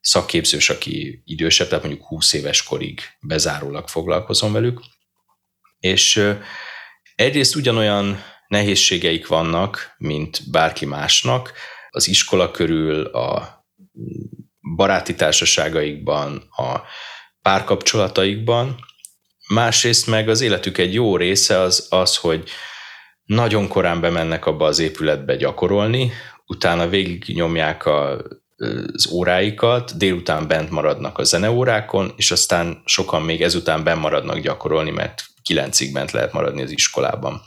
szakképzős, 0.00 0.70
aki 0.70 1.22
idősebb, 1.24 1.68
tehát 1.68 1.84
mondjuk 1.84 2.06
20 2.06 2.32
éves 2.32 2.62
korig 2.62 3.00
bezárólag 3.20 3.88
foglalkozom 3.88 4.52
velük. 4.52 4.80
És 5.78 6.34
egyrészt 7.14 7.56
ugyanolyan 7.56 8.22
nehézségeik 8.48 9.26
vannak, 9.26 9.94
mint 9.98 10.50
bárki 10.50 10.86
másnak, 10.86 11.52
az 11.90 12.08
iskola 12.08 12.50
körül, 12.50 13.04
a 13.06 13.58
baráti 14.76 15.14
társaságaikban, 15.14 16.36
a 16.50 16.80
párkapcsolataikban, 17.42 18.76
másrészt 19.54 20.06
meg 20.06 20.28
az 20.28 20.40
életük 20.40 20.78
egy 20.78 20.94
jó 20.94 21.16
része 21.16 21.58
az, 21.58 21.86
az 21.90 22.16
hogy 22.16 22.48
nagyon 23.24 23.68
korán 23.68 24.00
bemennek 24.00 24.46
abba 24.46 24.66
az 24.66 24.78
épületbe 24.78 25.36
gyakorolni, 25.36 26.12
utána 26.46 26.88
végignyomják 26.88 27.86
a, 27.86 28.22
az 28.92 29.08
óráikat, 29.12 29.96
délután 29.96 30.48
bent 30.48 30.70
maradnak 30.70 31.18
a 31.18 31.24
zeneórákon, 31.24 32.12
és 32.16 32.30
aztán 32.30 32.82
sokan 32.84 33.22
még 33.22 33.42
ezután 33.42 33.84
bent 33.84 34.00
maradnak 34.00 34.38
gyakorolni, 34.38 34.90
mert 34.90 35.24
kilencig 35.42 35.92
bent 35.92 36.10
lehet 36.10 36.32
maradni 36.32 36.62
az 36.62 36.70
iskolában. 36.70 37.40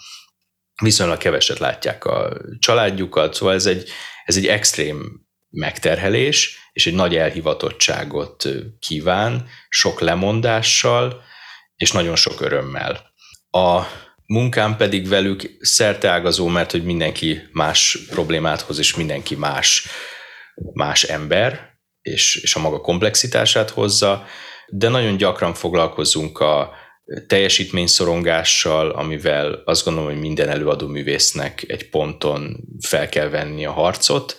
Viszonylag 0.82 1.18
keveset 1.18 1.60
látják 1.60 2.06
a 2.06 2.38
családjukat, 2.60 3.34
szóval 3.34 3.54
ez 3.54 3.66
egy, 3.66 3.90
ez 4.26 4.38
egy 4.38 4.48
extrém 4.48 5.26
megterhelés, 5.50 6.58
és 6.74 6.88
egy 6.88 6.94
nagy 6.94 7.16
elhivatottságot 7.16 8.50
kíván, 8.80 9.48
sok 9.70 10.00
lemondással, 10.00 11.24
és 11.84 11.92
nagyon 11.92 12.16
sok 12.16 12.42
örömmel. 12.42 13.14
A 13.50 13.82
munkám 14.26 14.78
pedig 14.78 15.08
velük 15.08 15.58
szerteágazó, 15.60 16.48
mert 16.48 16.72
hogy 16.72 16.84
mindenki 16.84 17.42
más 17.52 17.98
problémát 18.10 18.62
hoz, 18.62 18.80
és 18.80 18.96
mindenki 18.96 19.36
más, 19.36 19.88
más 20.74 21.04
ember, 21.04 21.78
és, 22.02 22.36
és 22.36 22.56
a 22.56 22.60
maga 22.60 22.80
komplexitását 22.80 23.70
hozza, 23.70 24.26
de 24.68 24.90
nagyon 24.90 25.18
gyakran 25.18 25.54
foglalkozunk 25.54 26.40
a 26.40 26.72
teljesítményszorongással, 27.28 28.90
amivel 28.90 29.62
azt 29.66 29.86
gondolom, 29.86 30.10
hogy 30.10 30.20
minden 30.20 30.50
előadó 30.50 30.88
művésznek 30.88 31.64
egy 31.68 31.90
ponton 31.90 32.58
fel 32.80 33.10
kell 33.10 33.30
venni 33.30 33.66
a 33.66 33.72
harcot, 33.72 34.38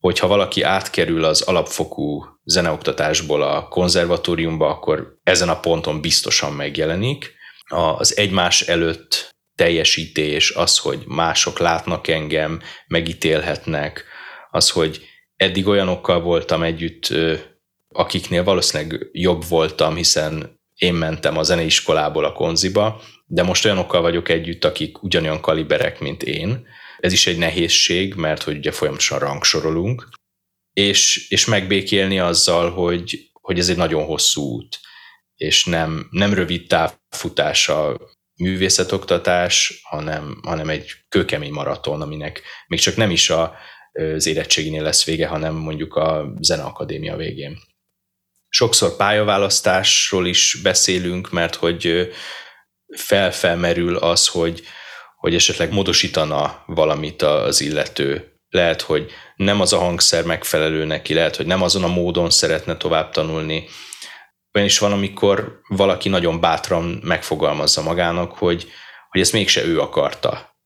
hogyha 0.00 0.26
valaki 0.26 0.62
átkerül 0.62 1.24
az 1.24 1.42
alapfokú 1.42 2.35
zeneoktatásból 2.46 3.42
a 3.42 3.68
konzervatóriumba, 3.68 4.68
akkor 4.68 5.18
ezen 5.22 5.48
a 5.48 5.60
ponton 5.60 6.00
biztosan 6.00 6.52
megjelenik. 6.52 7.34
Az 7.68 8.16
egymás 8.16 8.60
előtt 8.62 9.34
teljesítés, 9.54 10.50
az, 10.50 10.78
hogy 10.78 11.02
mások 11.06 11.58
látnak 11.58 12.08
engem, 12.08 12.60
megítélhetnek, 12.86 14.04
az, 14.50 14.70
hogy 14.70 15.00
eddig 15.36 15.66
olyanokkal 15.66 16.20
voltam 16.20 16.62
együtt, 16.62 17.14
akiknél 17.88 18.44
valószínűleg 18.44 19.08
jobb 19.12 19.48
voltam, 19.48 19.96
hiszen 19.96 20.60
én 20.74 20.94
mentem 20.94 21.36
a 21.36 21.42
zeneiskolából 21.42 22.24
a 22.24 22.32
konziba, 22.32 23.00
de 23.26 23.42
most 23.42 23.64
olyanokkal 23.64 24.00
vagyok 24.00 24.28
együtt, 24.28 24.64
akik 24.64 25.02
ugyanolyan 25.02 25.40
kaliberek, 25.40 26.00
mint 26.00 26.22
én. 26.22 26.66
Ez 26.98 27.12
is 27.12 27.26
egy 27.26 27.38
nehézség, 27.38 28.14
mert 28.14 28.42
hogy 28.42 28.56
ugye 28.56 28.72
folyamatosan 28.72 29.18
rangsorolunk, 29.18 30.08
és, 30.80 31.28
és 31.28 31.44
megbékélni 31.44 32.18
azzal, 32.18 32.70
hogy, 32.70 33.30
hogy 33.32 33.58
ez 33.58 33.68
egy 33.68 33.76
nagyon 33.76 34.04
hosszú 34.04 34.42
út, 34.42 34.80
és 35.34 35.64
nem, 35.64 36.08
nem 36.10 36.34
rövid 36.34 36.66
távfutás 36.66 37.68
a 37.68 38.00
művészetoktatás, 38.34 39.80
hanem, 39.82 40.40
hanem 40.42 40.68
egy 40.68 40.90
kőkemény 41.08 41.52
maraton, 41.52 42.00
aminek 42.00 42.42
még 42.66 42.78
csak 42.78 42.96
nem 42.96 43.10
is 43.10 43.30
a, 43.30 43.56
az 43.92 44.26
érettséginél 44.26 44.82
lesz 44.82 45.04
vége, 45.04 45.26
hanem 45.26 45.54
mondjuk 45.54 45.94
a 45.94 46.34
zeneakadémia 46.40 47.16
végén. 47.16 47.58
Sokszor 48.48 48.96
pályaválasztásról 48.96 50.26
is 50.26 50.58
beszélünk, 50.62 51.30
mert 51.30 51.54
hogy 51.54 52.12
felfelmerül 52.96 53.96
az, 53.96 54.26
hogy, 54.28 54.62
hogy 55.16 55.34
esetleg 55.34 55.72
módosítana 55.72 56.62
valamit 56.66 57.22
az 57.22 57.60
illető. 57.60 58.35
Lehet, 58.48 58.80
hogy 58.80 59.10
nem 59.36 59.60
az 59.60 59.72
a 59.72 59.78
hangszer 59.78 60.24
megfelelő 60.24 60.84
neki, 60.84 61.14
lehet, 61.14 61.36
hogy 61.36 61.46
nem 61.46 61.62
azon 61.62 61.84
a 61.84 61.88
módon 61.88 62.30
szeretne 62.30 62.76
tovább 62.76 63.10
tanulni. 63.10 63.68
Olyan 64.52 64.68
is 64.68 64.78
van, 64.78 64.92
amikor 64.92 65.60
valaki 65.68 66.08
nagyon 66.08 66.40
bátran 66.40 67.00
megfogalmazza 67.02 67.82
magának, 67.82 68.32
hogy, 68.32 68.70
hogy 69.08 69.20
ezt 69.20 69.32
mégse 69.32 69.64
ő 69.64 69.80
akarta. 69.80 70.56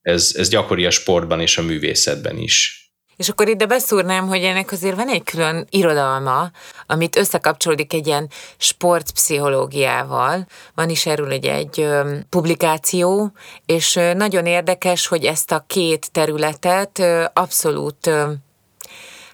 Ez, 0.00 0.34
ez 0.36 0.48
gyakori 0.48 0.86
a 0.86 0.90
sportban 0.90 1.40
és 1.40 1.58
a 1.58 1.62
művészetben 1.62 2.38
is. 2.38 2.87
És 3.18 3.28
akkor 3.28 3.48
ide 3.48 3.66
beszúrnám, 3.66 4.26
hogy 4.26 4.42
ennek 4.42 4.72
azért 4.72 4.96
van 4.96 5.08
egy 5.08 5.22
külön 5.22 5.66
irodalma, 5.70 6.50
amit 6.86 7.16
összekapcsolódik 7.16 7.92
egy 7.92 8.06
ilyen 8.06 8.30
sportpszichológiával. 8.56 10.46
Van 10.74 10.88
is 10.88 11.06
erről 11.06 11.32
egy, 11.32 11.46
egy 11.46 11.88
publikáció, 12.28 13.32
és 13.66 14.00
nagyon 14.14 14.46
érdekes, 14.46 15.06
hogy 15.06 15.24
ezt 15.24 15.52
a 15.52 15.64
két 15.66 16.12
területet 16.12 17.02
abszolút 17.32 18.10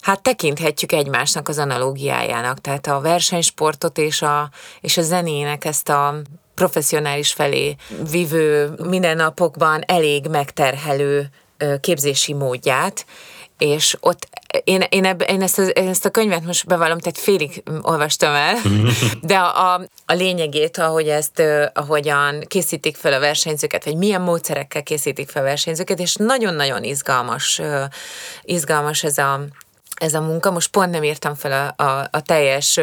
hát 0.00 0.22
tekinthetjük 0.22 0.92
egymásnak 0.92 1.48
az 1.48 1.58
analógiájának, 1.58 2.60
tehát 2.60 2.86
a 2.86 3.00
versenysportot 3.00 3.98
és 3.98 4.22
a, 4.22 4.50
és 4.80 4.96
a 4.96 5.02
zenének 5.02 5.64
ezt 5.64 5.88
a 5.88 6.14
professzionális 6.54 7.32
felé 7.32 7.76
vívő 8.10 8.74
mindennapokban 8.88 9.82
elég 9.86 10.26
megterhelő 10.28 11.30
képzési 11.80 12.32
módját, 12.32 13.06
és 13.58 13.96
ott 14.00 14.28
én, 14.64 14.84
én, 14.88 15.04
eb, 15.04 15.24
én, 15.28 15.42
ezt, 15.42 15.58
a, 15.58 15.62
én 15.62 15.88
ezt 15.88 16.04
a 16.04 16.10
könyvet 16.10 16.44
most 16.44 16.66
bevallom, 16.66 16.98
tehát 16.98 17.18
félig 17.18 17.62
olvastam 17.82 18.34
el, 18.34 18.56
de 19.22 19.36
a, 19.36 19.74
a, 19.74 19.80
a 20.06 20.12
lényegét, 20.12 20.78
ahogy 20.78 21.08
ezt, 21.08 21.42
ahogyan 21.72 22.40
készítik 22.46 22.96
fel 22.96 23.12
a 23.12 23.18
versenyzőket, 23.18 23.84
vagy 23.84 23.96
milyen 23.96 24.20
módszerekkel 24.20 24.82
készítik 24.82 25.28
fel 25.28 25.42
a 25.42 25.44
versenyzőket, 25.44 26.00
és 26.00 26.14
nagyon-nagyon 26.14 26.84
izgalmas, 26.84 27.60
izgalmas 28.42 29.04
ez 29.04 29.18
a, 29.18 29.44
ez 29.94 30.14
a 30.14 30.20
munka. 30.20 30.50
Most 30.50 30.70
pont 30.70 30.90
nem 30.90 31.02
írtam 31.02 31.34
fel 31.34 31.74
a, 31.76 31.82
a, 31.82 32.08
a 32.10 32.22
teljes 32.22 32.80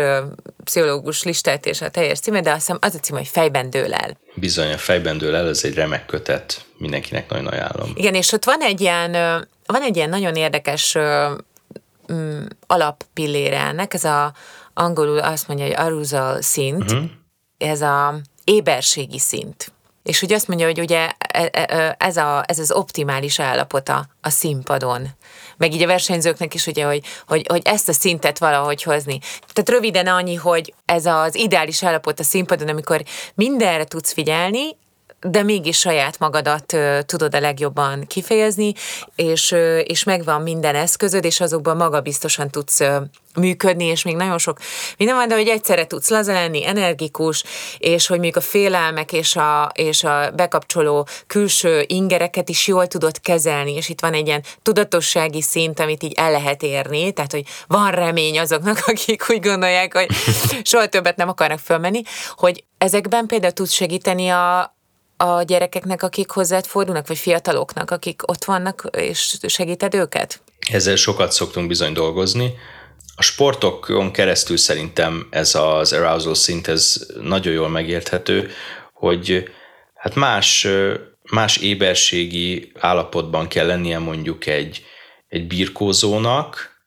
pszichológus 0.64 1.24
listát 1.24 1.66
és 1.66 1.82
a 1.82 1.90
teljes 1.90 2.20
címet, 2.20 2.44
de 2.44 2.50
azt 2.50 2.60
hiszem 2.60 2.78
az 2.82 2.96
a 2.96 3.00
cím, 3.00 3.16
hogy 3.16 3.28
Fejben 3.28 3.70
dől 3.70 3.94
el. 3.94 4.18
Bizony, 4.34 4.72
a 4.72 4.78
Fejben 4.78 5.18
dől 5.18 5.36
el, 5.36 5.48
ez 5.48 5.64
egy 5.64 5.74
remek 5.74 6.06
kötet, 6.06 6.66
mindenkinek 6.78 7.30
nagyon 7.30 7.48
ajánlom. 7.48 7.92
Igen, 7.96 8.14
és 8.14 8.32
ott 8.32 8.46
van 8.46 8.62
egy 8.62 8.82
ilyen, 8.82 9.16
van 9.72 9.82
egy 9.82 9.96
ilyen 9.96 10.10
nagyon 10.10 10.36
érdekes 10.36 10.98
mm, 12.14 12.44
alappillére 12.68 13.60
ennek, 13.60 13.94
ez 13.94 14.04
a 14.04 14.34
angolul 14.74 15.20
azt 15.20 15.48
mondja, 15.48 15.66
hogy 15.66 15.76
arousal 15.76 16.42
szint, 16.42 16.92
uh-huh. 16.92 17.10
ez 17.58 17.82
a 17.82 18.16
éberségi 18.44 19.20
szint. 19.20 19.72
És 20.04 20.20
hogy 20.20 20.34
azt 20.34 20.48
mondja, 20.48 20.66
hogy 20.66 20.80
ugye 20.80 21.12
e, 21.18 21.50
e, 21.52 21.96
ez, 22.00 22.18
a, 22.18 22.44
ez 22.48 22.60
az 22.60 22.72
optimális 22.72 23.40
állapota 23.40 24.06
a 24.22 24.30
színpadon. 24.30 25.08
Meg 25.58 25.74
így 25.74 25.82
a 25.82 25.88
versenyzőknek 25.88 26.54
is 26.54 26.68
ugye, 26.68 26.86
hogy, 26.86 27.04
hogy, 27.28 27.46
hogy 27.48 27.62
ezt 27.64 27.90
a 27.90 27.94
szintet 27.94 28.40
valahogy 28.40 28.84
hozni. 28.84 29.20
Tehát 29.54 29.70
röviden 29.70 30.08
annyi, 30.08 30.36
hogy 30.36 30.74
ez 30.86 31.06
az 31.06 31.36
ideális 31.36 31.84
állapot 31.84 32.20
a 32.20 32.24
színpadon, 32.24 32.68
amikor 32.68 33.04
mindenre 33.34 33.84
tudsz 33.84 34.14
figyelni, 34.14 34.78
de 35.22 35.44
mégis 35.44 35.80
saját 35.80 36.20
magadat 36.20 36.78
tudod 37.06 37.36
a 37.36 37.40
legjobban 37.40 38.08
kifejezni, 38.08 38.74
és, 39.16 39.56
és 39.84 40.04
megvan 40.04 40.42
minden 40.42 40.76
eszközöd, 40.76 41.26
és 41.26 41.40
azokban 41.40 41.78
magabiztosan 41.78 42.50
tudsz 42.50 42.82
működni, 43.36 43.86
és 43.86 44.04
még 44.04 44.16
nagyon 44.16 44.38
sok 44.38 44.58
minden 44.98 45.16
van, 45.16 45.28
de 45.28 45.36
hogy 45.36 45.48
egyszerre 45.48 45.88
tudsz 45.88 46.10
laza 46.10 46.32
energikus, 46.32 47.44
és 47.78 48.08
hogy 48.08 48.20
még 48.20 48.38
a 48.38 48.42
félelmek 48.42 49.14
és 49.14 49.36
a, 49.36 49.72
és 49.74 50.04
a 50.04 50.32
bekapcsoló 50.36 51.08
külső 51.28 51.84
ingereket 51.88 52.50
is 52.50 52.68
jól 52.68 52.88
tudod 52.88 53.22
kezelni, 53.22 53.74
és 53.74 53.90
itt 53.90 54.02
van 54.02 54.14
egy 54.14 54.28
ilyen 54.28 54.44
tudatossági 54.62 55.42
szint, 55.42 55.80
amit 55.80 56.04
így 56.04 56.14
el 56.14 56.32
lehet 56.32 56.64
érni, 56.64 57.12
tehát 57.12 57.32
hogy 57.32 57.44
van 57.68 57.92
remény 57.92 58.40
azoknak, 58.40 58.78
akik 58.88 59.26
úgy 59.30 59.40
gondolják, 59.40 59.94
hogy 59.94 60.08
soha 60.64 60.86
többet 60.86 61.16
nem 61.16 61.30
akarnak 61.30 61.60
fölmenni, 61.60 62.02
hogy 62.36 62.64
ezekben 62.78 63.26
például 63.26 63.54
tudsz 63.54 63.72
segíteni 63.72 64.30
a, 64.30 64.76
a 65.22 65.44
gyerekeknek, 65.44 66.04
akik 66.04 66.30
hozzád 66.30 66.66
fordulnak, 66.66 67.08
vagy 67.08 67.18
fiataloknak, 67.18 67.92
akik 67.92 68.30
ott 68.30 68.44
vannak, 68.44 68.90
és 68.98 69.38
segíted 69.48 69.94
őket? 69.94 70.42
Ezzel 70.72 70.96
sokat 70.96 71.32
szoktunk 71.32 71.68
bizony 71.68 71.94
dolgozni. 71.94 72.54
A 73.16 73.22
sportokon 73.22 74.12
keresztül 74.12 74.58
szerintem 74.58 75.28
ez 75.30 75.56
az 75.56 75.94
arousal 75.94 76.36
szint, 76.36 76.68
ez 76.68 77.08
nagyon 77.22 77.54
jól 77.54 77.70
megérthető, 77.70 78.52
hogy 78.94 79.50
hát 79.94 80.16
más, 80.16 80.68
más 81.32 81.58
éberségi 81.58 82.72
állapotban 82.80 83.48
kell 83.48 83.66
lennie 83.66 84.00
mondjuk 84.00 84.46
egy, 84.46 84.86
egy 85.28 85.48
birkózónak, 85.48 86.80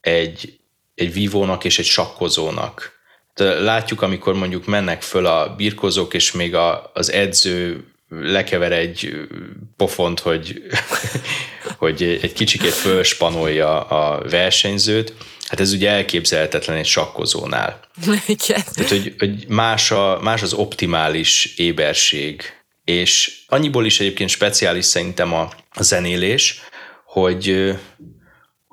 egy, 0.00 0.60
egy 0.94 1.12
vívónak 1.12 1.64
és 1.64 1.78
egy 1.78 1.84
sakkozónak 1.84 2.95
látjuk, 3.38 4.02
amikor 4.02 4.34
mondjuk 4.34 4.66
mennek 4.66 5.02
föl 5.02 5.26
a 5.26 5.54
birkozók, 5.56 6.14
és 6.14 6.32
még 6.32 6.54
a, 6.54 6.90
az 6.94 7.12
edző 7.12 7.84
lekever 8.08 8.72
egy 8.72 9.28
pofont, 9.76 10.20
hogy, 10.20 10.62
hogy 11.78 12.02
egy 12.22 12.32
kicsikét 12.32 12.72
fölspanolja 12.72 13.80
a 13.80 14.28
versenyzőt, 14.28 15.14
hát 15.48 15.60
ez 15.60 15.72
ugye 15.72 15.90
elképzelhetetlen 15.90 16.76
egy 16.76 16.86
sakkozónál. 16.86 17.80
Igen. 18.26 18.62
Tehát, 18.74 18.88
hogy, 18.88 19.14
hogy 19.18 19.44
más, 19.48 19.90
a, 19.90 20.18
más 20.22 20.42
az 20.42 20.52
optimális 20.52 21.54
éberség, 21.56 22.42
és 22.84 23.38
annyiból 23.46 23.86
is 23.86 24.00
egyébként 24.00 24.30
speciális 24.30 24.84
szerintem 24.84 25.34
a, 25.34 25.50
a 25.70 25.82
zenélés, 25.82 26.60
hogy 27.04 27.74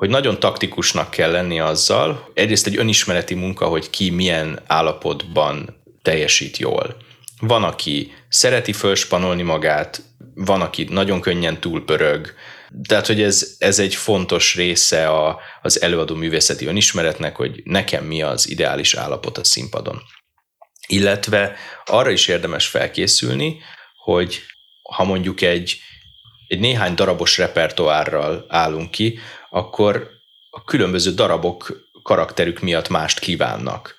hogy 0.03 0.11
nagyon 0.11 0.39
taktikusnak 0.39 1.09
kell 1.09 1.31
lenni 1.31 1.59
azzal, 1.59 2.31
egyrészt 2.33 2.67
egy 2.67 2.77
önismereti 2.77 3.33
munka, 3.33 3.65
hogy 3.65 3.89
ki 3.89 4.09
milyen 4.09 4.59
állapotban 4.67 5.83
teljesít 6.01 6.57
jól. 6.57 6.97
Van, 7.39 7.63
aki 7.63 8.13
szereti 8.29 8.73
fölspanolni 8.73 9.41
magát, 9.41 10.01
van, 10.35 10.61
aki 10.61 10.87
nagyon 10.89 11.21
könnyen 11.21 11.59
túlpörög, 11.59 12.33
tehát, 12.87 13.07
hogy 13.07 13.21
ez, 13.21 13.55
ez 13.59 13.79
egy 13.79 13.95
fontos 13.95 14.55
része 14.55 15.09
a, 15.09 15.39
az 15.61 15.81
előadó 15.81 16.15
művészeti 16.15 16.65
önismeretnek, 16.65 17.35
hogy 17.35 17.61
nekem 17.63 18.05
mi 18.05 18.21
az 18.21 18.49
ideális 18.49 18.93
állapot 18.93 19.37
a 19.37 19.43
színpadon. 19.43 20.01
Illetve 20.87 21.55
arra 21.85 22.09
is 22.09 22.27
érdemes 22.27 22.67
felkészülni, 22.67 23.61
hogy 24.03 24.41
ha 24.95 25.03
mondjuk 25.03 25.41
egy, 25.41 25.79
egy 26.47 26.59
néhány 26.59 26.95
darabos 26.95 27.37
repertoárral 27.37 28.45
állunk 28.47 28.91
ki, 28.91 29.19
akkor 29.53 30.09
a 30.49 30.63
különböző 30.63 31.11
darabok 31.11 31.89
karakterük 32.03 32.59
miatt 32.59 32.89
mást 32.89 33.19
kívánnak. 33.19 33.95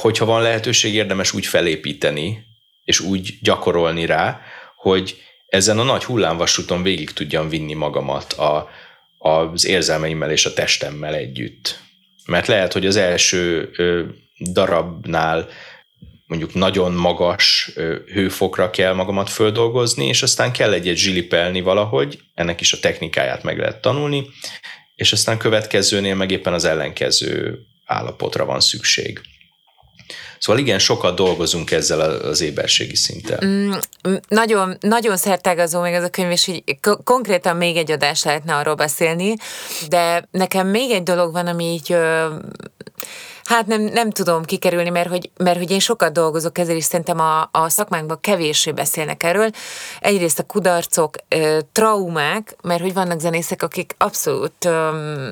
Hogyha 0.00 0.24
van 0.24 0.42
lehetőség, 0.42 0.94
érdemes 0.94 1.32
úgy 1.32 1.46
felépíteni, 1.46 2.44
és 2.84 3.00
úgy 3.00 3.38
gyakorolni 3.42 4.06
rá, 4.06 4.40
hogy 4.76 5.22
ezen 5.46 5.78
a 5.78 5.82
nagy 5.82 6.04
hullámvasúton 6.04 6.82
végig 6.82 7.12
tudjam 7.12 7.48
vinni 7.48 7.72
magamat 7.72 8.32
a, 8.32 8.68
az 9.18 9.66
érzelmeimmel 9.66 10.30
és 10.30 10.46
a 10.46 10.52
testemmel 10.52 11.14
együtt. 11.14 11.80
Mert 12.26 12.46
lehet, 12.46 12.72
hogy 12.72 12.86
az 12.86 12.96
első 12.96 13.70
darabnál 14.52 15.48
mondjuk 16.34 16.54
nagyon 16.54 16.92
magas 16.92 17.70
hőfokra 18.12 18.70
kell 18.70 18.92
magamat 18.92 19.30
földolgozni, 19.30 20.06
és 20.06 20.22
aztán 20.22 20.52
kell 20.52 20.72
egyet 20.72 20.96
zsilipelni 20.96 21.60
valahogy, 21.60 22.18
ennek 22.34 22.60
is 22.60 22.72
a 22.72 22.78
technikáját 22.80 23.42
meg 23.42 23.58
lehet 23.58 23.80
tanulni, 23.80 24.26
és 24.94 25.12
aztán 25.12 25.38
következőnél 25.38 26.14
meg 26.14 26.30
éppen 26.30 26.52
az 26.52 26.64
ellenkező 26.64 27.58
állapotra 27.86 28.44
van 28.44 28.60
szükség. 28.60 29.20
Szóval 30.38 30.62
igen, 30.62 30.78
sokat 30.78 31.16
dolgozunk 31.16 31.70
ezzel 31.70 32.00
az 32.00 32.40
éberségi 32.40 32.96
szinten. 32.96 33.46
Mm, 33.46 33.72
nagyon, 34.28 34.76
nagyon 34.80 35.16
szertágazó 35.16 35.80
még 35.80 35.92
ez 35.92 36.04
a 36.04 36.10
könyv, 36.10 36.30
és 36.30 36.46
így 36.46 36.62
konkrétan 37.04 37.56
még 37.56 37.76
egy 37.76 37.90
adás 37.90 38.22
lehetne 38.22 38.54
arról 38.54 38.74
beszélni, 38.74 39.34
de 39.88 40.28
nekem 40.30 40.66
még 40.66 40.90
egy 40.90 41.02
dolog 41.02 41.32
van, 41.32 41.46
ami 41.46 41.64
így 41.64 41.96
Hát 43.44 43.66
nem, 43.66 43.82
nem 43.82 44.10
tudom 44.10 44.42
kikerülni, 44.42 44.90
mert 44.90 45.08
hogy, 45.08 45.30
mert 45.36 45.58
hogy 45.58 45.70
én 45.70 45.78
sokat 45.78 46.12
dolgozok 46.12 46.58
ezzel, 46.58 46.76
és 46.76 46.84
szerintem 46.84 47.20
a, 47.20 47.48
a 47.52 47.68
szakmánkban 47.68 48.20
kevéssé 48.20 48.72
beszélnek 48.72 49.22
erről. 49.22 49.50
Egyrészt 50.00 50.38
a 50.38 50.42
kudarcok, 50.42 51.16
traumák, 51.72 52.56
mert 52.62 52.80
hogy 52.80 52.94
vannak 52.94 53.20
zenészek, 53.20 53.62
akik 53.62 53.94
abszolút 53.98 54.64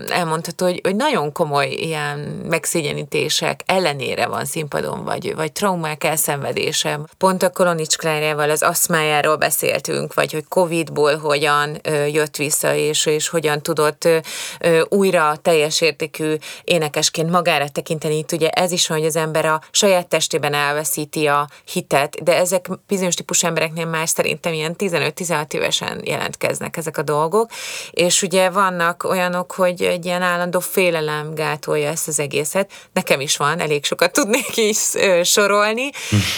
elmondható, 0.09 0.67
hogy, 0.67 0.81
hogy 0.83 0.97
nagyon 0.97 1.33
komoly 1.33 1.69
ilyen 1.69 2.19
megszégyenítések 2.49 3.63
ellenére 3.67 4.27
van 4.27 4.45
színpadon, 4.45 5.05
vagy, 5.05 5.35
vagy 5.35 5.53
traumák 5.53 6.05
elszenvedése. 6.05 7.01
Pont 7.19 7.43
a 7.43 7.51
Kolonics 7.51 7.97
Klárjával 7.97 8.51
az 8.51 8.63
aszmájáról 8.63 9.37
beszéltünk, 9.37 10.15
vagy 10.15 10.33
hogy 10.33 10.45
Covid-ból 10.49 11.17
hogyan 11.17 11.81
jött 12.13 12.37
vissza, 12.37 12.75
és, 12.75 13.07
és 13.07 13.29
hogyan 13.29 13.63
tudott 13.63 14.09
újra 14.89 15.37
teljes 15.43 15.81
értékű 15.81 16.35
énekesként 16.65 17.31
magára 17.31 17.69
tekinteni 17.69 18.01
tekinteni. 18.03 18.19
Itt 18.19 18.33
ugye 18.33 18.49
ez 18.49 18.73
is 18.73 18.87
hogy 18.87 19.05
az 19.05 19.17
ember 19.17 19.45
a 19.45 19.61
saját 19.71 20.09
testében 20.09 20.55
elveszíti 20.55 21.27
a 21.27 21.49
hitet, 21.73 22.23
de 22.23 22.37
ezek 22.37 22.69
bizonyos 22.87 23.15
típus 23.15 23.43
embereknél 23.45 23.87
már 23.87 24.09
szerintem 24.09 24.53
ilyen 24.53 24.75
15-16 24.79 25.53
évesen 25.53 26.01
jelentkeznek 26.05 26.77
ezek 26.77 26.99
a 26.99 27.03
dolgok, 27.03 27.51
és 27.91 28.23
ugye 28.23 28.51
vannak 28.51 29.05
olyanok, 29.05 29.53
hogy 29.53 29.83
egy 29.83 30.05
ilyen 30.05 30.23
állandó 30.23 30.61
félelem 30.61 31.35
gátolja 31.35 31.89
ezt 31.89 32.09
az 32.09 32.19
egészet. 32.19 32.71
Nekem 32.93 33.21
is 33.21 33.37
van, 33.37 33.61
elég 33.61 33.85
sokat 33.85 34.13
tudnék 34.13 34.57
is 34.57 34.93
sorolni, 35.23 35.91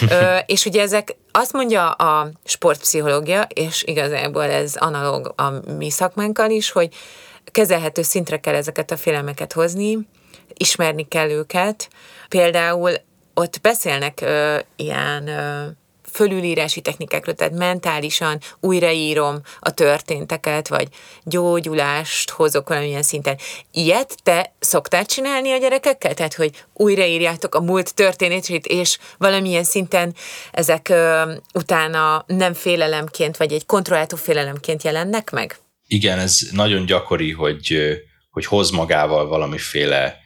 és 0.46 0.64
ugye 0.64 0.82
ezek 0.82 1.16
azt 1.32 1.52
mondja 1.52 1.90
a 1.90 2.28
sportpszichológia, 2.44 3.46
és 3.54 3.82
igazából 3.86 4.44
ez 4.44 4.76
analóg 4.76 5.32
a 5.36 5.72
mi 5.76 5.90
szakmánkkal 5.90 6.50
is, 6.50 6.70
hogy 6.70 6.88
kezelhető 7.44 8.02
szintre 8.02 8.36
kell 8.40 8.54
ezeket 8.54 8.90
a 8.90 8.96
félelmeket 8.96 9.52
hozni, 9.52 9.98
ismerni 10.52 11.08
kell 11.08 11.30
őket. 11.30 11.88
Például 12.28 12.92
ott 13.34 13.60
beszélnek 13.60 14.20
ö, 14.20 14.58
ilyen 14.76 15.28
ö, 15.28 15.66
fölülírási 16.14 16.80
technikákról, 16.80 17.34
tehát 17.34 17.52
mentálisan 17.52 18.38
újraírom 18.60 19.40
a 19.60 19.70
történteket, 19.70 20.68
vagy 20.68 20.88
gyógyulást 21.22 22.30
hozok 22.30 22.68
valamilyen 22.68 23.02
szinten. 23.02 23.38
Ilyet 23.72 24.16
te 24.22 24.52
szoktál 24.58 25.06
csinálni 25.06 25.52
a 25.52 25.58
gyerekekkel? 25.58 26.14
Tehát, 26.14 26.34
hogy 26.34 26.64
újraírjátok 26.72 27.54
a 27.54 27.60
múlt 27.60 27.94
történetét, 27.94 28.66
és 28.66 28.98
valamilyen 29.18 29.64
szinten 29.64 30.14
ezek 30.52 30.88
ö, 30.88 31.32
utána 31.54 32.24
nem 32.26 32.54
félelemként, 32.54 33.36
vagy 33.36 33.52
egy 33.52 33.66
kontrolláltó 33.66 34.16
félelemként 34.16 34.82
jelennek 34.82 35.30
meg? 35.30 35.58
Igen, 35.86 36.18
ez 36.18 36.38
nagyon 36.52 36.86
gyakori, 36.86 37.32
hogy, 37.32 37.78
hogy 38.30 38.46
hoz 38.46 38.70
magával 38.70 39.26
valamiféle 39.26 40.22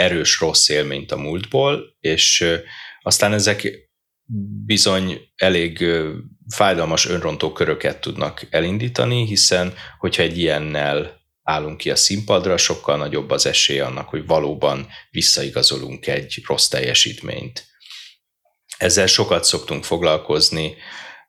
erős 0.00 0.40
rossz 0.40 0.68
élményt 0.68 1.12
a 1.12 1.16
múltból, 1.16 1.96
és 2.00 2.44
aztán 3.02 3.32
ezek 3.32 3.88
bizony 4.64 5.20
elég 5.36 5.84
fájdalmas 6.54 7.06
önrontó 7.06 7.52
köröket 7.52 8.00
tudnak 8.00 8.46
elindítani, 8.50 9.26
hiszen 9.26 9.74
hogyha 9.98 10.22
egy 10.22 10.38
ilyennel 10.38 11.20
állunk 11.42 11.76
ki 11.76 11.90
a 11.90 11.96
színpadra, 11.96 12.56
sokkal 12.56 12.96
nagyobb 12.96 13.30
az 13.30 13.46
esély 13.46 13.80
annak, 13.80 14.08
hogy 14.08 14.26
valóban 14.26 14.88
visszaigazolunk 15.10 16.06
egy 16.06 16.42
rossz 16.46 16.68
teljesítményt. 16.68 17.68
Ezzel 18.78 19.06
sokat 19.06 19.44
szoktunk 19.44 19.84
foglalkozni, 19.84 20.76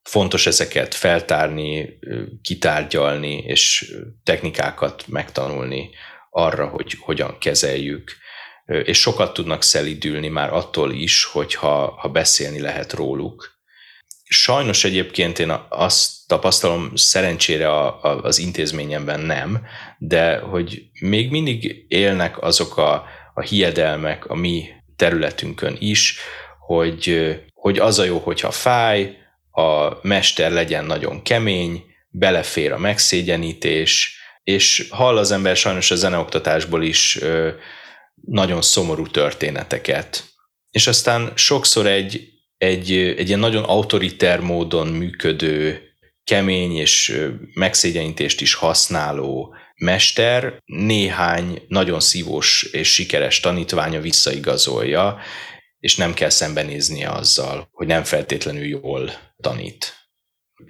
fontos 0.03 0.45
ezeket 0.47 0.93
feltárni, 0.93 1.99
kitárgyalni, 2.41 3.37
és 3.37 3.93
technikákat 4.23 5.07
megtanulni 5.07 5.89
arra, 6.29 6.67
hogy 6.67 6.93
hogyan 6.99 7.37
kezeljük 7.39 8.19
és 8.83 8.99
sokat 8.99 9.33
tudnak 9.33 9.63
szelidülni 9.63 10.27
már 10.27 10.53
attól 10.53 10.91
is, 10.91 11.23
hogyha 11.23 11.95
ha 11.97 12.09
beszélni 12.09 12.59
lehet 12.59 12.93
róluk. 12.93 13.59
Sajnos 14.23 14.83
egyébként 14.83 15.39
én 15.39 15.53
azt 15.69 16.11
tapasztalom, 16.27 16.91
szerencsére 16.95 17.69
a, 17.69 18.03
a, 18.03 18.23
az 18.23 18.37
intézményemben 18.37 19.19
nem, 19.19 19.65
de 19.97 20.37
hogy 20.37 20.83
még 20.99 21.29
mindig 21.29 21.85
élnek 21.87 22.41
azok 22.41 22.77
a, 22.77 23.03
a 23.33 23.41
hiedelmek 23.41 24.25
a 24.25 24.35
mi 24.35 24.69
területünkön 24.95 25.75
is, 25.79 26.17
hogy, 26.59 27.35
hogy 27.53 27.79
az 27.79 27.99
a 27.99 28.03
jó, 28.03 28.17
hogyha 28.17 28.51
fáj, 28.51 29.15
a 29.51 29.97
mester 30.01 30.51
legyen 30.51 30.85
nagyon 30.85 31.21
kemény, 31.21 31.83
belefér 32.09 32.71
a 32.71 32.77
megszégyenítés, 32.77 34.19
és 34.43 34.87
hall 34.89 35.17
az 35.17 35.31
ember 35.31 35.55
sajnos 35.55 35.91
a 35.91 35.95
zeneoktatásból 35.95 36.83
is 36.83 37.19
nagyon 38.25 38.61
szomorú 38.61 39.07
történeteket. 39.07 40.23
És 40.69 40.87
aztán 40.87 41.31
sokszor 41.35 41.87
egy, 41.87 42.29
egy, 42.57 42.91
egy 42.91 43.27
ilyen 43.27 43.39
nagyon 43.39 43.63
autoriter 43.63 44.39
módon 44.39 44.87
működő, 44.87 45.85
kemény 46.23 46.75
és 46.75 47.21
megszégyenítést 47.53 48.41
is 48.41 48.53
használó 48.53 49.55
mester 49.75 50.61
néhány 50.65 51.61
nagyon 51.67 51.99
szívós 51.99 52.63
és 52.63 52.93
sikeres 52.93 53.39
tanítványa 53.39 53.99
visszaigazolja, 53.99 55.19
és 55.79 55.95
nem 55.95 56.13
kell 56.13 56.29
szembenéznie 56.29 57.09
azzal, 57.09 57.67
hogy 57.71 57.87
nem 57.87 58.03
feltétlenül 58.03 58.65
jól 58.65 59.11
tanít. 59.41 59.95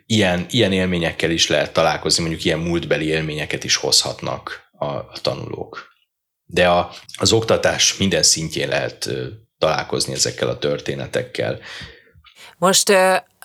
Ilyen, 0.05 0.45
ilyen 0.49 0.71
élményekkel 0.71 1.31
is 1.31 1.47
lehet 1.47 1.73
találkozni, 1.73 2.21
mondjuk 2.21 2.45
ilyen 2.45 2.59
múltbeli 2.59 3.05
élményeket 3.05 3.63
is 3.63 3.75
hozhatnak 3.75 4.69
a, 4.71 4.85
a 4.85 5.17
tanulók 5.21 5.89
de 6.51 6.69
a, 6.69 6.91
az 7.17 7.31
oktatás 7.31 7.97
minden 7.97 8.23
szintjén 8.23 8.67
lehet 8.67 9.09
találkozni 9.57 10.13
ezekkel 10.13 10.49
a 10.49 10.57
történetekkel. 10.57 11.59
Most 12.57 12.93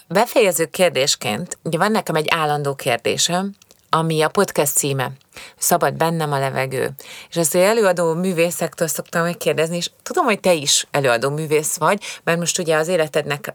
befejező 0.08 0.64
kérdésként, 0.66 1.58
ugye 1.62 1.78
van 1.78 1.90
nekem 1.90 2.14
egy 2.14 2.26
állandó 2.28 2.74
kérdésem, 2.74 3.54
ami 3.90 4.22
a 4.22 4.28
podcast 4.28 4.74
címe, 4.74 5.12
Szabad 5.58 5.94
bennem 5.94 6.32
a 6.32 6.38
levegő. 6.38 6.90
És 7.28 7.36
azt, 7.36 7.52
hogy 7.52 7.60
előadó 7.60 8.14
művészektől 8.14 8.88
szoktam 8.88 9.22
megkérdezni, 9.22 9.76
és 9.76 9.90
tudom, 10.02 10.24
hogy 10.24 10.40
te 10.40 10.52
is 10.52 10.86
előadó 10.90 11.30
művész 11.30 11.76
vagy, 11.76 12.02
mert 12.24 12.38
most 12.38 12.58
ugye 12.58 12.76
az 12.76 12.88
életednek 12.88 13.54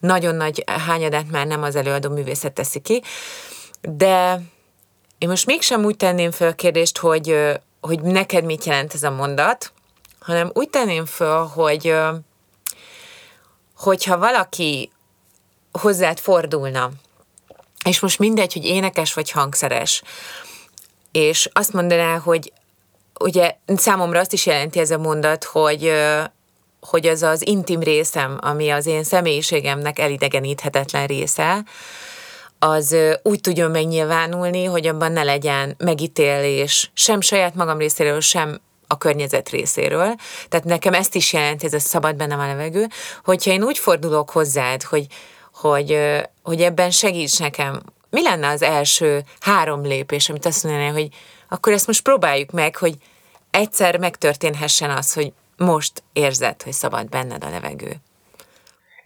nagyon 0.00 0.34
nagy 0.34 0.64
hányadát 0.86 1.30
már 1.30 1.46
nem 1.46 1.62
az 1.62 1.76
előadó 1.76 2.10
művészet 2.10 2.52
teszi 2.52 2.80
ki, 2.80 3.02
de 3.80 4.40
én 5.18 5.28
most 5.28 5.46
mégsem 5.46 5.84
úgy 5.84 5.96
tenném 5.96 6.30
fel 6.30 6.48
a 6.48 6.52
kérdést, 6.52 6.98
hogy 6.98 7.56
hogy 7.86 8.00
neked 8.00 8.44
mit 8.44 8.64
jelent 8.64 8.94
ez 8.94 9.02
a 9.02 9.10
mondat, 9.10 9.72
hanem 10.20 10.50
úgy 10.52 10.70
tenném 10.70 11.06
föl, 11.06 11.44
hogy 11.46 11.94
hogyha 13.76 14.18
valaki 14.18 14.90
hozzád 15.72 16.18
fordulna, 16.18 16.90
és 17.84 18.00
most 18.00 18.18
mindegy, 18.18 18.52
hogy 18.52 18.64
énekes 18.64 19.14
vagy 19.14 19.30
hangszeres, 19.30 20.02
és 21.12 21.48
azt 21.52 21.72
mondaná, 21.72 22.18
hogy 22.18 22.52
ugye 23.20 23.56
számomra 23.76 24.20
azt 24.20 24.32
is 24.32 24.46
jelenti 24.46 24.78
ez 24.78 24.90
a 24.90 24.98
mondat, 24.98 25.44
hogy 25.44 25.92
hogy 26.80 27.06
az 27.06 27.22
az 27.22 27.46
intim 27.46 27.80
részem, 27.80 28.38
ami 28.40 28.70
az 28.70 28.86
én 28.86 29.04
személyiségemnek 29.04 29.98
elidegeníthetetlen 29.98 31.06
része, 31.06 31.64
az 32.58 32.96
úgy 33.22 33.40
tudjon 33.40 33.70
megnyilvánulni, 33.70 34.64
hogy 34.64 34.86
abban 34.86 35.12
ne 35.12 35.22
legyen 35.22 35.74
megítélés 35.78 36.90
sem 36.94 37.20
saját 37.20 37.54
magam 37.54 37.78
részéről, 37.78 38.20
sem 38.20 38.60
a 38.86 38.98
környezet 38.98 39.48
részéről. 39.48 40.14
Tehát 40.48 40.66
nekem 40.66 40.94
ezt 40.94 41.14
is 41.14 41.32
jelent, 41.32 41.64
ez 41.64 41.72
a 41.72 41.78
szabad 41.78 42.16
bennem 42.16 42.38
a 42.38 42.46
levegő, 42.46 42.86
hogyha 43.24 43.50
én 43.50 43.62
úgy 43.62 43.78
fordulok 43.78 44.30
hozzád, 44.30 44.82
hogy, 44.82 45.06
hogy, 45.52 45.98
hogy 46.42 46.62
ebben 46.62 46.90
segíts 46.90 47.38
nekem, 47.38 47.82
mi 48.10 48.22
lenne 48.22 48.48
az 48.48 48.62
első 48.62 49.24
három 49.40 49.82
lépés, 49.82 50.28
amit 50.28 50.46
azt 50.46 50.64
mondaná, 50.64 50.90
hogy 50.90 51.08
akkor 51.48 51.72
ezt 51.72 51.86
most 51.86 52.02
próbáljuk 52.02 52.50
meg, 52.50 52.76
hogy 52.76 52.94
egyszer 53.50 53.98
megtörténhessen 53.98 54.90
az, 54.90 55.12
hogy 55.12 55.32
most 55.56 56.02
érzed, 56.12 56.62
hogy 56.62 56.72
szabad 56.72 57.08
benned 57.08 57.44
a 57.44 57.50
levegő. 57.50 57.96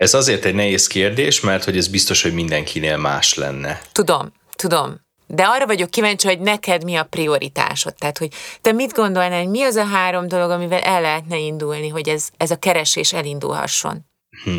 Ez 0.00 0.14
azért 0.14 0.44
egy 0.44 0.54
nehéz 0.54 0.86
kérdés, 0.86 1.40
mert 1.40 1.64
hogy 1.64 1.76
ez 1.76 1.88
biztos, 1.88 2.22
hogy 2.22 2.34
mindenkinél 2.34 2.96
más 2.96 3.34
lenne. 3.34 3.80
Tudom, 3.92 4.32
tudom. 4.56 5.00
De 5.26 5.42
arra 5.42 5.66
vagyok 5.66 5.90
kíváncsi, 5.90 6.26
hogy 6.26 6.40
neked 6.40 6.84
mi 6.84 6.96
a 6.96 7.04
prioritásod. 7.04 7.94
Tehát, 7.94 8.18
hogy 8.18 8.28
te 8.60 8.72
mit 8.72 8.92
gondolnál, 8.92 9.40
hogy 9.40 9.50
mi 9.50 9.62
az 9.62 9.76
a 9.76 9.84
három 9.84 10.28
dolog, 10.28 10.50
amivel 10.50 10.80
el 10.80 11.00
lehetne 11.00 11.38
indulni, 11.38 11.88
hogy 11.88 12.08
ez, 12.08 12.28
ez 12.36 12.50
a 12.50 12.58
keresés 12.58 13.12
elindulhasson? 13.12 14.04
Hm. 14.44 14.50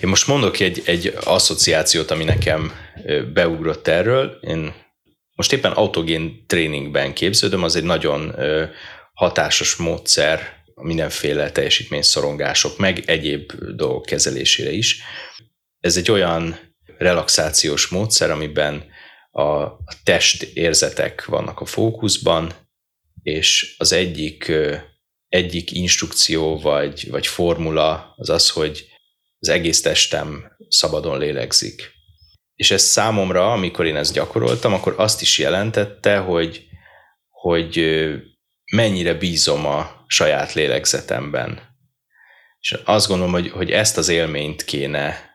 Én 0.00 0.08
most 0.08 0.26
mondok 0.26 0.60
egy, 0.60 0.82
egy 0.84 1.14
asszociációt, 1.24 2.10
ami 2.10 2.24
nekem 2.24 2.72
beugrott 3.32 3.88
erről. 3.88 4.38
Én 4.40 4.74
most 5.34 5.52
éppen 5.52 5.72
autogén 5.72 6.44
tréningben 6.46 7.12
képződöm, 7.12 7.62
az 7.62 7.76
egy 7.76 7.84
nagyon 7.84 8.34
hatásos 9.14 9.76
módszer 9.76 10.61
a 10.82 10.84
mindenféle 10.84 11.50
teljesítményszorongások, 11.50 12.78
meg 12.78 13.02
egyéb 13.06 13.52
dolgok 13.74 14.06
kezelésére 14.06 14.70
is. 14.70 15.02
Ez 15.80 15.96
egy 15.96 16.10
olyan 16.10 16.58
relaxációs 16.98 17.88
módszer, 17.88 18.30
amiben 18.30 18.84
a 19.30 19.68
test 20.04 20.42
érzetek 20.42 21.24
vannak 21.24 21.60
a 21.60 21.64
fókuszban, 21.64 22.52
és 23.22 23.74
az 23.78 23.92
egyik, 23.92 24.52
egyik 25.28 25.72
instrukció 25.72 26.58
vagy, 26.58 27.10
vagy 27.10 27.26
formula 27.26 28.14
az 28.16 28.28
az, 28.28 28.50
hogy 28.50 28.86
az 29.38 29.48
egész 29.48 29.80
testem 29.80 30.56
szabadon 30.68 31.18
lélegzik. 31.18 31.90
És 32.54 32.70
ez 32.70 32.82
számomra, 32.82 33.52
amikor 33.52 33.86
én 33.86 33.96
ezt 33.96 34.12
gyakoroltam, 34.12 34.72
akkor 34.72 34.94
azt 34.96 35.22
is 35.22 35.38
jelentette, 35.38 36.16
hogy, 36.16 36.66
hogy 37.28 37.78
mennyire 38.76 39.14
bízom 39.14 39.66
a 39.66 40.04
saját 40.06 40.52
lélegzetemben. 40.52 41.60
És 42.60 42.78
azt 42.84 43.08
gondolom, 43.08 43.32
hogy, 43.32 43.50
hogy 43.50 43.70
ezt 43.70 43.98
az 43.98 44.08
élményt 44.08 44.64
kéne 44.64 45.30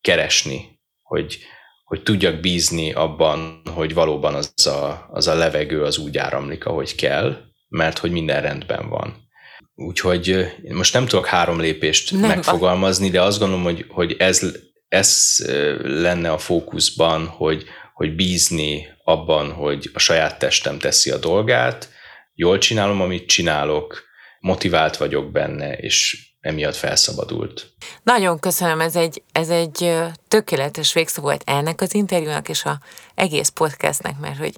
keresni, 0.00 0.80
hogy, 1.02 1.38
hogy 1.84 2.02
tudjak 2.02 2.40
bízni 2.40 2.92
abban, 2.92 3.62
hogy 3.74 3.94
valóban 3.94 4.34
az 4.34 4.66
a, 4.66 5.08
az 5.10 5.26
a 5.26 5.34
levegő 5.34 5.82
az 5.82 5.98
úgy 5.98 6.18
áramlik, 6.18 6.66
ahogy 6.66 6.94
kell, 6.94 7.36
mert 7.68 7.98
hogy 7.98 8.10
minden 8.10 8.42
rendben 8.42 8.88
van. 8.88 9.30
Úgyhogy 9.74 10.46
most 10.68 10.92
nem 10.92 11.06
tudok 11.06 11.26
három 11.26 11.60
lépést 11.60 12.12
nem 12.12 12.20
megfogalmazni, 12.20 13.10
de 13.10 13.22
azt 13.22 13.38
gondolom, 13.38 13.64
hogy, 13.64 13.86
hogy 13.88 14.16
ez, 14.18 14.56
ez 14.88 15.36
lenne 15.82 16.32
a 16.32 16.38
fókuszban, 16.38 17.26
hogy, 17.26 17.64
hogy 17.94 18.14
bízni 18.14 18.86
abban, 19.04 19.52
hogy 19.52 19.90
a 19.92 19.98
saját 19.98 20.38
testem 20.38 20.78
teszi 20.78 21.10
a 21.10 21.18
dolgát, 21.18 21.90
jól 22.34 22.58
csinálom, 22.58 23.00
amit 23.00 23.26
csinálok, 23.26 24.02
motivált 24.40 24.96
vagyok 24.96 25.30
benne, 25.30 25.76
és 25.76 26.26
emiatt 26.40 26.76
felszabadult. 26.76 27.66
Nagyon 28.02 28.38
köszönöm, 28.38 28.80
ez 28.80 28.96
egy, 28.96 29.22
ez 29.32 29.48
egy 29.48 29.94
tökéletes 30.28 30.92
végszó 30.92 31.22
volt 31.22 31.42
ennek 31.46 31.80
az 31.80 31.94
interjúnak 31.94 32.48
és 32.48 32.64
a 32.64 32.80
egész 33.14 33.48
podcastnek, 33.48 34.18
mert 34.20 34.38
hogy 34.38 34.52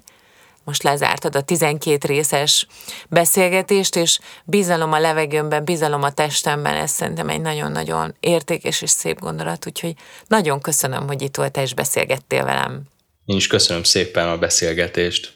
most 0.65 0.83
lezártad 0.83 1.35
a 1.35 1.41
12 1.41 2.07
részes 2.07 2.67
beszélgetést, 3.09 3.95
és 3.95 4.19
bizalom 4.45 4.91
a 4.91 4.99
levegőmben, 4.99 5.63
bizalom 5.63 6.03
a 6.03 6.11
testemben, 6.11 6.75
ez 6.75 6.91
szerintem 6.91 7.29
egy 7.29 7.41
nagyon-nagyon 7.41 8.15
értékes 8.19 8.81
és 8.81 8.89
szép 8.89 9.19
gondolat, 9.19 9.67
úgyhogy 9.67 9.93
nagyon 10.27 10.61
köszönöm, 10.61 11.07
hogy 11.07 11.21
itt 11.21 11.35
voltál 11.35 11.63
és 11.63 11.73
beszélgettél 11.73 12.43
velem. 12.43 12.81
Én 13.25 13.35
is 13.35 13.47
köszönöm 13.47 13.83
szépen 13.83 14.27
a 14.27 14.37
beszélgetést. 14.37 15.33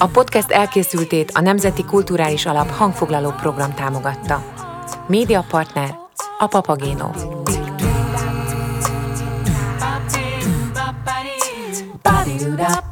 A 0.00 0.06
podcast 0.06 0.50
elkészültét 0.50 1.30
a 1.30 1.40
Nemzeti 1.40 1.84
Kulturális 1.84 2.46
Alap 2.46 2.70
hangfoglaló 2.70 3.30
program 3.30 3.74
támogatta. 3.74 4.44
Média 5.06 5.44
partner 5.48 5.94
a 6.38 6.46
Papagéno. 6.46 7.10
Ba-di-do-da, 12.02 12.82